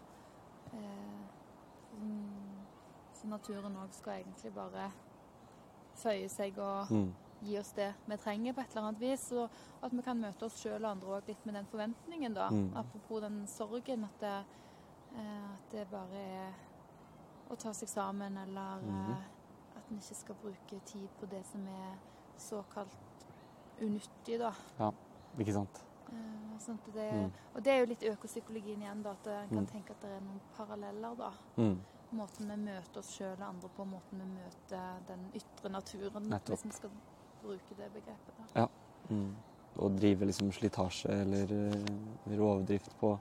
eh, 0.79 1.99
mm, 1.99 2.63
så 3.21 3.27
naturen 3.29 3.77
òg 3.77 3.93
skal 3.93 4.21
egentlig 4.23 4.55
bare 4.55 4.89
føye 6.03 6.29
seg 6.33 6.57
og 6.59 6.91
mm, 6.91 7.11
gi 7.43 7.59
oss 7.59 7.73
det 7.77 7.91
vi 8.07 8.17
trenger 8.17 8.53
på 8.57 8.61
et 8.61 8.71
eller 8.77 8.89
annet 8.89 9.01
vis. 9.01 9.25
Og 9.33 9.51
at 9.83 9.93
vi 9.93 10.03
kan 10.07 10.21
møte 10.21 10.47
oss 10.47 10.59
sjøl 10.63 10.85
og 10.85 10.91
andre 10.91 11.17
òg 11.19 11.29
litt 11.29 11.47
med 11.47 11.55
den 11.59 11.67
forventningen, 11.67 12.35
da. 12.35 12.49
Mm. 12.51 12.71
Apropos 12.77 13.21
den 13.25 13.47
sorgen. 13.47 14.05
At 14.05 14.21
det, 14.21 14.35
eh, 15.17 15.53
at 15.55 15.71
det 15.73 15.87
bare 15.91 16.25
er 16.43 16.53
å 17.51 17.57
ta 17.57 17.73
seg 17.77 17.89
sammen, 17.89 18.37
eller 18.47 18.83
mm. 18.83 19.11
eh, 19.11 19.31
at 19.77 19.91
en 19.91 19.99
ikke 20.01 20.15
skal 20.15 20.35
bruke 20.43 20.81
tid 20.87 21.09
på 21.21 21.27
det 21.27 21.45
som 21.51 21.67
er 21.69 21.97
såkalt 22.39 22.99
unyttig, 23.81 24.39
da. 24.41 24.53
Ja, 24.79 24.93
ikke 25.39 25.53
sant? 25.53 25.83
Sånn 26.63 26.79
det, 26.95 27.09
Mm. 27.13 27.33
Og 27.57 27.65
det 27.65 27.73
er 27.73 27.79
jo 27.81 27.87
litt 27.87 28.03
økopsykologien 28.07 28.83
igjen, 28.85 29.03
da. 29.03 29.11
At 29.11 29.27
en 29.27 29.49
kan 29.49 29.59
Mm. 29.65 29.67
tenke 29.67 29.91
at 29.91 30.01
det 30.01 30.11
er 30.11 30.21
noen 30.21 30.41
paralleller, 30.57 31.17
da. 31.17 31.33
Mm, 31.57 31.81
Måten 32.13 32.47
vi 32.47 32.57
møter 32.57 32.99
oss 32.99 33.17
sjøl 33.17 33.33
og 33.41 33.49
andre 33.49 33.69
på, 33.69 33.85
måten 33.89 34.21
vi 34.21 34.27
møter 34.27 35.01
den 35.09 35.31
ytre 35.35 35.71
naturen, 35.71 36.29
Nettopp. 36.29 36.59
hvis 36.59 36.65
vi 36.67 36.71
skal 36.73 36.91
bruke 37.43 37.77
det 37.79 37.91
begrepet. 37.93 38.35
da. 38.55 38.69
mm. 39.11 39.37
Å 39.83 39.89
drive 39.97 40.27
liksom 40.29 40.51
slitasje 40.53 41.09
eller 41.23 41.53
eh, 41.53 42.37
rovdrift 42.39 42.93
på, 43.01 43.19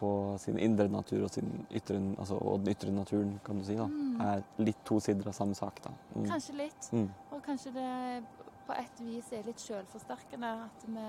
på 0.00 0.08
sin 0.42 0.58
indre 0.58 0.88
natur 0.90 1.22
og, 1.24 1.30
sin 1.30 1.66
ytre, 1.70 2.00
altså, 2.18 2.34
og 2.42 2.64
den 2.64 2.74
ytre 2.74 2.90
naturen, 2.90 3.36
kan 3.44 3.58
du 3.58 3.64
si, 3.64 3.76
da, 3.78 3.86
Mm. 3.86 4.20
er 4.20 4.42
litt 4.58 4.80
to 4.84 4.98
sider 5.00 5.28
av 5.28 5.32
samme 5.34 5.54
sak. 5.54 5.78
da. 5.84 5.90
Mm. 6.16 6.26
Kanskje 6.28 6.56
litt. 6.56 6.88
Mm. 6.92 7.08
Og 7.32 7.42
kanskje 7.46 7.72
det 7.72 8.24
på 8.66 8.72
et 8.78 9.00
vis 9.00 9.32
er 9.32 9.42
litt 9.46 9.58
sjølforsterkende. 9.62 10.50
At 10.64 10.84
vi 10.86 11.06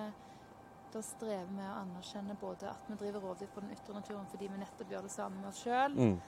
da 0.94 1.02
å 1.02 1.02
med 1.52 1.66
å 1.66 1.82
anerkjenne 1.82 2.36
både 2.40 2.70
at 2.70 2.84
vi 2.88 2.96
driver 2.96 3.20
rovdyr 3.26 3.48
på 3.56 3.62
den 3.62 3.72
ytre 3.74 3.94
naturen 3.98 4.26
fordi 4.30 4.48
vi 4.48 4.58
nettopp 4.62 4.90
gjør 4.94 5.02
det 5.08 5.12
samme 5.12 5.36
med 5.42 5.50
oss 5.50 5.64
sjøl, 5.64 5.96
Mm. 5.98 6.20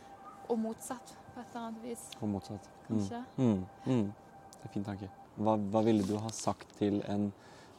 og 0.50 0.60
motsatt 0.60 1.14
på 1.36 1.40
et 1.42 1.46
eller 1.56 1.68
annet 1.68 1.84
vis. 1.84 2.10
Og 2.22 2.30
motsatt. 2.30 2.70
Kanskje. 2.88 3.24
Mm. 3.38 3.46
Mm. 3.46 3.66
Mm. 3.86 4.14
Det 4.52 4.62
er 4.62 4.66
en 4.66 4.74
fin 4.74 4.84
tanke. 4.84 5.10
Hva, 5.38 5.58
hva 5.58 5.82
ville 5.84 6.04
du 6.08 6.16
ha 6.18 6.30
sagt 6.32 6.68
til 6.80 7.02
en, 7.12 7.32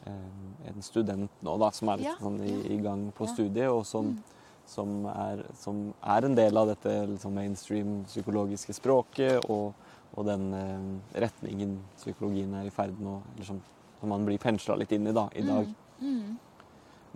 eh, 0.05 0.69
en 0.69 0.81
student 0.85 1.29
nå, 1.43 1.57
da, 1.59 1.71
som 1.73 1.89
er 1.89 1.97
litt 1.97 2.05
Ja, 2.11 2.15
sånn 2.21 2.39
i, 2.45 2.53
i 2.75 2.77
gang 2.83 3.11
på 3.17 3.25
Ja. 3.25 3.33
studiet, 3.33 3.69
og 3.71 3.85
som, 3.85 4.05
Mm. 4.13 4.23
som, 4.67 5.05
er, 5.05 5.45
som 5.55 5.93
er 6.03 6.25
en 6.25 6.35
del 6.35 6.57
av 6.57 6.67
dette 6.67 7.07
liksom, 7.07 7.33
mainstream 7.33 8.03
psykologiske 8.05 8.73
språket 8.75 9.49
og, 9.49 9.73
og 10.15 10.25
den 10.25 10.53
eh, 10.53 11.21
retningen 11.23 11.79
psykologien 11.95 12.53
er 12.53 12.65
i 12.67 12.69
ferd 12.73 12.97
med 12.99 13.07
å 13.13 13.21
Eller 13.35 13.45
som, 13.45 13.61
som 13.99 14.09
man 14.09 14.25
blir 14.25 14.37
pensla 14.37 14.75
litt 14.77 14.91
inn 14.91 15.07
i 15.07 15.13
da, 15.13 15.27
i 15.35 15.41
dag. 15.41 15.65
Mm. 15.99 16.19
Mm. 16.19 16.37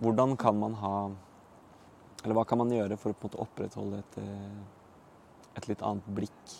Hvordan 0.02 0.36
kan 0.36 0.58
man 0.58 0.74
ha 0.74 1.10
Eller 2.24 2.34
hva 2.34 2.44
kan 2.46 2.58
man 2.58 2.70
gjøre 2.70 2.96
for 2.98 3.10
å 3.10 3.14
på 3.18 3.26
en 3.26 3.30
måte 3.30 3.42
opprettholde 3.42 3.98
et, 3.98 4.18
eh, 4.18 4.60
et 5.56 5.68
litt 5.68 5.82
annet 5.82 6.06
blikk? 6.14 6.52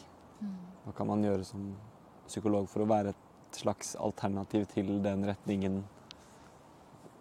Mm. 0.42 0.56
Hva 0.86 0.94
kan 0.96 1.06
man 1.06 1.22
gjøre 1.22 1.44
som 1.46 1.76
psykolog 2.26 2.68
for 2.68 2.82
å 2.82 2.88
være 2.90 3.08
et 3.14 3.16
slags 3.56 3.94
alternativ 3.94 4.66
til 4.66 5.02
den 5.04 5.24
retningen 5.26 5.84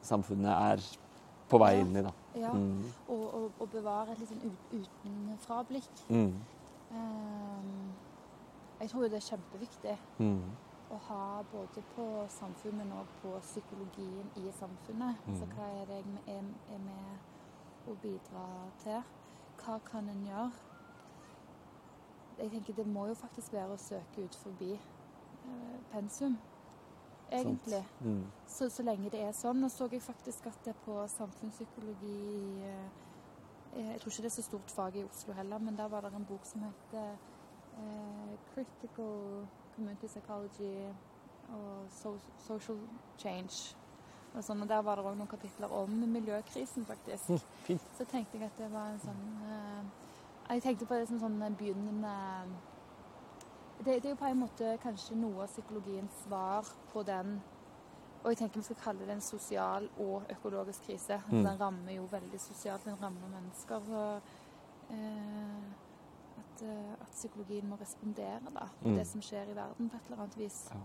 samfunnet 0.01 0.51
er 0.51 0.82
på 1.49 1.59
vei 1.59 1.73
Ja. 1.75 1.82
inn 1.82 1.95
i, 1.95 2.01
da? 2.01 2.11
Ja, 2.36 2.53
Mm. 2.53 2.84
og, 3.07 3.34
og, 3.34 3.51
og 3.59 3.69
bevare 3.69 4.11
et 4.11 4.19
litt 4.19 4.29
sånn 4.29 4.57
utenfra-blikk. 4.71 6.05
Mm. 6.09 6.45
Ehm, 6.91 7.95
jeg 8.79 8.89
tror 8.89 9.01
det 9.09 9.13
er 9.13 9.36
kjempeviktig 9.38 9.97
Mm. 10.19 10.57
å 10.91 10.97
ha 10.97 11.43
både 11.43 11.82
på 11.95 12.27
samfunnet, 12.29 12.73
men 12.77 12.91
òg 12.91 13.07
på 13.21 13.39
psykologien 13.41 14.32
i 14.36 14.51
samfunnet. 14.51 15.17
Så 15.38 15.45
Mm. 15.45 15.51
hva 15.55 15.82
er 15.82 15.86
det 15.86 16.05
jeg 16.05 16.15
er, 16.27 16.43
er 16.75 16.77
med 16.79 17.19
å 17.88 17.95
bidra 17.95 18.71
til? 18.84 19.03
Hva 19.57 19.79
kan 19.79 20.09
en 20.09 20.25
gjøre? 20.25 20.51
Jeg 22.38 22.51
tenker 22.51 22.73
det 22.73 22.88
må 22.88 23.07
jo 23.07 23.13
faktisk 23.13 23.51
være 23.53 23.73
å 23.73 23.77
søke 23.77 24.23
ut 24.23 24.36
forbi 24.36 24.79
pensum, 25.91 26.37
egentlig. 27.31 27.87
Mm. 28.01 28.25
Så, 28.47 28.69
så 28.69 28.83
lenge 28.83 29.09
det 29.09 29.21
er 29.23 29.35
sånn. 29.35 29.61
Nå 29.61 29.69
så 29.71 29.87
jeg 29.91 30.03
faktisk 30.03 30.47
at 30.51 30.65
det 30.65 30.75
på 30.85 30.97
samfunnspsykologi 31.17 32.17
eh, 32.67 32.89
Jeg 33.71 33.99
tror 34.01 34.11
ikke 34.11 34.23
det 34.25 34.31
er 34.31 34.35
så 34.35 34.43
stort 34.43 34.71
fag 34.71 34.95
i 34.99 35.03
Oslo 35.03 35.33
heller, 35.33 35.59
men 35.59 35.77
der 35.77 35.87
var 35.87 36.03
det 36.03 36.13
en 36.15 36.25
bok 36.27 36.45
som 36.45 36.65
heter 36.65 37.13
eh, 37.77 38.33
'Critical 38.51 39.47
Community 39.75 40.07
Psychology 40.07 40.89
og 41.51 41.85
so 41.89 42.17
Social 42.37 42.79
Change'. 43.17 43.75
Og, 44.33 44.43
sånn, 44.43 44.61
og 44.61 44.67
Der 44.67 44.81
var 44.81 44.95
det 44.95 45.05
òg 45.05 45.15
noen 45.17 45.27
kapitler 45.27 45.71
om 45.75 45.89
miljøkrisen, 45.89 46.85
faktisk. 46.85 47.29
Mm. 47.29 47.79
Så 47.97 48.05
tenkte 48.05 48.37
jeg 48.37 48.47
at 48.47 48.57
det 48.57 48.69
var 48.71 48.91
en 48.91 48.99
sånn 48.99 49.23
eh, 49.47 49.83
Jeg 50.49 50.61
tenkte 50.61 50.85
på 50.85 50.95
det 50.95 51.07
som 51.07 51.19
sånn 51.19 51.55
begynnende 51.55 52.13
det, 53.86 53.95
det 54.03 54.05
er 54.05 54.09
jo 54.09 54.15
på 54.15 54.25
en 54.25 54.39
måte 54.39 54.77
kanskje 54.84 55.15
noe 55.15 55.43
av 55.43 55.47
psykologiens 55.47 56.11
svar 56.25 56.67
på 56.93 57.03
den 57.03 57.41
Og 58.23 58.29
jeg 58.29 58.38
tenker 58.38 58.59
vi 58.59 58.63
skal 58.63 58.75
kalle 58.84 58.99
det 59.07 59.13
en 59.15 59.21
sosial 59.21 59.88
og 59.97 60.27
økologisk 60.29 60.84
krise. 60.86 61.13
Altså, 61.13 61.32
Mm. 61.32 61.43
Den 61.43 61.59
rammer 61.59 61.91
jo 61.95 62.03
veldig 62.11 62.39
sosialt, 62.39 62.84
den 62.86 63.01
rammer 63.01 63.27
mennesker. 63.34 63.82
Og, 63.89 64.21
eh, 64.91 65.63
at, 66.38 66.61
eh, 66.61 66.91
at 67.01 67.07
psykologien 67.15 67.67
må 67.69 67.75
respondere 67.82 68.39
da, 68.53 68.67
på 68.82 68.89
Mm. 68.89 68.95
det 68.95 69.07
som 69.07 69.21
skjer 69.21 69.49
i 69.49 69.55
verden 69.55 69.89
på 69.89 69.95
et 69.95 70.05
eller 70.05 70.21
annet 70.21 70.38
vis. 70.38 70.67
Ja. 70.71 70.77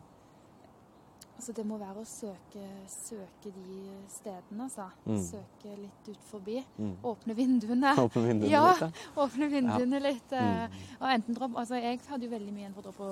Altså 1.36 1.52
Det 1.52 1.66
må 1.66 1.76
være 1.78 2.00
å 2.00 2.04
søke, 2.08 2.62
søke 2.88 3.50
de 3.52 3.96
stedene, 4.08 4.62
altså. 4.64 4.86
Mm. 5.04 5.18
Søke 5.20 5.76
litt 5.76 6.08
ut 6.08 6.22
forbi. 6.30 6.64
Mm. 6.78 6.94
Åpne 7.04 7.34
vinduene. 7.36 7.90
Åpne 8.06 8.22
vinduene 8.26 8.50
Ja. 8.50 8.62
litt, 8.72 8.80
ja. 8.80 8.90
Åpne 9.22 9.48
vinduene 9.52 10.00
litt. 10.00 10.32
eh, 10.32 10.68
Mm. 10.68 10.78
Og 11.00 11.08
enten 11.12 11.34
dra 11.34 11.48
Altså, 11.60 11.74
jeg 11.74 12.00
hadde 12.08 12.24
jo 12.24 12.30
veldig 12.30 12.52
mye 12.54 12.66
en 12.66 12.74
for 12.74 12.82
å 12.88 12.94
på 12.96 13.10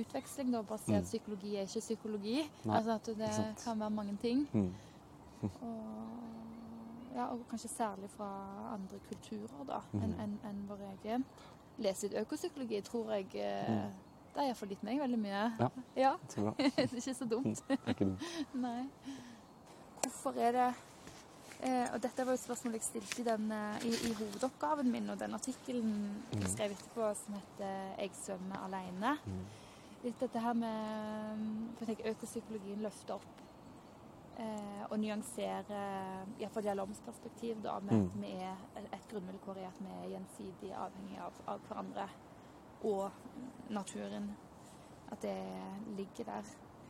utveksling, 0.00 0.50
da. 0.52 0.62
basert 0.62 1.02
Mm. 1.02 1.10
psykologi 1.10 1.56
er 1.56 1.66
ikke 1.66 1.80
psykologi. 1.84 2.48
Nei, 2.64 2.76
altså 2.76 2.94
at 2.94 3.04
det 3.04 3.30
kan 3.64 3.78
være 3.78 3.90
mange 3.90 4.16
ting. 4.20 4.46
Mm. 4.54 4.72
Og, 5.42 7.12
ja, 7.14 7.26
og 7.32 7.40
kanskje 7.50 7.68
særlig 7.68 8.08
fra 8.16 8.28
andre 8.72 8.98
kulturer, 9.08 9.64
da, 9.66 9.80
enn 9.94 10.14
Mm. 10.14 10.20
enn- 10.20 10.48
enn 10.48 10.66
vår 10.68 10.78
egen. 11.04 11.24
Lese 11.78 12.08
litt 12.08 12.26
økopsykologi 12.26 12.82
tror 12.82 13.10
jeg 13.12 13.26
eh. 14.36 14.42
Det 14.42 14.42
har 14.42 14.50
iallfall 14.50 14.68
gitt 14.74 14.82
meg 14.84 15.00
veldig 15.00 15.18
mye. 15.18 15.44
Ja. 15.58 15.68
ja. 15.96 16.12
Så 16.28 16.40
bra. 16.44 16.52
det 16.58 16.72
er 16.76 16.96
ikke 17.00 17.14
så 17.14 17.24
dumt. 17.30 17.62
Det 17.68 17.78
er 17.86 17.94
ikke 17.94 18.04
dumt. 18.10 18.22
Nei. 18.66 18.82
Hvorfor 20.06 20.36
er 20.38 20.52
det 20.52 20.66
eh, 21.66 21.88
Og 21.94 22.02
dette 22.02 22.24
var 22.26 22.32
jo 22.32 22.38
et 22.38 22.44
spørsmål 22.44 22.76
jeg 22.78 22.82
stilte 22.86 23.20
i, 23.22 23.24
den, 23.26 23.46
eh, 23.52 23.86
i, 23.88 23.92
i 24.10 24.12
hovedoppgaven 24.18 24.90
min 24.92 25.08
og 25.10 25.18
den 25.18 25.34
artikkelen 25.34 25.94
jeg 26.32 26.42
Mm. 26.42 26.50
skrev 26.52 26.70
etterpå 26.76 27.14
som 27.16 27.34
heter 27.34 27.96
'Jeg 27.98 28.10
svømmer 28.14 28.56
aleine'. 28.66 29.16
Mm. 29.26 29.46
Litt 30.04 30.20
dette 30.20 30.38
her 30.38 30.52
med 30.52 31.72
for 31.78 31.84
jeg 31.86 31.96
tenker 31.96 32.10
Økopsykologien 32.10 32.82
løfter 32.82 33.14
opp 33.14 33.42
eh, 34.38 34.84
og 34.90 34.98
nyanserer 35.00 36.26
iallfall 36.38 36.62
dialogens 36.62 37.00
perspektiv 37.06 37.62
da, 37.62 37.78
med 37.80 37.92
Mm. 37.92 38.04
at 38.06 38.20
vi 38.20 38.32
er 38.44 38.56
et 38.92 39.08
grunnvilkår 39.10 39.56
i 39.56 39.64
at 39.64 39.80
vi 39.80 39.86
er 40.04 40.08
gjensidig 40.18 40.72
avhengig 40.76 41.18
av, 41.24 41.32
av 41.48 41.60
hverandre 41.68 42.08
og 42.84 43.10
naturen. 43.70 44.30
At 45.12 45.22
det 45.22 45.36
ligger 45.96 46.24
der. 46.24 46.42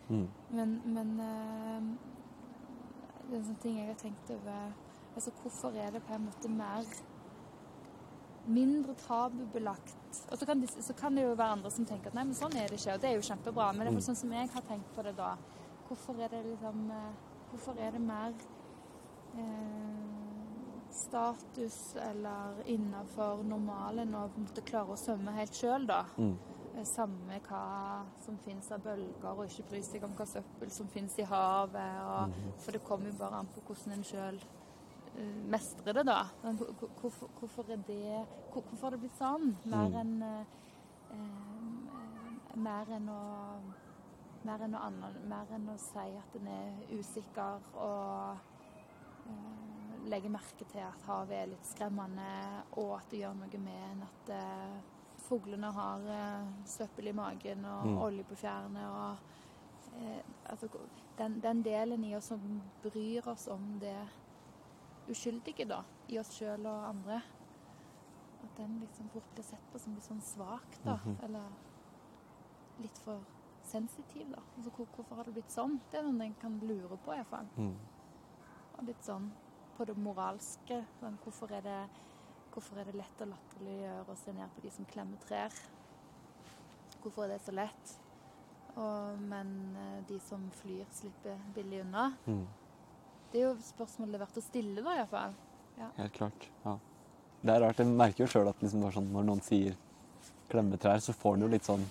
Mm. 0.08 0.28
Men, 0.50 0.82
men 0.84 1.20
eh, 1.20 1.82
det 3.26 3.34
er 3.34 3.38
en 3.40 3.44
sånn 3.50 3.60
ting 3.62 3.78
jeg 3.80 3.88
har 3.88 3.98
tenkt 4.00 4.30
over 4.30 4.72
Altså 5.16 5.30
hvorfor 5.42 5.72
er 5.80 5.90
det 5.90 6.02
på 6.04 6.12
en 6.14 6.26
måte 6.26 6.48
mer 6.52 6.84
mindre 8.46 8.94
tabubelagt? 9.00 9.96
Og 10.30 10.38
så 10.38 10.46
kan, 10.46 10.60
det, 10.60 10.68
så 10.84 10.92
kan 10.94 11.16
det 11.16 11.24
jo 11.24 11.32
være 11.34 11.54
andre 11.56 11.70
som 11.72 11.86
tenker 11.88 12.12
at 12.12 12.14
nei, 12.18 12.24
men 12.28 12.36
sånn 12.36 12.52
er 12.56 12.68
det 12.68 12.76
ikke, 12.78 12.94
og 12.94 13.00
det 13.02 13.08
er 13.10 13.14
jo 13.16 13.24
kjempebra. 13.24 13.70
Men 13.72 13.80
det 13.86 13.92
er 13.94 13.96
Mm. 13.96 14.04
sånn 14.06 14.16
som 14.20 14.32
jeg 14.36 14.50
har 14.52 14.62
tenkt 14.68 14.92
på 14.94 15.02
det 15.02 15.14
da. 15.16 15.30
Hvorfor 15.88 16.20
er 16.20 16.28
det 16.28 16.44
liksom 16.44 16.90
eh, 16.90 17.12
Hvorfor 17.50 17.78
er 17.80 17.90
det 17.94 18.00
mer 18.00 18.32
eh, 19.38 20.25
status 20.96 21.96
eller 22.00 22.62
innafor 22.72 23.42
normalen 23.44 24.14
å 24.14 24.26
på 24.32 24.40
en 24.40 24.46
måte 24.48 24.62
klare 24.66 24.94
å 24.94 24.96
svømme 25.00 25.34
helt 25.36 25.54
sjøl, 25.54 25.86
da? 25.86 26.02
Mm. 26.18 26.36
Eh, 26.76 26.84
Samme 26.84 27.38
hva 27.48 27.62
som 28.24 28.36
finnes 28.44 28.70
av 28.72 28.82
bølger, 28.84 29.30
og 29.32 29.46
ikke 29.46 29.68
bry 29.70 29.80
seg 29.82 30.04
om 30.04 30.12
hva 30.18 30.26
søppel 30.28 30.70
som 30.70 30.88
finnes 30.92 31.16
i 31.18 31.24
havet. 31.24 32.00
Og, 32.02 32.28
mm. 32.34 32.52
For 32.64 32.72
det 32.72 32.84
kommer 32.84 33.10
jo 33.12 33.18
bare 33.18 33.38
an 33.40 33.48
på 33.54 33.60
hvordan 33.68 33.92
en 33.98 34.04
sjøl 34.04 34.40
mestrer 35.48 35.94
det, 35.96 36.04
da. 36.06 36.18
Men 36.42 36.56
hvor- 36.58 36.74
hvor- 36.76 36.90
Hvorfor, 37.00 37.28
hvorfor 37.40 37.70
er 37.72 37.76
det 37.76 38.26
hvor- 38.52 38.62
Hvorfor 38.68 38.82
har 38.86 38.90
det 38.90 39.00
blitt 39.00 39.18
sånn? 39.18 39.54
Mer 39.64 39.88
Mm. 39.88 40.00
enn 40.00 40.22
eh, 40.22 40.44
eh, 41.12 42.56
Mer 42.56 42.84
enn 42.90 43.08
å 43.08 43.60
mer 44.44 44.58
enn, 44.62 44.74
å 44.74 44.90
mer 45.28 45.46
enn 45.54 45.68
å 45.68 45.78
si 45.78 45.98
at 45.98 46.36
en 46.36 46.46
er 46.48 46.72
usikker 46.92 47.60
og 47.74 48.36
eh, 49.26 49.65
legge 50.06 50.28
merke 50.30 50.64
til 50.70 50.80
at 50.80 51.02
havet 51.06 51.36
er 51.36 51.46
litt 51.50 51.66
skremmende, 51.66 52.26
og 52.76 52.92
at 52.98 53.08
det 53.10 53.20
gjør 53.24 53.34
noe 53.38 53.58
med 53.62 53.82
en 53.90 54.02
at 54.06 54.30
eh, 54.36 54.76
fuglene 55.26 55.70
har 55.74 56.04
eh, 56.14 56.50
søppel 56.64 57.08
i 57.10 57.12
magen 57.16 57.64
og 57.64 57.86
Mm. 57.86 57.98
olje 57.98 58.24
på 58.24 58.36
fjærene. 58.36 58.84
og 58.90 59.16
eh, 60.00 60.22
altså, 60.50 60.68
den, 61.18 61.40
den 61.40 61.62
delen 61.62 62.04
i 62.04 62.14
oss 62.16 62.28
som 62.32 62.62
bryr 62.82 63.26
oss 63.28 63.48
om 63.48 63.78
det 63.80 63.96
uskyldige 65.08 65.64
da, 65.68 65.82
i 66.08 66.18
oss 66.18 66.32
sjøl 66.34 66.66
og 66.66 66.88
andre, 66.88 67.20
at 68.44 68.56
den 68.58 68.78
liksom 68.80 69.08
fort 69.12 69.28
blir 69.34 69.44
sett 69.44 69.70
på 69.72 69.78
som 69.78 69.94
litt 69.94 70.04
sånn 70.06 70.20
svak, 70.22 70.78
da. 70.84 70.96
Mhm. 71.04 71.16
Eller 71.24 71.48
litt 72.82 72.98
for 73.04 73.20
sensitiv, 73.66 74.28
da. 74.30 74.42
Altså, 74.56 74.70
hvor, 74.70 74.86
hvorfor 74.94 75.16
har 75.16 75.24
det 75.24 75.34
blitt 75.34 75.50
sånn? 75.54 75.80
Det 75.90 75.98
er 75.98 76.02
noe 76.06 76.26
en 76.26 76.34
kan 76.40 76.58
lure 76.62 76.96
på, 77.04 77.14
iallfall. 77.14 77.48
Mm. 77.56 77.74
Og 78.78 78.84
litt 78.84 79.02
sånn 79.06 79.30
på 79.76 79.86
det 79.88 79.96
moralske. 80.00 80.80
Sånn, 81.00 81.18
hvorfor, 81.24 81.52
er 81.56 81.64
det, 81.64 81.78
hvorfor 82.54 82.80
er 82.80 82.88
det 82.88 82.96
lett 82.98 83.22
å 83.22 83.28
latterliggjøre 83.30 84.04
og 84.06 84.18
se 84.20 84.34
ned 84.36 84.52
på 84.56 84.64
de 84.64 84.72
som 84.74 84.88
klemmer 84.90 85.22
trær? 85.26 85.54
Hvorfor 87.02 87.26
er 87.26 87.36
det 87.36 87.40
så 87.44 87.54
lett? 87.54 87.96
Og, 88.76 89.20
men 89.30 89.52
eh, 89.80 89.98
de 90.08 90.18
som 90.24 90.42
flyr, 90.60 90.84
slipper 90.92 91.38
billig 91.56 91.82
unna. 91.84 92.10
Mm. 92.26 92.44
Det 93.32 93.40
er 93.40 93.48
jo 93.48 93.54
spørsmålet 93.64 94.18
er 94.18 94.24
verdt 94.26 94.40
å 94.40 94.44
stille, 94.44 94.82
da, 94.82 94.96
iallfall. 95.00 95.36
Helt 95.96 96.16
klart. 96.16 96.48
Ja. 96.64 96.76
Det 97.42 97.52
er 97.52 97.62
rart. 97.62 97.80
Jeg 97.80 97.92
merker 97.92 98.24
jo 98.24 98.30
sjøl 98.32 98.48
at 98.50 98.62
liksom 98.64 98.84
sånn, 98.94 99.10
når 99.12 99.26
noen 99.28 99.42
sier 99.44 99.76
klemmetrær, 100.50 101.02
så 101.04 101.14
får 101.16 101.36
en 101.36 101.46
jo 101.46 101.52
litt 101.52 101.66
sånn 101.66 101.84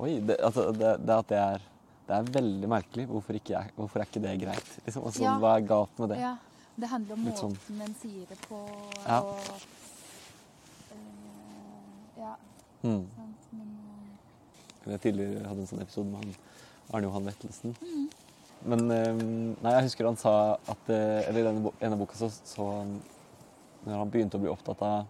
Oi, 0.00 0.14
det, 0.24 0.38
altså, 0.40 0.70
det, 0.72 0.94
det 1.04 1.12
at 1.12 1.26
det 1.28 1.38
er 1.40 1.64
det 2.10 2.16
er 2.16 2.30
veldig 2.34 2.68
merkelig. 2.70 3.04
Hvorfor, 3.06 3.36
ikke 3.38 3.54
er, 3.54 3.68
hvorfor 3.76 4.02
er 4.02 4.08
ikke 4.08 4.22
det 4.24 4.32
greit? 4.40 4.70
Liksom, 4.82 5.04
altså, 5.06 5.22
Ja. 5.22 5.34
Hva 5.38 5.52
er 5.54 5.66
galt 5.68 6.00
med 6.02 6.10
det? 6.10 6.16
Ja, 6.18 6.32
det 6.76 6.88
handler 6.88 7.12
om 7.14 7.24
måten 7.24 7.36
sånn. 7.36 7.56
måten 7.56 7.80
en 7.86 7.94
sier 8.00 8.26
det 8.28 8.38
på, 8.48 8.60
Ja. 9.06 9.20
og 9.20 9.36
øh, 10.92 12.20
Ja, 12.20 12.34
Mm. 12.82 13.06
sant. 13.16 13.36
Men 13.52 13.78
øh. 14.86 14.92
Jeg 14.92 15.00
tidligere 15.00 15.46
hadde 15.48 15.60
en 15.60 15.66
sånn 15.66 15.82
episode 15.82 16.06
med 16.06 16.24
han, 16.24 16.34
Arne 16.94 17.02
Johan 17.06 17.24
Vettelsen. 17.26 17.74
mm, 17.80 18.08
Men 18.64 18.90
øh, 18.90 19.16
Nei, 19.62 19.72
jeg 19.72 19.82
husker 19.84 20.04
han 20.04 20.16
sa 20.16 20.54
at 20.68 20.88
Eller 20.90 21.40
i 21.40 21.44
denne 21.44 21.70
ene 21.80 21.96
boka 21.96 22.14
så, 22.16 22.28
så 22.44 22.66
Når 23.86 23.98
han 23.98 24.10
begynte 24.10 24.36
å 24.36 24.40
bli 24.40 24.50
opptatt 24.50 24.82
av 24.82 25.06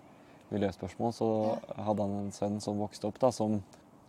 miljøspørsmål, 0.52 1.12
så 1.14 1.58
hadde 1.76 2.02
han 2.02 2.10
en 2.24 2.32
sønn 2.32 2.60
som 2.60 2.78
vokste 2.78 3.06
opp, 3.06 3.18
da, 3.20 3.30
som, 3.30 3.60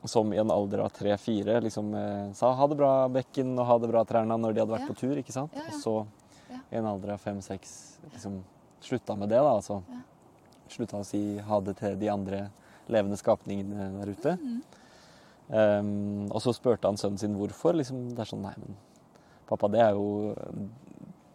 som 0.06 0.32
i 0.34 0.38
en 0.38 0.50
alder 0.50 0.80
av 0.82 0.90
tre-fire 0.90 1.60
liksom 1.62 1.94
eh, 1.96 2.34
sa 2.34 2.52
ha 2.54 2.68
det 2.68 2.78
bra, 2.78 3.08
bekken, 3.10 3.52
og 3.60 3.66
ha 3.68 3.78
det 3.78 3.90
bra, 3.92 4.04
trærne, 4.04 4.38
når 4.42 4.54
de 4.54 4.60
hadde 4.64 4.74
vært 4.74 4.88
Ja. 4.88 4.88
på 4.88 4.98
tur, 4.98 5.16
ikke 5.22 5.32
sant? 5.32 5.52
Ja, 5.54 5.62
ja. 5.62 5.76
Og 5.76 5.82
så 5.84 5.94
Ja. 6.02 6.06
I 6.72 6.80
en 6.80 6.86
alder 6.86 7.14
av 7.16 7.22
fem-seks 7.24 7.76
liksom 8.14 8.42
slutta 8.82 9.16
med 9.18 9.30
det, 9.30 9.40
da. 9.42 9.56
Altså 9.58 9.82
Ja. 9.90 10.02
slutta 10.70 11.00
å 11.02 11.06
si 11.06 11.38
ha 11.38 11.60
det 11.60 11.78
til 11.78 11.98
de 12.00 12.10
andre 12.10 12.50
levende 12.92 13.18
skapningene 13.18 13.90
der 14.00 14.12
ute. 14.12 14.38
Mm. 14.42 14.62
Um, 15.52 16.32
og 16.32 16.40
så 16.42 16.54
spurte 16.56 16.88
han 16.88 16.98
sønnen 16.98 17.20
sin 17.20 17.36
hvorfor. 17.36 17.76
Liksom, 17.76 18.14
det 18.16 18.24
er 18.24 18.30
sånn 18.30 18.44
Nei, 18.46 18.54
men 18.58 18.78
pappa, 19.50 19.68
det 19.68 19.82
er 19.84 19.98
jo 19.98 20.36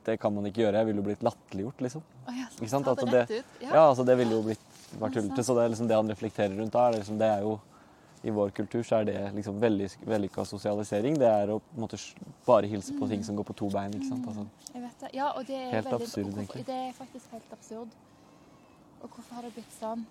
Det 0.07 0.21
kan 0.23 0.33
man 0.33 0.47
ikke 0.47 0.63
gjøre. 0.63 0.79
Jeg 0.79 0.87
ville 0.87 1.03
jo 1.03 1.07
blitt 1.09 1.23
latterliggjort, 1.27 1.81
liksom. 1.83 2.03
Å 2.31 2.33
ja, 2.37 2.47
Ikke 2.57 2.71
sant? 2.71 2.87
Altså, 2.87 3.07
det 3.11 3.25
ut. 3.27 3.45
Ja, 3.61 3.89
altså 3.89 4.05
det 4.07 4.15
ville 4.21 4.37
jo 4.37 4.43
blitt 4.47 4.63
vært 5.01 5.17
Ja, 5.17 5.21
tullete. 5.21 5.43
Så 5.45 5.57
det 5.57 5.65
er 5.65 5.73
liksom 5.73 5.89
det 5.91 5.97
han 5.99 6.13
reflekterer 6.13 6.55
rundt 6.57 6.73
da, 6.73 6.85
det 6.93 7.01
liksom, 7.03 7.19
det 7.19 7.27
er 7.27 7.43
jo 7.43 7.57
I 8.25 8.31
vår 8.31 8.51
kultur 8.51 8.83
så 8.83 8.97
er 9.01 9.05
det 9.05 9.33
liksom 9.35 9.61
vellykka 9.61 10.45
sosialisering. 10.45 11.19
Det 11.19 11.29
er 11.29 11.53
å 11.55 11.61
måte 11.77 11.99
bare 12.47 12.67
hilse 12.67 12.95
på 12.99 13.09
ting 13.09 13.23
som 13.25 13.37
går 13.37 13.45
på 13.45 13.55
to 13.55 13.69
bein, 13.71 13.93
ikke 13.95 14.09
sant. 14.09 14.27
Altså, 14.27 14.47
Jeg 14.75 14.83
vet 14.83 15.01
det. 15.01 15.11
Ja, 15.15 15.29
og 15.37 15.47
det 15.47 15.55
er 15.57 15.71
Helt 15.71 15.87
veldig, 15.91 16.07
absurd, 16.07 16.31
hvorfor-. 16.35 16.65
Det 16.67 16.75
er 16.89 16.93
faktisk 16.93 17.31
helt 17.33 17.53
absurd. 17.53 17.89
Og 19.03 19.09
hvorfor 19.11 19.35
har 19.35 19.43
det 19.43 19.53
blitt 19.55 19.73
sånn? 19.81 20.07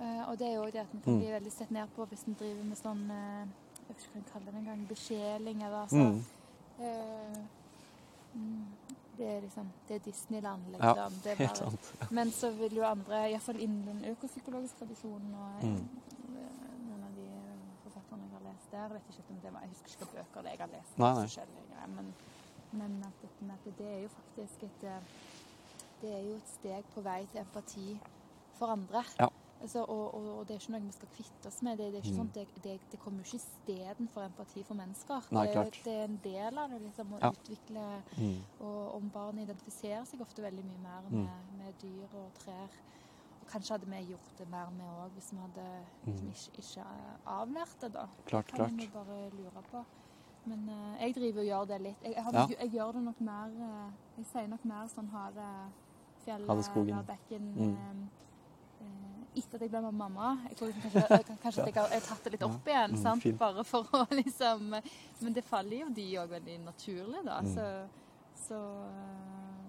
Uh, 0.00 0.30
og 0.30 0.38
det 0.38 0.46
er 0.48 0.54
jo 0.54 0.64
det 0.64 0.80
at 0.80 0.92
vi 0.92 1.00
kan 1.04 1.12
Mm. 1.12 1.18
bli 1.20 1.30
veldig 1.30 1.52
sett 1.52 1.70
ned 1.70 1.88
på 1.96 2.06
hvis 2.08 2.22
en 2.26 2.34
driver 2.40 2.64
med 2.64 2.78
sånn 2.78 3.02
uh, 3.10 3.46
Jeg 3.88 3.88
vet 3.88 3.98
ikke 4.04 4.12
hva 4.14 4.20
en 4.20 4.28
kaller 4.32 4.52
det 4.52 4.60
engang. 4.60 4.86
Besjeling 4.88 5.62
eller 5.62 5.82
altså 5.82 5.96
mm, 5.96 6.24
Uh, 6.80 7.36
mm, 8.34 8.66
Det 9.18 9.26
er 9.28 9.40
liksom 9.40 9.66
Det 9.88 9.94
er 9.94 9.98
Disneyland, 9.98 10.62
Ja, 10.80 10.94
liksom. 10.94 11.20
det 11.24 11.30
er 11.32 11.36
helt 11.44 11.60
bare, 11.60 11.70
sant. 11.70 12.10
men 12.10 12.30
så 12.30 12.50
vil 12.56 12.76
jo 12.76 12.84
andre, 12.84 13.30
iallfall 13.30 13.60
innen 13.60 13.84
den 13.86 14.04
økopsykologiske 14.14 14.78
tradisjonen 14.78 15.34
og 15.34 15.64
Mm. 15.64 15.76
eh, 15.76 16.78
noen 16.88 17.02
av 17.04 17.12
de 17.18 17.26
forfatterne 17.84 18.22
jeg 18.24 18.32
har 18.32 18.44
lest 18.48 18.59
der, 18.72 18.88
vet 18.94 19.02
ikke 19.10 19.24
om 19.34 19.40
det 19.42 19.52
var, 19.52 19.60
jeg 19.60 19.70
husker 19.74 19.88
ikke 19.88 19.98
hvilke 20.12 20.16
bøker 20.22 20.42
det 20.42 20.50
er 20.50 20.56
jeg 20.56 20.60
har 20.60 20.72
lest. 20.76 20.98
Nei, 20.98 21.12
nei. 21.74 21.86
Men, 21.96 22.14
men 22.72 23.04
at, 23.04 23.28
at 23.52 23.68
det 23.78 23.86
er 23.96 24.00
jo 24.02 24.08
faktisk 24.08 24.62
et 24.68 24.84
eh, 24.84 25.02
Det 26.00 26.10
er 26.16 26.22
jo 26.24 26.34
et 26.38 26.48
steg 26.48 26.84
på 26.94 27.00
vei 27.04 27.26
til 27.28 27.40
empati 27.42 27.98
for 28.56 28.66
andre. 28.72 29.02
Ja. 29.18 29.26
Altså, 29.60 29.82
og, 29.84 30.14
og, 30.14 30.28
og 30.38 30.46
det 30.48 30.54
er 30.54 30.60
ikke 30.62 30.72
noe 30.72 30.80
vi 30.86 30.92
skal 30.96 31.08
kvitte 31.12 31.48
oss 31.50 31.58
med. 31.62 31.76
Det, 31.76 31.90
det, 31.92 31.98
ikke 32.00 32.12
Mm. 32.14 32.20
sånn, 32.22 32.30
det, 32.32 32.46
det, 32.64 32.76
det 32.92 33.00
kommer 33.02 33.20
jo 33.20 33.26
ikke 33.28 33.42
istedenfor 33.44 34.22
empati 34.24 34.62
for 34.64 34.74
mennesker. 34.78 35.26
Nei, 35.36 35.42
det, 35.50 35.56
er 35.56 35.70
det 35.84 35.92
er 35.98 36.04
en 36.06 36.20
del 36.24 36.58
av 36.62 36.70
det, 36.72 36.78
liksom, 36.86 37.12
å 37.12 37.18
Ja. 37.20 37.30
utvikle 37.36 37.84
Mm. 38.16 38.38
og 38.60 38.94
om 38.96 39.10
barn 39.10 39.38
identifiserer 39.44 40.06
seg 40.08 40.20
ofte 40.24 40.40
veldig 40.42 40.64
mye 40.64 40.80
mer 40.86 41.02
Mm. 41.10 41.18
med, 41.26 41.52
med 41.58 41.74
dyr 41.82 42.16
og 42.22 42.32
trær. 42.40 42.68
Kanskje 43.50 43.74
hadde 43.74 43.86
vi 43.90 44.00
gjort 44.12 44.30
det 44.38 44.46
mer 44.50 44.68
med 44.70 44.86
òg, 44.86 45.10
hvis 45.16 45.32
vi 45.32 45.38
hadde 45.42 45.64
liksom 46.06 46.26
Mm. 46.26 46.34
ikke, 46.34 46.62
ikke 46.62 46.84
avlært 47.26 47.80
det, 47.80 47.92
da. 47.92 48.04
Klart, 48.26 48.46
kan 48.46 48.56
klart. 48.78 48.92
bare 48.94 49.30
lure 49.34 49.62
på. 49.70 49.84
Men 50.46 50.68
uh, 50.68 50.96
jeg 51.02 51.14
driver 51.14 51.40
og 51.40 51.46
gjør 51.46 51.66
det 51.68 51.80
litt. 51.82 52.02
Jeg, 52.04 52.14
jeg, 52.14 52.24
har, 52.24 52.32
Ja. 52.32 52.46
jeg 52.60 52.70
gjør 52.72 52.92
det 52.92 53.02
nok 53.02 53.20
mer 53.20 53.48
uh, 53.60 53.90
Jeg 54.16 54.26
sier 54.32 54.46
nok 54.48 54.64
mer 54.64 54.86
sånn 54.88 55.08
ha 55.12 55.24
det 55.30 55.50
fjellet, 56.24 56.94
Ha 56.94 57.02
bekken 57.02 57.52
Mm. 57.56 57.76
eh, 57.76 58.84
eh, 58.86 59.38
Etter 59.40 59.54
at 59.56 59.60
jeg 59.62 59.70
ble 59.70 59.80
med 59.82 59.94
mamma. 59.94 60.38
Jeg 60.48 60.56
tror 60.56 60.72
kanskje, 60.72 61.02
jeg, 61.10 61.38
kanskje 61.42 61.60
at 61.62 61.66
jeg 61.66 61.74
har, 61.74 61.88
jeg 61.90 62.00
har 62.00 62.08
tatt 62.08 62.24
det 62.24 62.32
litt 62.32 62.42
opp 62.42 62.66
igjen. 62.66 62.90
Mm, 62.96 63.02
sant? 63.02 63.22
fint. 63.22 63.38
Bare 63.38 63.64
for 63.64 63.84
å 63.92 64.06
liksom 64.20 64.70
Men 65.20 65.32
det 65.32 65.44
faller 65.44 65.76
jo 65.84 65.88
de 65.90 66.06
òg 66.18 66.28
veldig 66.30 66.56
naturlig, 66.64 67.24
da. 67.24 67.40
Mm. 67.40 67.54
Så, 67.54 67.88
så, 68.48 68.58
eh, 68.88 69.59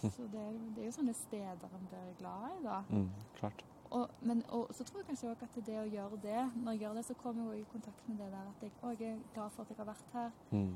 så 0.00 0.26
det, 0.32 0.44
det 0.76 0.82
er 0.82 0.86
jo 0.86 0.92
sånne 0.98 1.14
steder 1.14 1.72
en 1.78 1.88
blir 1.90 2.12
glad 2.20 2.50
i, 2.58 2.62
da. 2.64 2.82
Mm, 2.90 3.08
klart. 3.40 3.64
Og, 3.90 4.10
men, 4.20 4.42
og 4.52 4.68
så 4.76 4.84
tror 4.84 5.00
jeg 5.00 5.06
kanskje 5.08 5.30
også 5.32 5.46
at 5.48 5.58
det 5.66 5.78
å 5.80 5.86
gjøre 5.88 6.18
det, 6.22 6.40
når 6.60 6.72
jeg 6.76 6.80
gjør 6.82 6.94
det, 6.98 7.04
så 7.08 7.14
kommer 7.22 7.48
jeg 7.54 7.62
jo 7.62 7.64
i 7.66 7.72
kontakt 7.72 8.08
med 8.08 8.18
det 8.20 8.28
der 8.34 8.46
at 8.50 8.62
jeg, 8.62 8.72
å, 8.84 8.92
jeg 9.00 9.14
er 9.16 9.22
glad 9.34 9.50
for 9.54 9.62
at 9.64 9.70
jeg 9.72 9.78
har 9.80 9.88
vært 9.88 10.12
her. 10.18 10.30
Mm. 10.52 10.74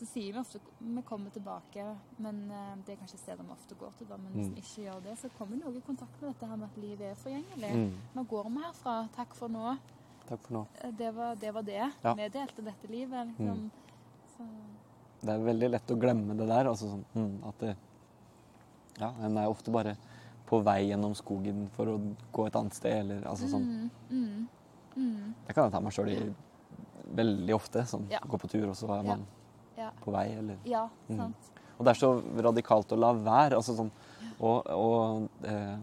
Så 0.00 0.06
sier 0.08 0.32
vi 0.32 0.38
ofte 0.40 0.60
vi 0.80 1.02
kommer 1.04 1.30
tilbake, 1.34 1.82
men 2.24 2.38
eh, 2.54 2.76
det 2.86 2.94
er 2.94 3.00
kanskje 3.02 3.18
steder 3.20 3.44
vi 3.44 3.52
ofte 3.52 3.76
går 3.76 3.90
til. 3.98 4.06
da, 4.08 4.16
Men 4.16 4.32
hvis 4.32 4.46
Mm. 4.48 4.54
vi 4.54 4.62
ikke 4.62 4.84
gjør 4.86 5.02
det, 5.04 5.16
så 5.18 5.28
kommer 5.36 5.56
vi 5.56 5.62
også 5.68 5.82
i 5.82 5.86
kontakt 5.90 6.22
med 6.22 6.30
dette 6.32 6.46
her 6.48 6.56
med 6.56 6.68
at 6.70 6.78
livet 6.80 7.02
er 7.10 7.18
forgjengelig. 7.20 7.72
Mm. 7.76 7.98
Nå 8.14 8.24
går 8.30 8.48
vi 8.54 8.62
herfra. 8.64 8.94
Takk 9.18 9.34
for 9.36 9.48
nå. 9.52 9.74
Takk 10.30 10.40
for 10.46 10.52
nå. 10.54 10.62
Eh, 10.84 10.90
Det 11.02 11.10
var 11.18 11.34
det. 11.34 11.52
Var 11.58 11.62
det. 11.62 11.82
Ja. 12.04 12.14
Vi 12.14 12.28
delte 12.38 12.62
dette 12.64 12.88
livet. 12.88 13.26
Liksom. 13.34 13.58
Mm. 13.58 13.70
Så, 14.36 14.46
Det 15.20 15.28
er 15.34 15.44
veldig 15.44 15.70
lett 15.74 15.90
å 15.90 15.98
glemme 16.00 16.36
det 16.38 16.46
der. 16.48 16.64
Altså 16.70 16.88
sånn 16.94 17.04
mm, 17.14 17.48
at 17.50 17.58
det 17.58 17.76
Ja, 19.00 19.12
en 19.24 19.36
er 19.40 19.48
ofte 19.48 19.72
bare 19.72 19.96
på 20.50 20.58
vei 20.66 20.88
gjennom 20.90 21.14
skogen 21.14 21.68
for 21.76 21.86
å 21.92 21.98
gå 22.34 22.46
et 22.48 22.56
annet 22.58 22.74
sted, 22.74 23.04
eller 23.04 23.22
altså 23.30 23.46
sånn 23.48 23.66
mm, 23.66 23.90
mm, 24.10 24.46
mm, 24.96 25.34
Det 25.46 25.54
kan 25.54 25.64
jeg 25.68 25.72
ta 25.76 25.80
meg 25.80 25.92
sjøl 25.94 26.10
i 26.10 26.34
veldig 27.20 27.54
ofte. 27.54 27.84
Sånn 27.86 28.08
Ja. 28.10 28.18
gå 28.26 28.38
på 28.38 28.48
tur, 28.50 28.68
og 28.68 28.76
så 28.78 28.90
er 28.98 29.02
man 29.06 29.24
ja. 29.78 29.90
på 30.04 30.12
vei, 30.12 30.26
eller 30.38 30.58
ja, 30.64 30.88
Mm. 31.08 31.16
sant. 31.16 31.50
Og 31.78 31.86
det 31.86 31.94
er 31.96 32.00
så 32.00 32.10
radikalt 32.44 32.92
å 32.92 32.98
la 32.98 33.12
være. 33.14 33.56
altså 33.56 33.74
sånn, 33.76 33.90
Og, 34.40 34.66
og 34.66 35.28
eh, 35.44 35.76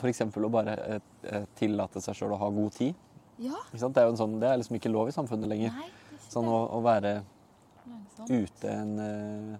f.eks. 0.00 0.20
å 0.34 0.50
bare 0.50 0.72
eh, 0.86 1.00
eh, 1.24 1.44
tillate 1.54 2.00
seg 2.02 2.14
sjøl 2.18 2.32
å 2.34 2.38
ha 2.38 2.48
god 2.50 2.72
tid. 2.72 2.94
Ja. 3.38 3.54
Det 3.72 3.96
er 3.96 4.06
jo 4.08 4.10
en 4.10 4.16
sånn, 4.18 4.40
det 4.40 4.48
er 4.48 4.56
liksom 4.58 4.76
ikke 4.76 4.90
lov 4.90 5.08
i 5.08 5.12
samfunnet 5.14 5.48
lenger. 5.48 5.70
Nei, 5.72 5.88
Sånn 6.28 6.46
å, 6.50 6.58
å 6.78 6.80
være 6.82 7.22
Langsomt. 7.86 8.30
ute 8.30 8.68
en 8.70 8.98
eh, 8.98 9.58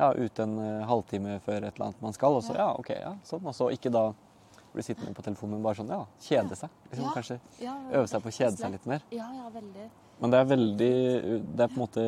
ja, 0.00 0.10
ute 0.16 0.42
en 0.46 0.56
eh, 0.64 0.82
halvtime 0.88 1.38
før 1.44 1.62
et 1.68 1.74
eller 1.76 1.86
annet 1.90 2.02
man 2.02 2.16
skal. 2.16 2.36
Og 2.40 2.44
så 2.46 2.56
Ja. 2.56 2.70
OK, 2.80 2.90
ja, 2.96 3.14
sånn. 3.26 3.44
Og 3.46 3.54
så 3.56 3.70
ikke 3.74 3.92
da 3.92 4.08
bli 4.72 4.82
sittende 4.86 5.14
på 5.16 5.22
telefonen, 5.26 5.56
men 5.58 5.64
bare 5.66 5.74
sånn 5.80 5.88
ja, 5.90 6.04
kjede 6.22 6.56
seg. 6.56 6.70
Liksom, 6.90 7.04
Ja. 7.06 7.12
Kanskje 7.16 7.40
Ja, 7.60 7.74
øve 7.92 8.06
seg 8.08 8.22
på 8.22 8.30
å 8.30 8.36
kjede 8.36 8.56
seg 8.56 8.70
litt 8.76 8.86
mer. 8.86 9.02
Ja, 9.10 9.26
ja, 9.34 9.48
veldig. 9.50 9.88
Men 10.20 10.30
det 10.30 10.38
er 10.38 10.44
veldig 10.50 11.46
Det 11.56 11.64
er 11.64 11.68
på 11.72 11.78
en 11.78 11.84
måte 11.86 12.04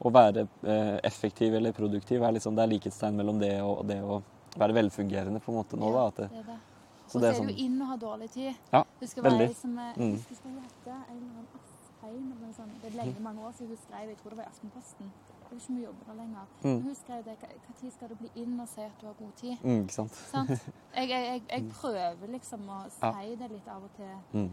Å 0.00 0.10
være 0.12 0.46
eh, 0.64 0.98
effektiv 1.04 1.54
eller 1.54 1.72
produktiv 1.76 2.22
er 2.24 2.32
liksom, 2.32 2.54
det 2.56 2.62
er 2.64 2.70
likhetstegn 2.72 3.16
mellom 3.20 3.38
det 3.38 3.50
og, 3.60 3.82
og 3.82 3.86
det 3.90 3.98
å 4.00 4.22
være 4.56 4.72
velfungerende 4.78 5.40
på 5.44 5.52
en 5.52 5.58
måte 5.60 5.76
nå. 5.76 5.90
Da, 5.92 6.06
at 6.08 6.16
det, 6.22 6.28
det 6.32 6.38
er 6.40 6.46
det. 6.48 6.58
så 7.06 7.18
Og 7.18 7.20
så 7.20 7.26
er 7.28 7.34
sånn 7.36 7.50
jo 7.52 7.56
inn 7.66 7.82
å 7.84 7.88
ha 7.90 7.96
dårlig 8.00 8.30
tid. 8.32 8.54
Ja, 8.72 8.80
Det 9.00 9.08
skal 9.10 9.26
veldig. 9.28 9.50
som 9.56 9.74
Mm. 9.76 10.14
Jeg 10.16 10.24
husker 10.30 10.48
hva 10.48 10.54
hun 10.54 10.62
heter. 10.64 10.96
En 11.10 11.16
eller 11.16 11.32
annen 11.36 11.48
Astheim 11.60 12.32
eller 12.32 12.46
noe 12.46 12.54
sånt. 12.56 12.80
Det 12.82 12.88
er 12.92 12.96
lenge, 12.96 13.20
mange 13.20 13.40
år 13.44 13.52
siden 13.58 13.68
hun 13.68 13.80
skrev 13.84 14.08
Jeg 14.08 14.16
tror 14.22 14.30
det 14.30 14.38
var 14.38 14.44
i 14.44 14.52
Aftenposten. 14.54 15.12
Vet 15.50 15.60
ikke 15.62 15.72
om 15.72 15.78
jobbe 15.82 16.04
der 16.06 16.14
lenger. 16.14 16.46
Men 16.62 16.76
mm, 16.76 16.82
hun 16.82 16.94
skrev 16.94 17.24
det. 17.24 17.36
Tid 17.80 17.90
skal 17.92 18.08
du 18.08 18.14
bli 18.14 18.30
inn 18.34 18.60
og 18.60 18.68
si 18.68 18.80
at 18.80 18.92
du 19.00 19.06
har 19.06 19.14
god 19.18 19.32
tid? 19.36 19.56
mm, 19.62 19.80
Ikke 19.82 19.92
sant? 19.94 20.14
Sant? 20.30 20.48
Jeg, 20.96 21.08
jeg, 21.08 21.22
jeg, 21.26 21.42
jeg 21.50 21.68
prøver 21.70 22.26
liksom 22.28 22.60
å 22.68 22.80
Ja. 23.02 23.12
si 23.20 23.36
det 23.36 23.50
litt 23.50 23.68
av 23.68 23.82
og 23.84 23.90
til. 23.96 24.16
Mm, 24.32 24.50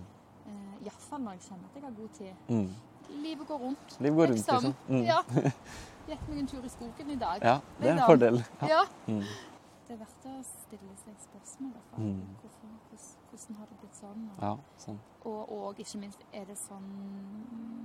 Eh, 0.48 0.86
Iallfall 0.86 1.20
når 1.22 1.32
jeg 1.36 1.42
kjenner 1.42 1.66
at 1.68 1.74
jeg 1.76 1.84
har 1.84 1.92
god 1.92 2.10
tid. 2.16 2.34
mm. 2.50 2.70
Livet 3.24 3.48
går 3.48 3.58
rundt. 3.60 3.98
Livet 4.00 4.18
går 4.18 4.28
rundt, 4.28 4.48
liksom. 4.48 4.74
Mm. 4.88 5.02
Ja. 5.04 5.18
Gikk 6.08 6.22
meg 6.30 6.38
en 6.40 6.48
tur 6.48 6.64
i 6.64 6.70
skogen 6.72 7.10
i 7.12 7.16
dag. 7.20 7.42
Ja, 7.44 7.58
det 7.82 7.88
er 7.88 7.92
en 7.92 7.98
Liksom. 7.98 8.08
fordel. 8.08 8.38
Ja. 8.62 8.68
Ja. 8.68 8.84
Mm. 9.08 9.24
Det 9.88 9.94
er 9.96 10.00
verdt 10.06 10.26
å 10.32 10.36
stille 10.44 10.96
seg 11.04 11.16
spørsmål. 11.26 11.74
i. 11.98 12.02
Mm. 12.02 12.22
Hvorfor, 12.42 12.72
hvordan 13.32 13.56
har 13.60 13.66
det 13.74 13.78
blitt 13.82 13.96
sånn? 14.00 14.24
Og, 14.38 14.42
ja, 14.48 14.54
sånn. 14.86 15.00
og, 15.26 15.52
og 15.58 15.80
ikke 15.84 16.00
minst, 16.00 16.24
er 16.34 16.46
det 16.46 16.58
sånn 16.58 16.88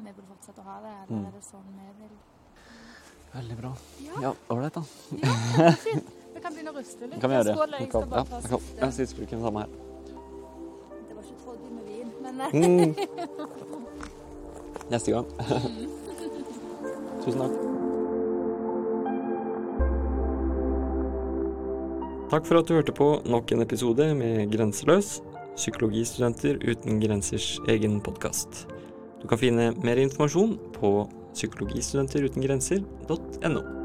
vi 0.04 0.12
vil 0.12 0.24
fortsette 0.30 0.60
å 0.62 0.64
ha 0.70 0.78
det, 0.86 0.94
eller 1.02 1.18
Mm. 1.20 1.26
er 1.26 1.30
det 1.32 1.42
sånn 1.44 1.68
vi 1.78 1.88
vil 2.02 2.16
Veldig 3.33 3.57
bra. 3.57 3.70
Ja, 4.05 4.12
Ja, 4.22 4.33
ålreit, 4.53 4.74
da. 4.74 4.83
ja 5.22 5.33
kjempefint. 5.57 6.11
Vi 6.35 6.41
kan 6.43 6.53
begynne 6.57 6.72
å 6.72 6.76
ruste 6.76 7.07
litt. 7.07 7.14
Det 7.14 7.20
kan 7.22 7.30
vi 7.33 7.37
gjøre. 7.39 7.55
Skål, 7.57 7.72
jeg 7.78 7.89
skal 7.89 8.07
bare 8.11 8.24
ja, 8.26 8.41
siste. 8.41 8.59
ja, 8.83 8.89
siste 8.97 9.16
bruken 9.20 9.41
samme 9.47 9.59
her. 9.62 9.70
Det 11.09 11.14
var 11.16 11.22
ikke 11.24 11.39
troddy 11.45 11.68
med 11.72 11.85
vin, 11.89 12.09
men 12.24 12.35
eh, 12.41 12.51
Mm. 12.53 12.93
Neste 14.93 15.14
gang. 15.14 15.26
Tusen 17.22 17.41
takk. 17.41 17.55
Takk 22.33 22.47
for 22.49 22.57
at 22.62 22.68
du 22.68 22.74
hørte 22.78 22.95
på 22.97 23.07
nok 23.28 23.53
en 23.53 23.61
episode 23.64 24.07
med 24.16 24.49
Grenseløs, 24.53 25.18
psykologistudenter 25.57 26.57
uten 26.64 27.01
grensers 27.03 27.59
egen 27.68 27.99
podkast. 28.05 28.64
Du 29.20 29.26
kan 29.28 29.39
finne 29.41 29.70
mer 29.85 30.01
informasjon 30.01 30.55
på 30.78 30.93
psykologistudenterutengrenser.no. 31.33 33.82